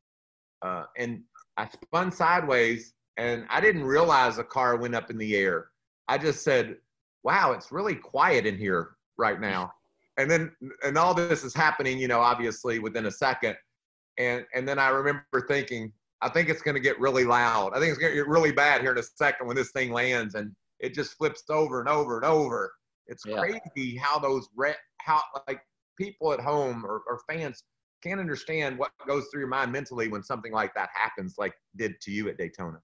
Uh, 0.62 0.84
and 0.98 1.22
I 1.58 1.68
spun 1.68 2.12
sideways 2.14 2.94
and 3.18 3.46
I 3.50 3.62
didn't 3.62 3.84
realize 3.84 4.38
a 4.38 4.44
car 4.44 4.76
went 4.78 4.96
up 4.96 5.10
in 5.10 5.18
the 5.18 5.36
air. 5.36 5.68
I 6.08 6.18
just 6.18 6.44
said, 6.44 6.78
wow, 7.24 7.52
it's 7.52 7.72
really 7.72 7.96
quiet 7.96 8.46
in 8.46 8.58
here 8.58 8.96
right 9.18 9.40
now. 9.40 9.74
And 10.16 10.30
then, 10.30 10.52
and 10.86 10.96
all 10.96 11.16
this 11.16 11.44
is 11.44 11.56
happening, 11.56 11.98
you 11.98 12.08
know, 12.08 12.20
obviously 12.20 12.78
within 12.78 13.08
a 13.08 13.12
second. 13.12 13.56
And, 14.20 14.46
and 14.54 14.68
then 14.68 14.78
I 14.78 14.90
remember 14.90 15.48
thinking, 15.48 15.92
I 16.22 16.30
think 16.30 16.50
it's 16.50 16.62
going 16.62 16.76
to 16.76 16.80
get 16.80 17.00
really 17.00 17.26
loud. 17.26 17.72
I 17.74 17.80
think 17.80 17.90
it's 17.90 17.98
going 17.98 18.12
to 18.12 18.18
get 18.18 18.28
really 18.28 18.52
bad 18.52 18.82
here 18.82 18.92
in 18.92 19.00
a 19.00 19.04
second 19.04 19.48
when 19.48 19.56
this 19.56 19.72
thing 19.72 19.92
lands 19.92 20.36
and 20.36 20.52
it 20.80 20.94
just 20.94 21.18
flips 21.18 21.42
over 21.50 21.80
and 21.80 21.90
over 21.90 22.18
and 22.18 22.26
over. 22.26 22.74
It's 23.08 23.24
yeah. 23.26 23.40
crazy 23.40 23.98
how 23.98 24.20
those, 24.20 24.50
re- 24.56 24.76
how 25.00 25.20
like 25.48 25.62
people 25.98 26.32
at 26.32 26.40
home 26.40 26.86
or, 26.86 27.02
or 27.08 27.22
fans 27.28 27.64
can't 28.04 28.20
understand 28.20 28.78
what 28.78 28.92
goes 29.08 29.26
through 29.32 29.42
your 29.42 29.50
mind 29.50 29.72
mentally 29.72 30.10
when 30.10 30.22
something 30.22 30.52
like 30.52 30.76
that 30.76 30.90
happens, 30.94 31.40
like 31.40 31.56
did 31.76 32.00
to 32.02 32.12
you 32.12 32.30
at 32.30 32.38
Daytona. 32.38 32.80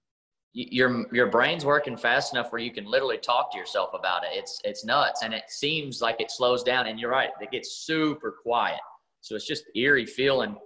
Your 0.52 1.06
your 1.12 1.28
brain's 1.28 1.64
working 1.64 1.96
fast 1.96 2.32
enough 2.32 2.50
where 2.50 2.60
you 2.60 2.72
can 2.72 2.84
literally 2.84 3.18
talk 3.18 3.52
to 3.52 3.58
yourself 3.58 3.90
about 3.94 4.24
it. 4.24 4.30
It's 4.32 4.60
it's 4.64 4.84
nuts, 4.84 5.22
and 5.22 5.32
it 5.32 5.44
seems 5.48 6.02
like 6.02 6.20
it 6.20 6.30
slows 6.30 6.62
down. 6.62 6.88
And 6.88 6.98
you're 6.98 7.10
right, 7.10 7.30
it 7.40 7.50
gets 7.50 7.84
super 7.86 8.34
quiet. 8.42 8.80
So 9.20 9.36
it's 9.36 9.46
just 9.46 9.64
eerie 9.76 10.06
feeling 10.06 10.56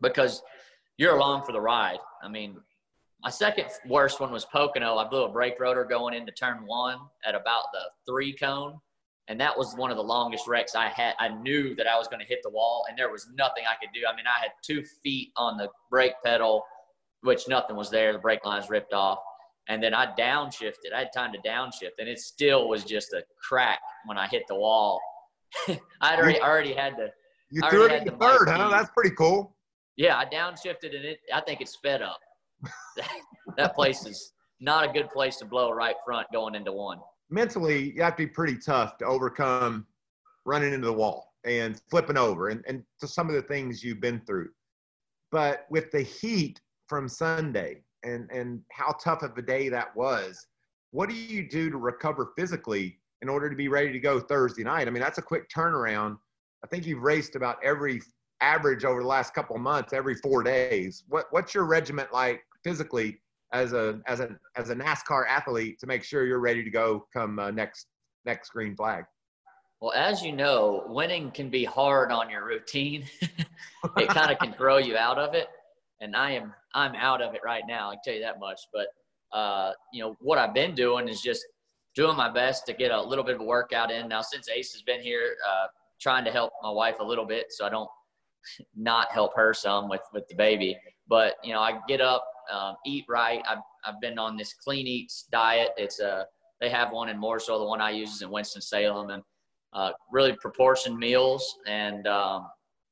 because 0.00 0.42
you're 0.98 1.16
along 1.16 1.44
for 1.44 1.52
the 1.52 1.60
ride. 1.60 1.98
I 2.22 2.28
mean, 2.28 2.56
my 3.22 3.30
second 3.30 3.66
worst 3.88 4.20
one 4.20 4.30
was 4.30 4.44
Pocono. 4.44 4.96
I 4.96 5.08
blew 5.08 5.24
a 5.24 5.28
brake 5.28 5.58
rotor 5.58 5.84
going 5.84 6.14
into 6.14 6.30
turn 6.32 6.64
one 6.64 6.98
at 7.24 7.34
about 7.34 7.64
the 7.72 7.80
three 8.06 8.34
cone 8.34 8.78
and 9.28 9.40
that 9.40 9.56
was 9.56 9.74
one 9.76 9.90
of 9.90 9.96
the 9.96 10.02
longest 10.02 10.48
wrecks 10.48 10.74
I 10.74 10.88
had. 10.88 11.14
I 11.18 11.28
knew 11.28 11.74
that 11.76 11.86
I 11.86 11.96
was 11.96 12.08
going 12.08 12.20
to 12.20 12.26
hit 12.26 12.40
the 12.42 12.50
wall, 12.50 12.84
and 12.88 12.98
there 12.98 13.10
was 13.10 13.28
nothing 13.34 13.64
I 13.66 13.74
could 13.80 13.92
do. 13.94 14.00
I 14.06 14.16
mean, 14.16 14.26
I 14.26 14.40
had 14.40 14.50
two 14.62 14.82
feet 15.02 15.30
on 15.36 15.56
the 15.56 15.68
brake 15.90 16.14
pedal, 16.24 16.64
which 17.22 17.48
nothing 17.48 17.76
was 17.76 17.90
there. 17.90 18.12
The 18.12 18.18
brake 18.18 18.44
lines 18.44 18.70
ripped 18.70 18.92
off, 18.92 19.18
and 19.68 19.82
then 19.82 19.94
I 19.94 20.06
downshifted. 20.18 20.92
I 20.94 21.00
had 21.00 21.10
time 21.14 21.32
to 21.32 21.38
downshift, 21.48 21.98
and 21.98 22.08
it 22.08 22.18
still 22.18 22.68
was 22.68 22.84
just 22.84 23.12
a 23.12 23.22
crack 23.48 23.80
when 24.06 24.18
I 24.18 24.26
hit 24.26 24.44
the 24.48 24.56
wall. 24.56 25.00
I'd 26.00 26.18
already 26.18 26.40
already 26.40 26.72
had 26.72 26.94
the. 26.96 27.10
You 27.50 27.62
threw 27.68 27.86
it 27.86 27.92
in 27.92 28.04
the 28.04 28.12
third, 28.12 28.48
huh? 28.48 28.68
That's 28.70 28.90
pretty 28.90 29.14
cool. 29.16 29.56
Yeah, 29.96 30.16
I 30.16 30.24
downshifted, 30.24 30.96
and 30.96 31.04
it. 31.04 31.20
I 31.32 31.40
think 31.40 31.60
it 31.60 31.68
sped 31.68 32.02
up. 32.02 32.18
that 33.56 33.74
place 33.74 34.06
is 34.06 34.32
not 34.60 34.88
a 34.88 34.92
good 34.92 35.10
place 35.10 35.36
to 35.38 35.44
blow 35.44 35.68
a 35.68 35.74
right 35.74 35.96
front 36.04 36.28
going 36.32 36.54
into 36.54 36.72
one 36.72 36.98
mentally 37.32 37.92
you 37.96 38.02
have 38.02 38.14
to 38.14 38.26
be 38.26 38.26
pretty 38.26 38.56
tough 38.56 38.98
to 38.98 39.06
overcome 39.06 39.86
running 40.44 40.72
into 40.72 40.86
the 40.86 40.92
wall 40.92 41.32
and 41.44 41.80
flipping 41.90 42.18
over 42.18 42.50
and, 42.50 42.62
and 42.68 42.84
to 43.00 43.08
some 43.08 43.28
of 43.28 43.34
the 43.34 43.42
things 43.42 43.82
you've 43.82 44.00
been 44.00 44.20
through. 44.26 44.50
But 45.32 45.66
with 45.70 45.90
the 45.90 46.02
heat 46.02 46.60
from 46.92 47.08
Sunday 47.08 47.78
and, 48.02 48.30
and 48.30 48.60
how 48.70 48.94
tough 49.02 49.22
of 49.22 49.38
a 49.38 49.40
day 49.40 49.70
that 49.70 49.96
was, 49.96 50.46
what 50.90 51.08
do 51.08 51.14
you 51.14 51.48
do 51.48 51.70
to 51.70 51.78
recover 51.78 52.34
physically 52.36 52.98
in 53.22 53.30
order 53.30 53.48
to 53.48 53.56
be 53.56 53.68
ready 53.68 53.90
to 53.90 53.98
go 53.98 54.20
Thursday 54.20 54.62
night? 54.62 54.86
I 54.86 54.90
mean, 54.90 55.02
that's 55.02 55.16
a 55.16 55.22
quick 55.22 55.48
turnaround. 55.48 56.18
I 56.62 56.66
think 56.66 56.84
you've 56.84 57.02
raced 57.02 57.34
about 57.34 57.56
every 57.64 58.02
average 58.42 58.84
over 58.84 59.00
the 59.00 59.08
last 59.08 59.32
couple 59.32 59.56
months, 59.56 59.94
every 59.94 60.16
four 60.16 60.42
days. 60.42 61.04
What, 61.08 61.28
what's 61.30 61.54
your 61.54 61.64
regiment 61.64 62.12
like 62.12 62.42
physically 62.62 63.22
as 63.54 63.72
a 63.72 64.02
as 64.06 64.20
a 64.20 64.36
as 64.56 64.68
a 64.68 64.76
NASCAR 64.76 65.24
athlete 65.26 65.78
to 65.80 65.86
make 65.86 66.04
sure 66.04 66.26
you're 66.26 66.40
ready 66.40 66.62
to 66.62 66.70
go 66.70 67.06
come 67.10 67.38
uh, 67.38 67.50
next 67.50 67.86
next 68.26 68.50
green 68.50 68.76
flag? 68.76 69.04
Well, 69.80 69.92
as 69.94 70.22
you 70.22 70.32
know, 70.32 70.84
winning 70.88 71.30
can 71.30 71.48
be 71.48 71.64
hard 71.64 72.12
on 72.12 72.28
your 72.28 72.44
routine. 72.44 73.06
it 73.22 74.08
kind 74.08 74.30
of 74.30 74.38
can 74.38 74.52
throw 74.52 74.76
you 74.76 74.98
out 74.98 75.18
of 75.18 75.32
it, 75.32 75.48
and 76.02 76.16
I 76.16 76.32
am 76.32 76.52
I'm 76.74 76.94
out 76.94 77.22
of 77.22 77.34
it 77.34 77.40
right 77.44 77.62
now. 77.66 77.90
I 77.90 77.94
can 77.94 78.00
tell 78.04 78.14
you 78.14 78.20
that 78.20 78.40
much. 78.40 78.60
But 78.72 78.88
uh, 79.36 79.72
you 79.92 80.02
know 80.02 80.16
what 80.20 80.38
I've 80.38 80.52
been 80.52 80.74
doing 80.74 81.08
is 81.08 81.22
just 81.22 81.46
doing 81.94 82.16
my 82.16 82.30
best 82.30 82.66
to 82.66 82.72
get 82.72 82.90
a 82.90 83.00
little 83.00 83.24
bit 83.24 83.36
of 83.36 83.42
workout 83.42 83.90
in. 83.90 84.08
Now, 84.08 84.20
since 84.22 84.48
Ace 84.48 84.72
has 84.72 84.82
been 84.82 85.00
here, 85.00 85.36
uh, 85.48 85.66
trying 86.00 86.24
to 86.24 86.30
help 86.30 86.52
my 86.62 86.70
wife 86.70 86.96
a 87.00 87.04
little 87.04 87.24
bit, 87.24 87.46
so 87.50 87.64
I 87.64 87.70
don't 87.70 87.88
not 88.76 89.10
help 89.12 89.34
her 89.36 89.54
some 89.54 89.88
with 89.88 90.02
with 90.12 90.26
the 90.28 90.34
baby. 90.34 90.76
But 91.08 91.36
you 91.44 91.54
know, 91.54 91.60
I 91.60 91.78
get 91.88 92.00
up 92.00 92.24
um, 92.52 92.76
eat 92.84 93.04
right. 93.08 93.42
I've, 93.48 93.58
I've 93.84 94.00
been 94.00 94.18
on 94.18 94.36
this 94.36 94.52
clean 94.54 94.86
eats 94.86 95.26
diet. 95.30 95.70
It's 95.76 96.00
a 96.00 96.26
they 96.60 96.68
have 96.68 96.92
one 96.92 97.08
in 97.08 97.20
Mooresville. 97.20 97.58
The 97.58 97.64
one 97.64 97.80
I 97.80 97.90
use 97.90 98.10
is 98.14 98.22
in 98.22 98.30
Winston 98.30 98.62
Salem, 98.62 99.10
and 99.10 99.22
uh, 99.72 99.92
really 100.10 100.34
proportioned 100.34 100.98
meals 100.98 101.58
and 101.66 102.06
um, 102.06 102.46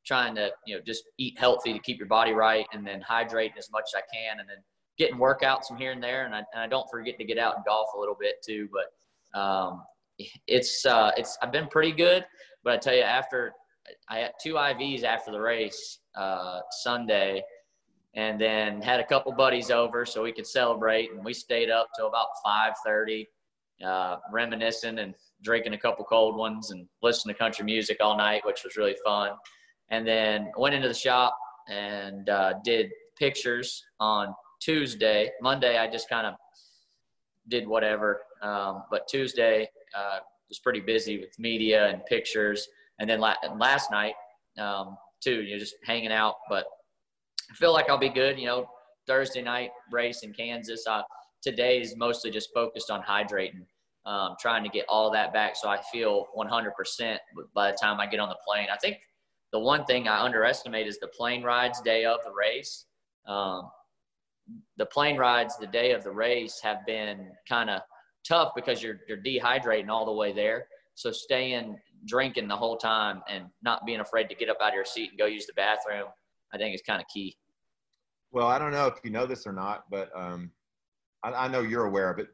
trying 0.07 0.35
to 0.37 0.51
you 0.67 0.77
know 0.77 0.83
just 0.87 1.05
eat 1.19 1.39
healthy 1.39 1.73
to 1.73 1.79
keep 1.79 1.99
your 1.99 2.09
body 2.09 2.33
right, 2.33 2.67
and 2.73 2.87
then 2.87 3.01
hydrate 3.01 3.53
as 3.59 3.71
much 3.71 3.85
as 3.95 4.03
I 4.03 4.17
can, 4.17 4.41
and 4.41 4.49
then 4.49 4.59
getting 4.99 5.17
workouts 5.17 5.67
from 5.67 5.79
here 5.79 5.93
and 5.93 6.03
there. 6.03 6.27
And 6.27 6.35
I, 6.35 6.39
and 6.53 6.63
I 6.63 6.67
don't 6.67 6.89
forget 6.91 7.19
to 7.19 7.25
get 7.25 7.39
out 7.39 7.57
and 7.57 7.65
golf 7.65 7.89
a 7.97 7.99
little 7.99 8.17
bit 8.19 8.37
too. 8.47 8.69
But 8.73 9.39
um, 9.39 9.83
it's 10.47 10.85
uh, 10.87 11.13
it's 11.17 11.39
I've 11.43 11.53
been 11.53 11.69
pretty 11.69 11.93
good. 11.93 12.25
But 12.63 12.75
I 12.75 12.77
tell 12.77 12.95
you, 12.95 13.03
after 13.03 13.53
I 14.09 14.19
had 14.19 14.33
two 14.43 14.55
IVs 14.55 15.05
after 15.05 15.33
the 15.33 15.41
race 15.41 15.99
uh, 16.15 16.61
Sunday 16.83 17.43
and 18.15 18.41
then 18.41 18.83
had 18.83 19.01
a 19.01 19.07
couple 19.07 19.33
buddies 19.33 19.71
over 19.71 20.05
so 20.05 20.23
we 20.23 20.33
could 20.33 20.47
celebrate 20.47 21.13
and 21.13 21.25
we 21.25 21.33
stayed 21.33 21.71
up 21.71 21.89
till 21.97 22.09
about 22.09 22.27
5.30 22.45 23.27
uh, 23.85 24.17
reminiscing 24.33 24.99
and 24.99 25.15
drinking 25.43 25.75
a 25.75 25.79
couple 25.79 26.05
cold 26.05 26.37
ones 26.37 26.71
and 26.71 26.87
listening 27.03 27.35
to 27.35 27.39
country 27.39 27.65
music 27.65 27.99
all 28.01 28.17
night 28.17 28.45
which 28.45 28.65
was 28.65 28.77
really 28.77 28.97
fun 29.05 29.31
and 29.91 30.07
then 30.07 30.51
went 30.57 30.75
into 30.75 30.89
the 30.89 30.95
shop 30.95 31.37
and 31.69 32.29
uh, 32.29 32.55
did 32.65 32.91
pictures 33.19 33.85
on 33.99 34.35
tuesday 34.61 35.31
monday 35.41 35.79
i 35.79 35.91
just 35.91 36.09
kind 36.09 36.27
of 36.27 36.35
did 37.49 37.67
whatever 37.67 38.23
um, 38.43 38.85
but 38.91 39.07
tuesday 39.09 39.69
uh, 39.97 40.19
was 40.49 40.59
pretty 40.59 40.81
busy 40.81 41.19
with 41.19 41.39
media 41.39 41.89
and 41.89 42.05
pictures 42.07 42.69
and 42.99 43.09
then 43.09 43.21
la- 43.21 43.35
last 43.57 43.91
night 43.91 44.15
um, 44.59 44.97
too 45.21 45.43
you 45.43 45.55
know 45.55 45.59
just 45.59 45.75
hanging 45.85 46.13
out 46.13 46.37
but 46.49 46.67
I 47.51 47.55
feel 47.55 47.73
like 47.73 47.91
I'll 47.91 47.99
be 47.99 48.09
good. 48.09 48.39
You 48.39 48.47
know, 48.47 48.71
Thursday 49.07 49.43
night 49.43 49.71
race 49.91 50.23
in 50.23 50.33
Kansas. 50.33 50.87
Uh, 50.87 51.03
today 51.43 51.81
is 51.81 51.97
mostly 51.97 52.31
just 52.31 52.51
focused 52.55 52.91
on 52.91 53.03
hydrating, 53.03 53.67
um, 54.07 54.37
trying 54.41 54.63
to 54.63 54.71
get 54.71 54.85
all 54.89 55.11
that 55.11 55.33
back 55.33 55.57
so 55.57 55.69
I 55.69 55.81
feel 55.91 56.27
100% 56.37 57.17
by 57.55 57.71
the 57.71 57.79
time 57.81 57.99
I 57.99 58.07
get 58.07 58.21
on 58.21 58.29
the 58.29 58.37
plane. 58.47 58.69
I 58.73 58.77
think 58.77 58.99
the 59.53 59.59
one 59.59 59.85
thing 59.85 60.09
I 60.09 60.23
underestimate 60.23 60.87
is 60.87 60.99
the 60.99 61.09
plane 61.09 61.43
rides 61.43 61.81
day 61.81 62.05
of 62.05 62.19
the 62.25 62.33
race. 62.33 62.87
Um, 63.27 63.71
the 64.77 64.87
plane 64.87 65.17
rides 65.17 65.57
the 65.59 65.67
day 65.67 65.93
of 65.93 66.05
the 66.05 66.11
race 66.11 66.61
have 66.63 66.85
been 66.87 67.29
kind 67.49 67.71
of 67.71 67.83
tough 68.27 68.53
because 68.55 68.83
you're, 68.83 69.01
you're 69.09 69.19
dehydrating 69.19 69.89
all 69.89 70.05
the 70.05 70.13
way 70.13 70.33
there. 70.33 70.67
So 70.95 71.11
staying 71.11 71.79
drinking 72.07 72.49
the 72.49 72.57
whole 72.57 72.77
time 72.77 73.23
and 73.29 73.45
not 73.63 73.85
being 73.85 74.01
afraid 74.01 74.29
to 74.29 74.35
get 74.35 74.49
up 74.49 74.59
out 74.61 74.69
of 74.69 74.75
your 74.75 74.85
seat 74.85 75.11
and 75.11 75.19
go 75.19 75.27
use 75.27 75.47
the 75.47 75.53
bathroom, 75.55 76.07
I 76.53 76.59
think 76.59 76.75
is 76.75 76.83
kind 76.83 77.01
of 77.01 77.09
key. 77.09 77.37
Well, 78.33 78.47
I 78.47 78.59
don't 78.59 78.71
know 78.71 78.87
if 78.87 78.95
you 79.03 79.11
know 79.11 79.27
this 79.27 79.47
or 79.47 79.53
not, 79.53 79.85
but 79.91 80.11
um, 80.15 80.51
I, 81.23 81.33
I, 81.33 81.49
know 81.49 81.61
you're 81.61 81.87
aware 81.87 82.11
of 82.11 82.19
it. 82.19 82.29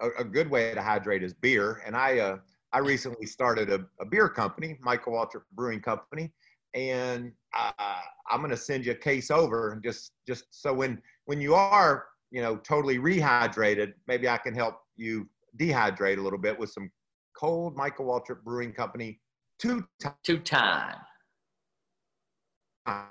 A, 0.00 0.22
a, 0.22 0.24
good 0.24 0.50
way 0.50 0.74
to 0.74 0.82
hydrate 0.82 1.22
is 1.22 1.32
beer, 1.32 1.80
and 1.86 1.96
I 1.96 2.18
uh, 2.18 2.38
I 2.72 2.78
recently 2.78 3.26
started 3.26 3.70
a, 3.70 3.84
a, 4.00 4.06
beer 4.06 4.28
company, 4.28 4.78
Michael 4.80 5.12
Waltrip 5.12 5.42
Brewing 5.52 5.80
Company, 5.80 6.32
and 6.74 7.32
uh, 7.54 8.00
I'm 8.30 8.38
going 8.38 8.50
to 8.50 8.56
send 8.56 8.86
you 8.86 8.92
a 8.92 8.96
case 8.96 9.30
over, 9.30 9.72
and 9.72 9.82
just 9.82 10.12
just 10.26 10.44
so 10.50 10.72
when 10.72 11.00
when 11.26 11.40
you 11.40 11.54
are 11.54 12.06
you 12.30 12.40
know 12.40 12.56
totally 12.56 12.98
rehydrated, 12.98 13.92
maybe 14.06 14.28
I 14.28 14.38
can 14.38 14.54
help 14.54 14.80
you 14.96 15.28
dehydrate 15.58 16.18
a 16.18 16.22
little 16.22 16.38
bit 16.38 16.58
with 16.58 16.70
some 16.70 16.90
cold 17.36 17.76
Michael 17.76 18.06
Waltrip 18.06 18.42
Brewing 18.42 18.72
Company 18.72 19.20
two 19.58 19.86
time. 20.00 20.14
Two 20.24 20.38
time. 20.38 20.96
I 22.86 23.06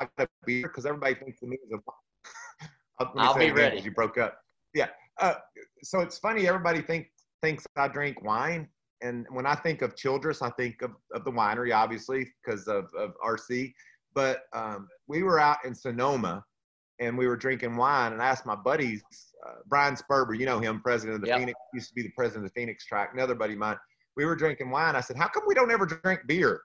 got 0.00 0.10
a 0.18 0.28
beer 0.46 0.62
because 0.68 0.86
everybody 0.86 1.14
thinks 1.14 1.42
of 1.42 1.48
me 1.48 1.58
as 1.64 1.78
a. 1.78 3.06
I'll 3.16 3.36
be 3.36 3.50
ready. 3.50 3.80
You 3.80 3.90
broke 3.92 4.18
up. 4.18 4.40
Yeah. 4.74 4.88
Uh, 5.18 5.34
so 5.82 6.00
it's 6.00 6.18
funny. 6.18 6.46
Everybody 6.46 6.82
think 6.82 7.08
thinks 7.42 7.66
I 7.76 7.88
drink 7.88 8.22
wine, 8.22 8.68
and 9.02 9.26
when 9.30 9.46
I 9.46 9.54
think 9.54 9.82
of 9.82 9.96
Childress, 9.96 10.42
I 10.42 10.50
think 10.50 10.82
of, 10.82 10.92
of 11.14 11.24
the 11.24 11.30
winery, 11.30 11.74
obviously, 11.74 12.28
because 12.44 12.66
of, 12.68 12.86
of 12.96 13.14
RC. 13.24 13.72
But 14.14 14.42
um, 14.52 14.88
we 15.06 15.22
were 15.22 15.38
out 15.38 15.58
in 15.64 15.74
Sonoma, 15.74 16.44
and 16.98 17.16
we 17.16 17.26
were 17.26 17.36
drinking 17.36 17.76
wine, 17.76 18.12
and 18.12 18.20
I 18.20 18.26
asked 18.26 18.44
my 18.44 18.56
buddies, 18.56 19.02
uh, 19.46 19.54
Bryan 19.66 19.96
Sperber, 19.96 20.38
you 20.38 20.44
know 20.44 20.58
him, 20.58 20.80
president 20.80 21.16
of 21.16 21.22
the 21.22 21.28
yep. 21.28 21.38
Phoenix, 21.38 21.58
used 21.72 21.88
to 21.88 21.94
be 21.94 22.02
the 22.02 22.12
president 22.16 22.44
of 22.44 22.52
the 22.52 22.60
Phoenix 22.60 22.84
track, 22.84 23.10
another 23.14 23.34
buddy 23.34 23.54
of 23.54 23.58
mine. 23.58 23.76
We 24.16 24.26
were 24.26 24.36
drinking 24.36 24.70
wine. 24.70 24.96
I 24.96 25.00
said, 25.00 25.16
"How 25.16 25.28
come 25.28 25.44
we 25.46 25.54
don't 25.54 25.70
ever 25.70 25.86
drink 25.86 26.20
beer?" 26.26 26.60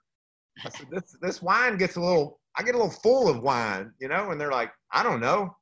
I 0.66 0.70
said, 0.70 0.88
"This 0.92 1.16
this 1.22 1.42
wine 1.42 1.78
gets 1.78 1.96
a 1.96 2.02
little. 2.02 2.40
I 2.58 2.64
get 2.64 2.76
a 2.76 2.78
little 2.78 2.92
full 2.92 3.30
of 3.30 3.42
wine, 3.42 3.94
you 4.00 4.10
know." 4.10 4.32
And 4.32 4.42
they're 4.42 4.52
like, 4.52 4.72
"I 4.92 5.04
don't 5.04 5.22
know. 5.22 5.56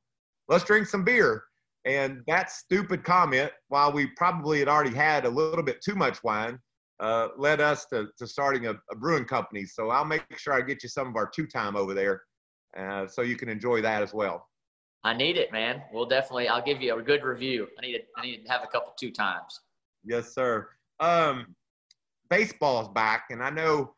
Let's 0.48 0.64
drink 0.64 0.88
some 0.88 1.04
beer." 1.04 1.44
And 1.84 2.22
that 2.26 2.50
stupid 2.50 3.04
comment, 3.04 3.52
while 3.68 3.92
we 3.92 4.06
probably 4.16 4.58
had 4.58 4.68
already 4.68 4.94
had 4.94 5.26
a 5.26 5.28
little 5.28 5.62
bit 5.62 5.82
too 5.82 5.94
much 5.94 6.22
wine, 6.24 6.58
uh, 7.00 7.28
led 7.36 7.60
us 7.60 7.86
to, 7.86 8.06
to 8.18 8.26
starting 8.26 8.66
a, 8.66 8.74
a, 8.90 8.96
brewing 8.96 9.24
company. 9.24 9.66
So 9.66 9.90
I'll 9.90 10.04
make 10.04 10.22
sure 10.38 10.54
I 10.54 10.60
get 10.62 10.82
you 10.82 10.88
some 10.88 11.08
of 11.08 11.16
our 11.16 11.28
two 11.28 11.46
time 11.46 11.76
over 11.76 11.92
there 11.92 12.22
uh, 12.78 13.06
so 13.06 13.22
you 13.22 13.36
can 13.36 13.48
enjoy 13.48 13.82
that 13.82 14.02
as 14.02 14.14
well. 14.14 14.48
I 15.02 15.12
need 15.12 15.36
it, 15.36 15.52
man. 15.52 15.82
We'll 15.92 16.06
definitely. 16.06 16.48
I'll 16.48 16.64
give 16.64 16.80
you 16.80 16.96
a 16.96 17.02
good 17.02 17.24
review. 17.24 17.68
I 17.78 17.82
need 17.82 17.96
it. 17.96 18.08
I 18.16 18.22
need 18.22 18.44
to 18.44 18.50
have 18.50 18.62
a 18.62 18.66
couple 18.66 18.94
two 18.98 19.10
times. 19.10 19.60
Yes, 20.02 20.34
sir. 20.34 20.68
Um, 21.00 21.54
baseball's 22.30 22.88
back, 22.88 23.26
and 23.30 23.42
I 23.42 23.50
know 23.50 23.94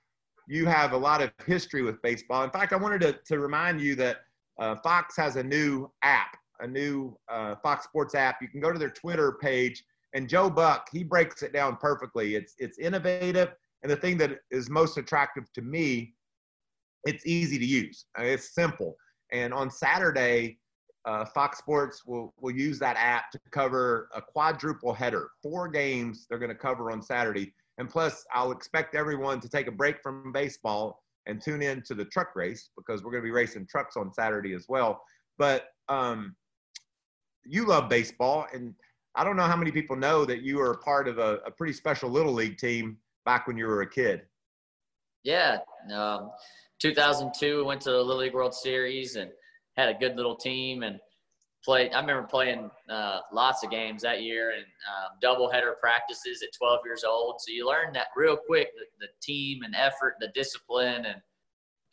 you 0.49 0.67
have 0.67 0.93
a 0.93 0.97
lot 0.97 1.23
of 1.23 1.31
history 1.47 1.83
with 1.83 2.01
baseball. 2.03 2.43
In 2.43 2.51
fact, 2.51 2.73
I 2.73 2.77
wanted 2.77 3.01
to, 3.03 3.19
to 3.27 3.39
remind 3.39 3.81
you 3.81 3.95
that 3.97 4.19
uh, 4.59 4.77
Fox 4.83 5.17
has 5.17 5.37
a 5.37 5.43
new 5.43 5.91
app, 6.03 6.37
a 6.61 6.67
new 6.67 7.17
uh, 7.29 7.57
Fox 7.63 7.85
Sports 7.85 8.15
app. 8.15 8.41
You 8.41 8.49
can 8.49 8.61
go 8.61 8.73
to 8.73 8.79
their 8.79 8.91
Twitter 8.91 9.39
page, 9.41 9.83
and 10.15 10.29
Joe 10.29 10.51
Buck 10.51 10.89
he 10.93 11.03
breaks 11.05 11.43
it 11.43 11.53
down 11.53 11.77
perfectly. 11.77 12.35
It's 12.35 12.55
it's 12.59 12.79
innovative, 12.79 13.55
and 13.83 13.91
the 13.91 13.97
thing 13.97 14.17
that 14.19 14.41
is 14.51 14.71
most 14.71 14.97
attractive 14.99 15.53
to 15.55 15.63
me, 15.63 16.15
it's 17.05 17.27
easy 17.27 17.59
to 17.59 17.67
use. 17.67 18.07
It's 18.19 18.55
simple. 18.55 18.97
And 19.33 19.53
on 19.53 19.71
Saturday, 19.71 20.59
uh, 21.07 21.25
Fox 21.25 21.59
Sports 21.59 22.05
will, 22.05 22.35
will 22.41 22.55
use 22.55 22.79
that 22.81 22.97
app 22.99 23.31
to 23.31 23.41
cover 23.51 24.09
a 24.15 24.21
quadruple 24.21 24.93
header, 24.93 25.31
four 25.43 25.69
games 25.69 26.27
they're 26.29 26.39
going 26.39 26.51
to 26.51 26.55
cover 26.55 26.91
on 26.91 27.01
Saturday. 27.01 27.53
And 27.79 27.89
plus, 27.89 28.25
I'll 28.35 28.53
expect 28.53 28.95
everyone 28.95 29.41
to 29.41 29.49
take 29.49 29.69
a 29.69 29.73
break 29.73 30.03
from 30.03 30.33
baseball 30.33 31.03
and 31.27 31.41
tune 31.41 31.63
in 31.63 31.83
to 31.83 31.95
the 31.95 32.05
truck 32.07 32.35
race 32.35 32.71
because 32.77 33.03
we're 33.03 33.11
going 33.11 33.23
to 33.23 33.27
be 33.27 33.33
racing 33.33 33.67
trucks 33.69 33.97
on 33.97 34.13
Saturday 34.13 34.53
as 34.53 34.67
well. 34.69 35.03
But 35.39 35.67
um, 35.89 36.35
you 37.49 37.67
love 37.67 37.89
baseball, 37.89 38.47
and 38.53 38.75
I 39.15 39.25
don't 39.25 39.37
know 39.37 39.45
how 39.45 39.57
many 39.57 39.71
people 39.71 39.97
know 39.97 40.25
that 40.25 40.43
you 40.43 40.59
were 40.59 40.77
part 40.79 41.09
of 41.09 41.19
a, 41.19 41.39
a 41.47 41.51
pretty 41.51 41.73
special 41.73 42.11
little 42.11 42.33
league 42.33 42.59
team 42.59 42.99
back 43.25 43.47
when 43.47 43.57
you 43.57 43.67
were 43.67 43.83
a 43.83 43.89
kid. 43.89 44.23
Yeah, 45.23 45.59
um, 45.93 46.31
2002, 46.81 47.57
we 47.57 47.63
went 47.63 47.81
to 47.83 47.91
the 47.91 47.97
Little 47.97 48.23
League 48.23 48.35
World 48.35 48.55
Series 48.55 49.17
and– 49.17 49.31
had 49.77 49.89
a 49.89 49.99
good 49.99 50.17
little 50.17 50.37
team 50.37 50.83
and 50.83 50.99
played. 51.65 51.93
I 51.93 52.01
remember 52.01 52.27
playing 52.27 52.71
uh, 52.89 53.21
lots 53.33 53.63
of 53.63 53.71
games 53.71 54.03
that 54.03 54.23
year 54.23 54.53
and 54.53 54.65
um, 54.65 55.19
double 55.21 55.51
header 55.51 55.77
practices 55.81 56.43
at 56.43 56.57
12 56.57 56.81
years 56.85 57.05
old. 57.05 57.41
So 57.41 57.53
you 57.53 57.67
learn 57.67 57.93
that 57.93 58.09
real 58.17 58.37
quick 58.37 58.71
the, 58.77 59.07
the 59.07 59.13
team 59.21 59.63
and 59.63 59.75
effort, 59.75 60.15
the 60.21 60.29
discipline 60.29 61.07
and 61.07 61.21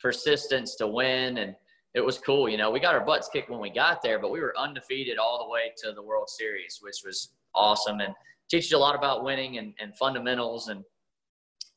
persistence 0.00 0.76
to 0.76 0.86
win. 0.86 1.38
And 1.38 1.54
it 1.94 2.04
was 2.04 2.18
cool. 2.18 2.48
You 2.48 2.56
know, 2.56 2.70
we 2.70 2.80
got 2.80 2.94
our 2.94 3.04
butts 3.04 3.28
kicked 3.32 3.50
when 3.50 3.60
we 3.60 3.70
got 3.70 4.02
there, 4.02 4.18
but 4.18 4.32
we 4.32 4.40
were 4.40 4.54
undefeated 4.58 5.16
all 5.16 5.38
the 5.38 5.50
way 5.50 5.72
to 5.78 5.92
the 5.92 6.02
World 6.02 6.28
Series, 6.28 6.80
which 6.82 7.02
was 7.04 7.30
awesome 7.54 8.00
and 8.00 8.12
teaches 8.50 8.70
you 8.70 8.76
a 8.76 8.78
lot 8.78 8.96
about 8.96 9.24
winning 9.24 9.58
and, 9.58 9.72
and 9.78 9.96
fundamentals. 9.96 10.68
And 10.68 10.82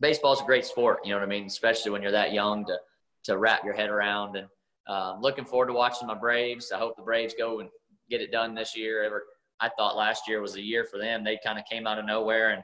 baseball's 0.02 0.42
a 0.42 0.46
great 0.46 0.66
sport, 0.66 1.00
you 1.04 1.12
know 1.12 1.18
what 1.18 1.26
I 1.26 1.30
mean? 1.30 1.46
Especially 1.46 1.92
when 1.92 2.02
you're 2.02 2.12
that 2.12 2.34
young 2.34 2.66
to, 2.66 2.78
to 3.26 3.38
wrap 3.38 3.64
your 3.64 3.76
head 3.76 3.90
around. 3.90 4.38
And 4.38 4.48
um, 4.88 5.22
looking 5.22 5.46
forward 5.46 5.68
to 5.68 5.74
watching 5.74 6.08
my 6.08 6.16
Braves. 6.16 6.72
I 6.72 6.80
hope 6.80 6.96
the 6.96 7.04
Braves 7.04 7.36
go 7.38 7.60
and 7.60 7.70
get 8.10 8.22
it 8.22 8.32
done 8.32 8.56
this 8.56 8.76
year. 8.76 9.04
Ever, 9.04 9.24
I 9.60 9.70
thought 9.78 9.96
last 9.96 10.28
year 10.28 10.42
was 10.42 10.56
a 10.56 10.62
year 10.62 10.84
for 10.84 10.98
them. 10.98 11.24
They 11.24 11.40
kind 11.46 11.60
of 11.60 11.66
came 11.66 11.86
out 11.86 12.00
of 12.00 12.06
nowhere, 12.06 12.52
and 12.52 12.64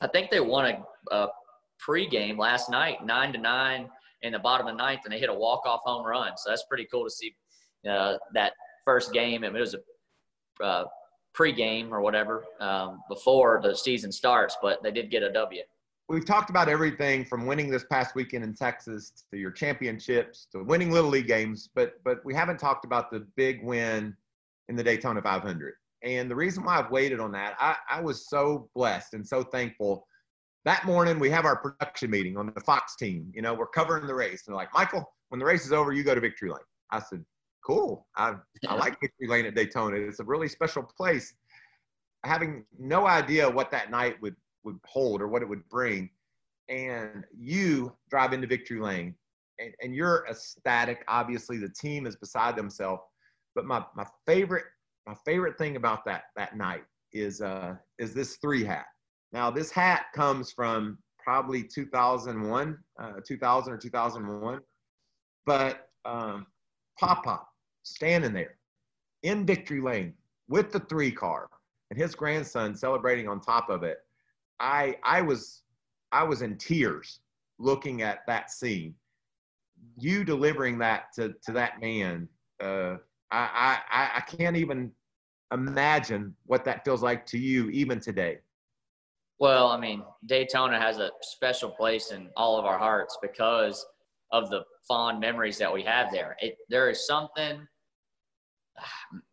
I 0.00 0.06
think 0.08 0.30
they 0.30 0.40
won 0.40 0.66
a, 0.66 1.14
a 1.14 1.28
pregame 1.84 2.38
last 2.38 2.70
night, 2.70 3.04
nine 3.04 3.32
to 3.32 3.38
nine 3.38 3.88
in 4.26 4.32
the 4.32 4.38
bottom 4.38 4.66
of 4.66 4.74
the 4.74 4.78
ninth, 4.78 5.00
and 5.04 5.12
they 5.12 5.18
hit 5.18 5.30
a 5.30 5.34
walk-off 5.34 5.80
home 5.84 6.06
run. 6.06 6.32
So 6.36 6.50
that's 6.50 6.64
pretty 6.64 6.86
cool 6.90 7.04
to 7.04 7.10
see 7.10 7.34
uh, 7.88 8.16
that 8.34 8.52
first 8.84 9.12
game. 9.12 9.44
it 9.44 9.52
was 9.52 9.74
a 9.74 10.64
uh, 10.64 10.84
pregame 11.36 11.90
or 11.90 12.00
whatever 12.00 12.44
um, 12.60 13.02
before 13.08 13.60
the 13.62 13.74
season 13.74 14.10
starts, 14.12 14.56
but 14.62 14.82
they 14.82 14.90
did 14.90 15.10
get 15.10 15.22
a 15.22 15.32
W 15.32 15.62
we've 16.08 16.24
talked 16.24 16.50
about 16.50 16.68
everything 16.68 17.24
from 17.24 17.46
winning 17.46 17.70
this 17.70 17.84
past 17.84 18.14
weekend 18.14 18.44
in 18.44 18.54
Texas 18.54 19.12
to 19.30 19.36
your 19.36 19.50
championships 19.50 20.46
to 20.52 20.62
winning 20.62 20.90
little 20.90 21.10
league 21.10 21.26
games, 21.26 21.68
but 21.74 22.02
but 22.04 22.24
we 22.24 22.34
haven't 22.34 22.58
talked 22.58 22.84
about 22.84 23.10
the 23.10 23.26
big 23.36 23.62
win 23.64 24.16
in 24.68 24.76
the 24.76 24.84
Daytona 24.84 25.22
500. 25.22 25.74
And 26.02 26.30
the 26.30 26.36
reason 26.36 26.62
why 26.62 26.78
I've 26.78 26.90
waited 26.90 27.20
on 27.20 27.32
that, 27.32 27.56
I, 27.58 27.76
I 27.90 28.00
was 28.00 28.28
so 28.28 28.68
blessed 28.74 29.14
and 29.14 29.26
so 29.26 29.42
thankful. 29.42 30.06
That 30.66 30.84
morning 30.84 31.20
we 31.20 31.30
have 31.30 31.44
our 31.44 31.56
production 31.56 32.10
meeting 32.10 32.36
on 32.36 32.52
the 32.52 32.60
Fox 32.60 32.96
team. 32.96 33.30
You 33.32 33.40
know, 33.40 33.54
we're 33.54 33.68
covering 33.68 34.06
the 34.06 34.14
race, 34.14 34.42
and 34.46 34.52
they're 34.52 34.56
like, 34.56 34.74
Michael, 34.74 35.08
when 35.28 35.38
the 35.38 35.44
race 35.44 35.64
is 35.64 35.72
over, 35.72 35.92
you 35.92 36.02
go 36.02 36.14
to 36.14 36.20
Victory 36.20 36.50
Lane. 36.50 36.58
I 36.90 37.00
said, 37.00 37.24
Cool. 37.64 38.06
I 38.16 38.34
I 38.68 38.74
like 38.74 39.00
Victory 39.00 39.28
Lane 39.28 39.46
at 39.46 39.54
Daytona. 39.54 39.96
It's 39.96 40.20
a 40.20 40.24
really 40.24 40.48
special 40.48 40.82
place. 40.82 41.34
Having 42.24 42.64
no 42.78 43.06
idea 43.06 43.48
what 43.48 43.70
that 43.70 43.90
night 43.90 44.20
would 44.22 44.36
would 44.64 44.78
hold 44.84 45.22
or 45.22 45.28
what 45.28 45.42
it 45.42 45.48
would 45.48 45.68
bring. 45.68 46.10
And 46.68 47.24
you 47.36 47.96
drive 48.10 48.32
into 48.32 48.48
victory 48.48 48.80
lane 48.80 49.14
and, 49.60 49.72
and 49.80 49.94
you're 49.94 50.26
ecstatic. 50.28 51.04
Obviously, 51.06 51.58
the 51.58 51.68
team 51.68 52.06
is 52.06 52.16
beside 52.16 52.56
themselves. 52.56 53.02
But 53.54 53.66
my, 53.66 53.84
my 53.96 54.06
favorite 54.26 54.64
my 55.06 55.14
favorite 55.24 55.58
thing 55.58 55.76
about 55.76 56.04
that 56.06 56.24
that 56.36 56.56
night 56.56 56.84
is 57.12 57.40
uh 57.40 57.76
is 57.98 58.14
this 58.14 58.36
three 58.36 58.64
hat. 58.64 58.86
Now 59.36 59.50
this 59.50 59.70
hat 59.70 60.06
comes 60.14 60.50
from 60.50 60.96
probably 61.22 61.62
2001, 61.62 62.78
uh, 62.98 63.12
2000 63.22 63.72
or 63.74 63.76
2001. 63.76 64.60
But 65.44 65.90
um, 66.06 66.46
Papa 66.98 67.42
standing 67.82 68.32
there 68.32 68.56
in 69.24 69.44
victory 69.44 69.82
lane 69.82 70.14
with 70.48 70.72
the 70.72 70.80
three 70.80 71.12
car 71.12 71.50
and 71.90 72.00
his 72.00 72.14
grandson 72.14 72.74
celebrating 72.74 73.28
on 73.28 73.42
top 73.42 73.68
of 73.68 73.82
it 73.82 73.98
I 74.58 74.96
I 75.04 75.20
was 75.20 75.64
I 76.12 76.22
was 76.24 76.40
in 76.40 76.56
tears 76.56 77.20
looking 77.58 78.00
at 78.00 78.20
that 78.26 78.50
scene. 78.50 78.94
You 79.98 80.24
delivering 80.24 80.78
that 80.78 81.12
to 81.16 81.34
to 81.44 81.52
that 81.52 81.78
man, 81.82 82.26
uh, 82.62 82.96
I, 83.30 83.80
I 83.90 84.10
I 84.16 84.20
can't 84.20 84.56
even 84.56 84.92
imagine 85.52 86.34
what 86.46 86.64
that 86.64 86.86
feels 86.86 87.02
like 87.02 87.26
to 87.26 87.38
you 87.38 87.68
even 87.68 88.00
today. 88.00 88.38
Well, 89.38 89.68
I 89.68 89.78
mean, 89.78 90.02
Daytona 90.24 90.80
has 90.80 90.98
a 90.98 91.10
special 91.20 91.70
place 91.70 92.10
in 92.10 92.30
all 92.36 92.58
of 92.58 92.64
our 92.64 92.78
hearts 92.78 93.18
because 93.20 93.84
of 94.32 94.48
the 94.50 94.64
fond 94.88 95.20
memories 95.20 95.58
that 95.58 95.72
we 95.72 95.82
have 95.82 96.10
there. 96.10 96.36
It, 96.40 96.56
there 96.68 96.88
is 96.88 97.06
something 97.06 97.66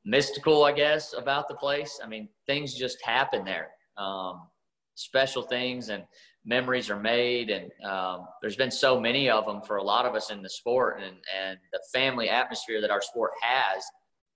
mystical, 0.06 0.64
I 0.64 0.74
guess, 0.74 1.14
about 1.14 1.48
the 1.48 1.56
place. 1.56 2.00
I 2.04 2.08
mean, 2.08 2.28
things 2.48 2.74
just 2.74 3.04
happen 3.04 3.46
there. 3.46 3.70
Um, 3.98 4.48
special 4.96 5.42
things 5.42 5.90
and 5.90 6.04
memories 6.46 6.90
are 6.90 7.00
made 7.00 7.50
and 7.50 7.72
um, 7.90 8.28
there's 8.42 8.56
been 8.56 8.72
so 8.72 9.00
many 9.00 9.30
of 9.30 9.46
them 9.46 9.62
for 9.62 9.78
a 9.78 9.84
lot 9.84 10.06
of 10.06 10.14
us 10.14 10.30
in 10.30 10.42
the 10.42 10.50
sport 10.50 11.00
and, 11.02 11.16
and 11.40 11.58
the 11.72 11.80
family 11.94 12.30
atmosphere 12.30 12.82
that 12.82 12.92
our 12.92 13.02
sport 13.02 13.32
has 13.42 13.84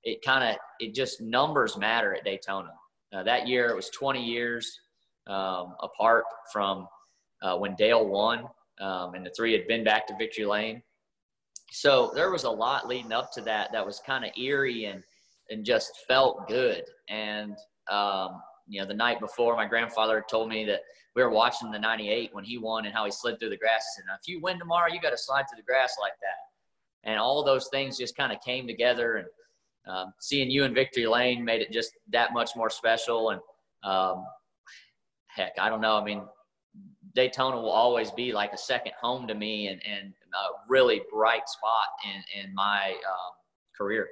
it 0.04 0.22
kind 0.24 0.50
of 0.50 0.56
it 0.80 0.96
just 0.96 1.20
numbers 1.20 1.78
matter 1.78 2.16
at 2.16 2.24
daytona 2.24 2.72
uh, 3.14 3.24
that 3.24 3.48
year 3.48 3.70
it 3.70 3.76
was 3.76 3.90
20 3.90 4.24
years 4.24 4.80
um, 5.28 5.76
apart 5.82 6.26
from 6.52 6.88
uh, 7.42 7.58
when 7.58 7.76
Dale 7.76 8.06
won, 8.06 8.46
um, 8.80 9.14
and 9.14 9.26
the 9.26 9.32
three 9.32 9.54
had 9.54 9.68
been 9.68 9.84
back 9.84 10.08
to 10.08 10.16
victory 10.18 10.46
lane. 10.46 10.82
So 11.72 12.12
there 12.16 12.32
was 12.32 12.46
a 12.46 12.50
lot 12.50 12.88
leading 12.88 13.12
up 13.12 13.32
to 13.34 13.42
that 13.42 13.72
that 13.74 13.86
was 13.86 14.02
kind 14.06 14.24
of 14.24 14.32
eerie 14.38 14.86
and 14.86 15.04
and 15.50 15.66
just 15.66 15.92
felt 16.08 16.48
good. 16.48 16.84
And 17.10 17.56
um, 17.90 18.42
you 18.68 18.82
know, 18.82 18.88
the 18.88 18.94
night 18.94 19.20
before, 19.20 19.56
my 19.56 19.66
grandfather 19.66 20.24
told 20.30 20.50
me 20.50 20.66
that 20.66 20.82
we 21.16 21.24
were 21.24 21.30
watching 21.30 21.72
the 21.72 21.80
'98 21.80 22.34
when 22.34 22.44
he 22.44 22.58
won 22.58 22.86
and 22.86 22.94
how 22.94 23.06
he 23.06 23.12
slid 23.12 23.40
through 23.40 23.50
the 23.50 23.58
grass. 23.58 23.86
And 23.98 24.08
if 24.20 24.28
you 24.28 24.42
win 24.42 24.60
tomorrow, 24.60 24.92
you 24.92 25.02
got 25.02 25.12
to 25.12 25.18
slide 25.18 25.46
through 25.50 25.58
the 25.58 25.64
grass 25.64 25.96
like 26.02 26.14
that. 26.22 27.10
And 27.10 27.20
all 27.20 27.44
those 27.44 27.70
things 27.70 27.98
just 27.98 28.16
kind 28.16 28.32
of 28.32 28.42
came 28.42 28.68
together. 28.68 29.18
And 29.18 29.28
um, 29.88 30.14
seeing 30.20 30.52
you 30.52 30.64
in 30.64 30.74
victory 30.74 31.08
lane 31.08 31.44
made 31.44 31.62
it 31.62 31.72
just 31.72 31.92
that 32.12 32.34
much 32.34 32.52
more 32.56 32.70
special. 32.70 33.32
And 33.32 33.42
um, 33.84 34.26
heck, 35.38 35.54
I 35.60 35.70
don't 35.70 35.82
know. 35.82 35.98
I 35.98 36.04
mean, 36.04 36.24
Daytona 37.16 37.56
will 37.56 37.72
always 37.72 38.12
be 38.12 38.34
like 38.34 38.54
a 38.54 38.58
second 38.58 38.94
home 39.00 39.28
to 39.28 39.36
me 39.36 39.68
and, 39.68 39.82
and 39.86 40.14
a 40.34 40.70
really 40.70 41.02
bright 41.12 41.48
spot 41.48 41.88
in, 42.06 42.44
in 42.44 42.54
my 42.54 42.90
um, 42.92 43.34
career. 43.76 44.08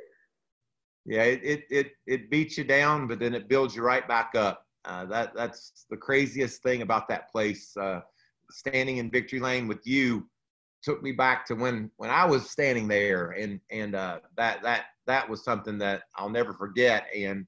Yeah, 1.05 1.23
it, 1.23 1.41
it, 1.43 1.63
it, 1.69 1.91
it 2.07 2.31
beats 2.31 2.57
you 2.57 2.63
down, 2.63 3.07
but 3.07 3.19
then 3.19 3.35
it 3.35 3.47
builds 3.47 3.75
you 3.75 3.83
right 3.83 4.07
back 4.07 4.33
up. 4.35 4.65
Uh, 4.85 5.05
that 5.05 5.35
that's 5.35 5.85
the 5.89 5.97
craziest 5.97 6.61
thing 6.61 6.81
about 6.81 7.07
that 7.09 7.31
place. 7.31 7.75
Uh, 7.75 8.01
standing 8.51 8.97
in 8.97 9.09
victory 9.09 9.39
lane 9.39 9.67
with 9.67 9.85
you 9.85 10.27
took 10.83 11.01
me 11.01 11.11
back 11.11 11.45
to 11.47 11.55
when 11.55 11.89
when 11.97 12.11
I 12.11 12.25
was 12.25 12.49
standing 12.49 12.87
there, 12.87 13.31
and 13.31 13.59
and 13.71 13.95
uh, 13.95 14.19
that 14.37 14.61
that 14.61 14.85
that 15.07 15.27
was 15.27 15.43
something 15.43 15.77
that 15.79 16.03
I'll 16.15 16.29
never 16.29 16.53
forget. 16.53 17.07
And 17.15 17.47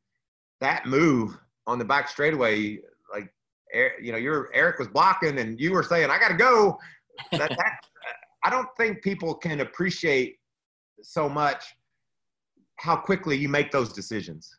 that 0.61 0.87
move 0.87 1.37
on 1.67 1.77
the 1.77 1.85
back 1.85 2.09
straightaway, 2.09 2.79
you 4.01 4.11
know, 4.11 4.17
your 4.17 4.49
Aric 4.55 4.79
was 4.79 4.87
blocking, 4.87 5.39
and 5.39 5.59
you 5.59 5.71
were 5.71 5.83
saying, 5.83 6.09
"I 6.09 6.19
got 6.19 6.29
to 6.29 6.37
go." 6.37 6.77
That, 7.31 7.49
that 7.49 7.71
I 8.43 8.49
don't 8.49 8.67
think 8.77 9.01
people 9.01 9.33
can 9.33 9.61
appreciate 9.61 10.37
so 11.01 11.27
much 11.27 11.63
how 12.77 12.95
quickly 12.95 13.35
you 13.35 13.49
make 13.49 13.71
those 13.71 13.91
decisions. 13.91 14.55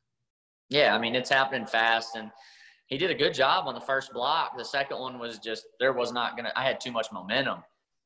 Yeah, 0.70 0.94
I 0.94 0.98
mean 0.98 1.14
it's 1.14 1.30
happening 1.30 1.66
fast, 1.66 2.16
and 2.16 2.30
he 2.88 2.98
did 2.98 3.10
a 3.10 3.14
good 3.14 3.34
job 3.34 3.66
on 3.66 3.74
the 3.74 3.80
first 3.80 4.12
block. 4.12 4.56
The 4.56 4.64
second 4.64 4.98
one 4.98 5.18
was 5.18 5.38
just 5.38 5.66
there 5.80 5.92
was 5.92 6.12
not 6.12 6.36
gonna. 6.36 6.52
I 6.56 6.64
had 6.64 6.80
too 6.80 6.92
much 6.92 7.08
momentum, 7.12 7.62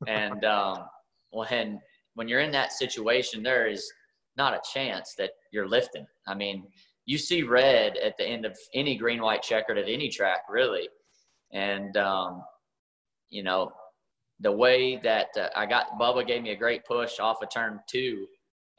and 0.07 0.45
um, 0.45 0.85
when 1.31 1.81
when 2.15 2.29
you're 2.29 2.41
in 2.41 2.53
that 2.53 2.73
situation, 2.73 3.43
there 3.43 3.67
is 3.69 3.91
not 4.37 4.55
a 4.55 4.61
chance 4.73 5.15
that 5.19 5.31
you're 5.53 5.69
lifting. 5.69 6.07
I 6.27 6.35
mean, 6.35 6.67
you 7.05 7.19
see 7.19 7.43
red 7.43 7.97
at 7.97 8.17
the 8.17 8.25
end 8.25 8.45
of 8.45 8.57
any 8.75 8.97
green 8.97 9.21
white 9.21 9.43
checkered 9.43 9.79
at 9.79 9.89
any 9.89 10.09
track, 10.09 10.43
really, 10.49 10.89
and 11.53 11.97
um, 11.97 12.43
you 13.31 13.43
know 13.43 13.73
the 14.41 14.53
way 14.53 14.97
that 15.03 15.29
uh, 15.37 15.49
I 15.55 15.67
got 15.67 15.99
Bubba 16.01 16.27
gave 16.27 16.43
me 16.43 16.51
a 16.51 16.57
great 16.57 16.85
push 16.85 17.19
off 17.21 17.43
of 17.43 17.51
turn 17.51 17.81
two, 17.89 18.27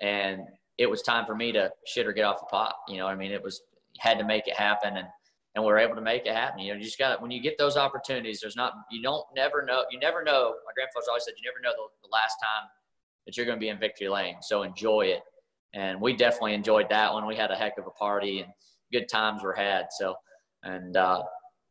and 0.01 0.41
it 0.77 0.89
was 0.89 1.01
time 1.01 1.25
for 1.25 1.35
me 1.35 1.51
to 1.53 1.71
shit 1.85 2.05
or 2.05 2.13
get 2.13 2.25
off 2.25 2.39
the 2.39 2.47
pot. 2.47 2.75
You 2.87 2.97
know, 2.97 3.07
I 3.07 3.15
mean, 3.15 3.31
it 3.31 3.41
was 3.41 3.61
had 3.99 4.17
to 4.19 4.25
make 4.25 4.47
it 4.47 4.55
happen, 4.55 4.97
and 4.97 5.07
and 5.55 5.63
we 5.63 5.71
are 5.71 5.77
able 5.77 5.95
to 5.95 6.01
make 6.01 6.25
it 6.25 6.33
happen. 6.33 6.59
You 6.59 6.73
know, 6.73 6.79
you 6.79 6.83
just 6.83 6.99
got 6.99 7.21
when 7.21 7.31
you 7.31 7.41
get 7.41 7.57
those 7.57 7.77
opportunities. 7.77 8.39
There's 8.41 8.55
not 8.55 8.73
you 8.91 9.01
don't 9.01 9.25
never 9.35 9.63
know. 9.63 9.83
You 9.89 9.99
never 9.99 10.23
know. 10.23 10.53
My 10.65 10.73
grandfather's 10.75 11.07
always 11.07 11.23
said 11.25 11.33
you 11.37 11.49
never 11.49 11.61
know 11.61 11.71
the, 11.81 12.07
the 12.07 12.11
last 12.11 12.35
time 12.41 12.69
that 13.25 13.37
you're 13.37 13.45
going 13.45 13.57
to 13.57 13.59
be 13.59 13.69
in 13.69 13.79
victory 13.79 14.09
lane. 14.09 14.37
So 14.41 14.63
enjoy 14.63 15.03
it, 15.03 15.21
and 15.73 15.99
we 15.99 16.13
definitely 16.15 16.53
enjoyed 16.53 16.89
that 16.89 17.13
one. 17.13 17.25
We 17.25 17.35
had 17.35 17.51
a 17.51 17.55
heck 17.55 17.77
of 17.77 17.87
a 17.87 17.91
party 17.91 18.41
and 18.41 18.51
good 18.91 19.09
times 19.09 19.43
were 19.43 19.53
had. 19.53 19.87
So, 19.91 20.15
and 20.63 20.95
uh, 20.95 21.23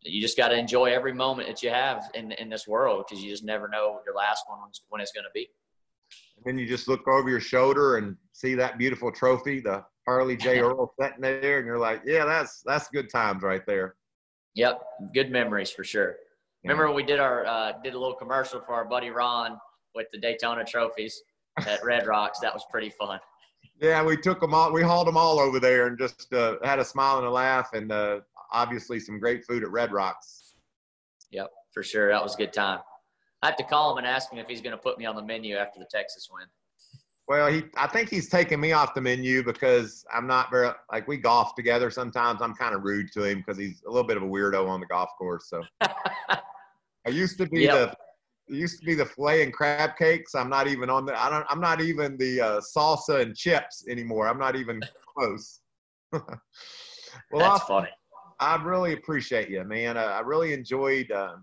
you 0.02 0.20
just 0.20 0.36
got 0.36 0.48
to 0.48 0.56
enjoy 0.56 0.86
every 0.86 1.12
moment 1.12 1.48
that 1.48 1.62
you 1.62 1.70
have 1.70 2.10
in 2.14 2.32
in 2.32 2.48
this 2.48 2.66
world 2.66 3.04
because 3.06 3.22
you 3.22 3.30
just 3.30 3.44
never 3.44 3.68
know 3.68 4.00
your 4.04 4.14
last 4.14 4.44
one 4.48 4.58
when 4.88 5.00
it's 5.00 5.12
going 5.12 5.24
to 5.24 5.30
be. 5.32 5.48
And 6.36 6.44
then 6.44 6.58
you 6.58 6.66
just 6.66 6.88
look 6.88 7.06
over 7.06 7.30
your 7.30 7.40
shoulder 7.40 7.96
and 7.96 8.16
see 8.32 8.54
that 8.54 8.78
beautiful 8.78 9.12
trophy, 9.12 9.60
the 9.60 9.84
Harley 10.06 10.36
J. 10.36 10.58
Earl 10.60 10.92
sitting 11.00 11.20
there, 11.20 11.58
and 11.58 11.66
you're 11.66 11.78
like, 11.78 12.02
yeah, 12.04 12.24
that's 12.24 12.62
that's 12.66 12.88
good 12.88 13.08
times 13.10 13.42
right 13.42 13.64
there. 13.66 13.94
Yep, 14.54 14.82
good 15.14 15.30
memories 15.30 15.70
for 15.70 15.84
sure. 15.84 16.16
Remember 16.64 16.86
when 16.86 16.96
we 16.96 17.02
did 17.02 17.20
our 17.20 17.46
uh, 17.46 17.72
did 17.82 17.94
a 17.94 17.98
little 17.98 18.16
commercial 18.16 18.60
for 18.60 18.74
our 18.74 18.84
buddy 18.84 19.10
Ron 19.10 19.58
with 19.94 20.06
the 20.12 20.18
Daytona 20.18 20.64
trophies 20.64 21.22
at 21.66 21.84
Red 21.84 22.06
Rocks? 22.06 22.40
That 22.40 22.52
was 22.52 22.64
pretty 22.70 22.90
fun. 22.90 23.20
Yeah, 23.82 24.04
we 24.04 24.16
took 24.16 24.38
them 24.38 24.54
all. 24.54 24.72
We 24.72 24.82
hauled 24.82 25.08
them 25.08 25.16
all 25.16 25.40
over 25.40 25.58
there 25.58 25.88
and 25.88 25.98
just 25.98 26.32
uh, 26.32 26.54
had 26.62 26.78
a 26.78 26.84
smile 26.84 27.18
and 27.18 27.26
a 27.26 27.30
laugh, 27.30 27.70
and 27.72 27.90
uh, 27.90 28.20
obviously 28.52 29.00
some 29.00 29.18
great 29.18 29.44
food 29.44 29.64
at 29.64 29.70
Red 29.72 29.92
Rocks. 29.92 30.54
Yep, 31.32 31.50
for 31.74 31.82
sure. 31.82 32.08
That 32.08 32.22
was 32.22 32.34
a 32.34 32.38
good 32.38 32.52
time. 32.52 32.78
I 33.42 33.46
have 33.46 33.56
to 33.56 33.64
call 33.64 33.90
him 33.90 33.98
and 33.98 34.06
ask 34.06 34.32
him 34.32 34.38
if 34.38 34.46
he's 34.46 34.60
going 34.60 34.70
to 34.70 34.78
put 34.78 34.98
me 34.98 35.04
on 35.04 35.16
the 35.16 35.22
menu 35.22 35.56
after 35.56 35.80
the 35.80 35.88
Texas 35.90 36.28
win. 36.32 36.46
Well, 37.26 37.50
he, 37.50 37.64
I 37.76 37.88
think 37.88 38.08
he's 38.08 38.28
taking 38.28 38.60
me 38.60 38.70
off 38.70 38.94
the 38.94 39.00
menu 39.00 39.42
because 39.42 40.04
I'm 40.14 40.28
not 40.28 40.48
very 40.52 40.70
like 40.92 41.08
we 41.08 41.16
golf 41.16 41.56
together. 41.56 41.90
Sometimes 41.90 42.40
I'm 42.40 42.54
kind 42.54 42.76
of 42.76 42.84
rude 42.84 43.10
to 43.14 43.24
him 43.24 43.38
because 43.38 43.58
he's 43.58 43.82
a 43.84 43.90
little 43.90 44.06
bit 44.06 44.16
of 44.16 44.22
a 44.22 44.26
weirdo 44.26 44.68
on 44.68 44.78
the 44.78 44.86
golf 44.86 45.10
course. 45.18 45.48
So 45.48 45.62
I 45.80 47.10
used 47.10 47.36
to 47.38 47.46
be 47.46 47.62
yep. 47.62 47.74
the 47.74 47.96
used 48.48 48.80
to 48.80 48.86
be 48.86 48.94
the 48.94 49.06
filet 49.06 49.42
and 49.42 49.52
crab 49.52 49.96
cakes. 49.96 50.34
I'm 50.34 50.48
not 50.48 50.66
even 50.66 50.90
on 50.90 51.06
the. 51.06 51.20
I 51.20 51.30
don't. 51.30 51.46
I'm 51.48 51.60
not 51.60 51.80
even 51.80 52.16
the 52.16 52.40
uh, 52.40 52.60
salsa 52.60 53.20
and 53.20 53.36
chips 53.36 53.84
anymore. 53.88 54.28
I'm 54.28 54.38
not 54.38 54.56
even 54.56 54.80
close. 55.16 55.60
well, 56.12 56.40
that's 57.32 57.64
funny. 57.64 57.88
I 58.40 58.60
really 58.62 58.92
appreciate 58.92 59.48
you, 59.48 59.62
man. 59.64 59.96
Uh, 59.96 60.00
I 60.00 60.20
really 60.20 60.52
enjoyed 60.52 61.10
uh, 61.10 61.36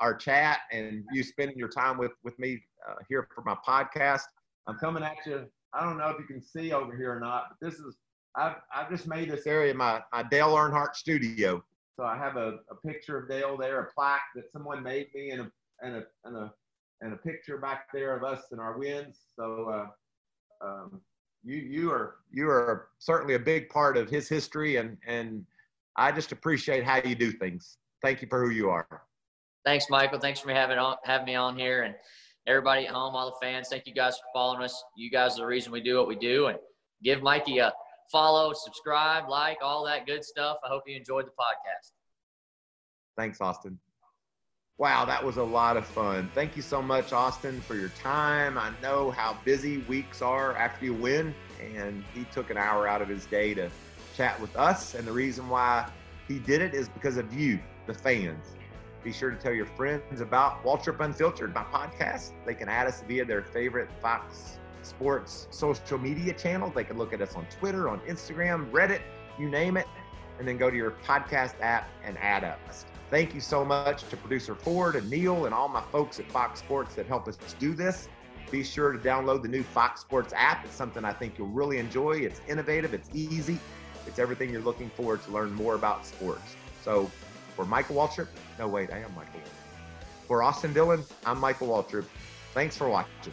our 0.00 0.14
chat 0.14 0.60
and 0.72 1.04
you 1.12 1.22
spending 1.22 1.58
your 1.58 1.68
time 1.68 1.98
with 1.98 2.12
with 2.24 2.38
me 2.38 2.62
uh, 2.88 2.94
here 3.08 3.28
for 3.34 3.42
my 3.42 3.56
podcast. 3.66 4.22
I'm 4.66 4.76
coming 4.76 5.02
at 5.02 5.16
you. 5.26 5.46
I 5.74 5.84
don't 5.84 5.98
know 5.98 6.08
if 6.08 6.18
you 6.18 6.24
can 6.24 6.42
see 6.42 6.72
over 6.72 6.96
here 6.96 7.14
or 7.14 7.20
not, 7.20 7.44
but 7.50 7.66
this 7.66 7.78
is 7.78 7.96
I've 8.36 8.56
I've 8.74 8.90
just 8.90 9.06
made 9.06 9.30
this 9.30 9.46
area 9.46 9.74
my 9.74 10.02
my 10.12 10.22
Dale 10.22 10.54
Earnhardt 10.54 10.94
studio. 10.94 11.62
So 11.96 12.04
I 12.04 12.16
have 12.16 12.36
a, 12.36 12.60
a 12.70 12.76
picture 12.86 13.18
of 13.18 13.28
Dale 13.28 13.56
there, 13.56 13.80
a 13.80 13.92
plaque 13.92 14.22
that 14.36 14.52
someone 14.52 14.84
made 14.84 15.08
me, 15.14 15.30
and 15.30 15.42
a 15.42 15.50
and 15.82 15.96
a 15.96 16.02
and 16.24 16.36
a 16.36 16.52
and 17.00 17.12
a 17.12 17.16
picture 17.16 17.58
back 17.58 17.88
there 17.92 18.16
of 18.16 18.24
us 18.24 18.46
and 18.50 18.60
our 18.60 18.78
wins. 18.78 19.18
So 19.36 19.70
uh, 20.62 20.66
um, 20.66 21.00
you 21.44 21.56
you 21.56 21.90
are 21.92 22.16
you 22.30 22.48
are 22.48 22.88
certainly 22.98 23.34
a 23.34 23.38
big 23.38 23.68
part 23.68 23.96
of 23.96 24.08
his 24.08 24.28
history, 24.28 24.76
and 24.76 24.96
and 25.06 25.44
I 25.96 26.12
just 26.12 26.32
appreciate 26.32 26.84
how 26.84 26.96
you 26.96 27.14
do 27.14 27.32
things. 27.32 27.78
Thank 28.02 28.22
you 28.22 28.28
for 28.28 28.44
who 28.44 28.50
you 28.50 28.70
are 28.70 29.02
thanks, 29.68 29.90
Michael. 29.90 30.18
Thanks 30.18 30.40
for 30.40 30.50
having 30.50 30.78
on, 30.78 30.96
having 31.04 31.26
me 31.26 31.34
on 31.34 31.58
here, 31.58 31.82
and 31.82 31.94
everybody 32.46 32.86
at 32.86 32.94
home, 32.94 33.14
all 33.14 33.26
the 33.26 33.46
fans. 33.46 33.68
Thank 33.68 33.86
you 33.86 33.92
guys 33.92 34.16
for 34.16 34.24
following 34.32 34.62
us. 34.62 34.82
You 34.96 35.10
guys 35.10 35.34
are 35.34 35.42
the 35.42 35.46
reason 35.46 35.72
we 35.72 35.82
do 35.82 35.98
what 35.98 36.08
we 36.08 36.16
do, 36.16 36.46
and 36.46 36.58
give 37.02 37.22
Mikey 37.22 37.58
a 37.58 37.72
follow, 38.10 38.54
subscribe, 38.54 39.28
like, 39.28 39.58
all 39.60 39.84
that 39.84 40.06
good 40.06 40.24
stuff. 40.24 40.56
I 40.64 40.68
hope 40.68 40.84
you 40.86 40.96
enjoyed 40.96 41.26
the 41.26 41.32
podcast. 41.32 41.92
Thanks, 43.18 43.42
Austin. 43.42 43.78
Wow, 44.78 45.04
that 45.06 45.24
was 45.24 45.38
a 45.38 45.42
lot 45.42 45.76
of 45.76 45.84
fun. 45.84 46.30
Thank 46.36 46.54
you 46.54 46.62
so 46.62 46.80
much, 46.80 47.12
Austin, 47.12 47.60
for 47.62 47.74
your 47.74 47.88
time. 48.00 48.56
I 48.56 48.70
know 48.80 49.10
how 49.10 49.36
busy 49.44 49.78
weeks 49.88 50.22
are 50.22 50.56
after 50.56 50.84
you 50.84 50.94
win, 50.94 51.34
and 51.74 52.04
he 52.14 52.22
took 52.26 52.48
an 52.50 52.56
hour 52.56 52.86
out 52.86 53.02
of 53.02 53.08
his 53.08 53.26
day 53.26 53.54
to 53.54 53.70
chat 54.16 54.40
with 54.40 54.54
us. 54.56 54.94
And 54.94 55.04
the 55.04 55.10
reason 55.10 55.48
why 55.48 55.90
he 56.28 56.38
did 56.38 56.62
it 56.62 56.74
is 56.74 56.88
because 56.88 57.16
of 57.16 57.34
you, 57.34 57.58
the 57.88 57.94
fans. 57.94 58.54
Be 59.02 59.12
sure 59.12 59.32
to 59.32 59.36
tell 59.36 59.52
your 59.52 59.66
friends 59.66 60.20
about 60.20 60.62
Waltrip 60.62 61.00
Unfiltered, 61.00 61.52
my 61.52 61.64
podcast. 61.64 62.30
They 62.46 62.54
can 62.54 62.68
add 62.68 62.86
us 62.86 63.02
via 63.08 63.24
their 63.24 63.42
favorite 63.42 63.88
Fox 64.00 64.60
Sports 64.82 65.48
social 65.50 65.98
media 65.98 66.34
channel. 66.34 66.70
They 66.72 66.84
can 66.84 66.98
look 66.98 67.12
at 67.12 67.20
us 67.20 67.34
on 67.34 67.46
Twitter, 67.46 67.88
on 67.88 67.98
Instagram, 68.00 68.70
Reddit, 68.70 69.00
you 69.40 69.50
name 69.50 69.76
it, 69.76 69.88
and 70.38 70.46
then 70.46 70.56
go 70.56 70.70
to 70.70 70.76
your 70.76 70.92
podcast 71.04 71.54
app 71.60 71.88
and 72.04 72.16
add 72.18 72.44
us. 72.44 72.84
Thank 73.10 73.34
you 73.34 73.40
so 73.40 73.64
much 73.64 74.04
to 74.10 74.16
producer 74.18 74.54
Ford 74.54 74.94
and 74.94 75.08
Neil 75.08 75.46
and 75.46 75.54
all 75.54 75.68
my 75.68 75.80
folks 75.90 76.20
at 76.20 76.30
Fox 76.30 76.60
Sports 76.60 76.94
that 76.94 77.06
help 77.06 77.26
us 77.26 77.38
do 77.58 77.72
this. 77.72 78.06
Be 78.50 78.62
sure 78.62 78.92
to 78.92 78.98
download 78.98 79.42
the 79.42 79.48
new 79.48 79.62
Fox 79.62 80.02
Sports 80.02 80.34
app. 80.36 80.64
It's 80.66 80.74
something 80.74 81.06
I 81.06 81.12
think 81.14 81.38
you'll 81.38 81.48
really 81.48 81.78
enjoy. 81.78 82.18
It's 82.18 82.42
innovative, 82.48 82.92
it's 82.92 83.08
easy, 83.14 83.58
it's 84.06 84.18
everything 84.18 84.50
you're 84.50 84.60
looking 84.60 84.90
for 84.90 85.16
to 85.16 85.30
learn 85.30 85.52
more 85.52 85.74
about 85.74 86.04
sports. 86.04 86.54
So 86.82 87.10
for 87.56 87.64
Michael 87.64 87.96
Waltrip, 87.96 88.28
no, 88.58 88.68
wait, 88.68 88.92
I 88.92 88.98
am 88.98 89.14
Michael. 89.14 89.40
For 90.26 90.42
Austin 90.42 90.74
Dillon, 90.74 91.02
I'm 91.24 91.38
Michael 91.38 91.68
Waltrip. 91.68 92.04
Thanks 92.52 92.76
for 92.76 92.90
watching. 92.90 93.32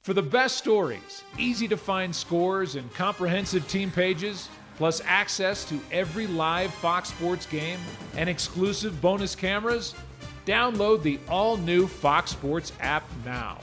For 0.00 0.14
the 0.14 0.22
best 0.22 0.56
stories, 0.56 1.24
easy 1.38 1.68
to 1.68 1.76
find 1.76 2.14
scores, 2.14 2.76
and 2.76 2.92
comprehensive 2.94 3.66
team 3.68 3.90
pages, 3.90 4.48
plus 4.76 5.00
access 5.04 5.64
to 5.66 5.80
every 5.90 6.26
live 6.26 6.72
Fox 6.74 7.10
Sports 7.10 7.46
game 7.46 7.78
and 8.16 8.28
exclusive 8.28 9.00
bonus 9.00 9.34
cameras, 9.34 9.94
download 10.46 11.02
the 11.02 11.18
all 11.28 11.56
new 11.56 11.86
Fox 11.86 12.30
Sports 12.30 12.72
app 12.80 13.04
now. 13.24 13.58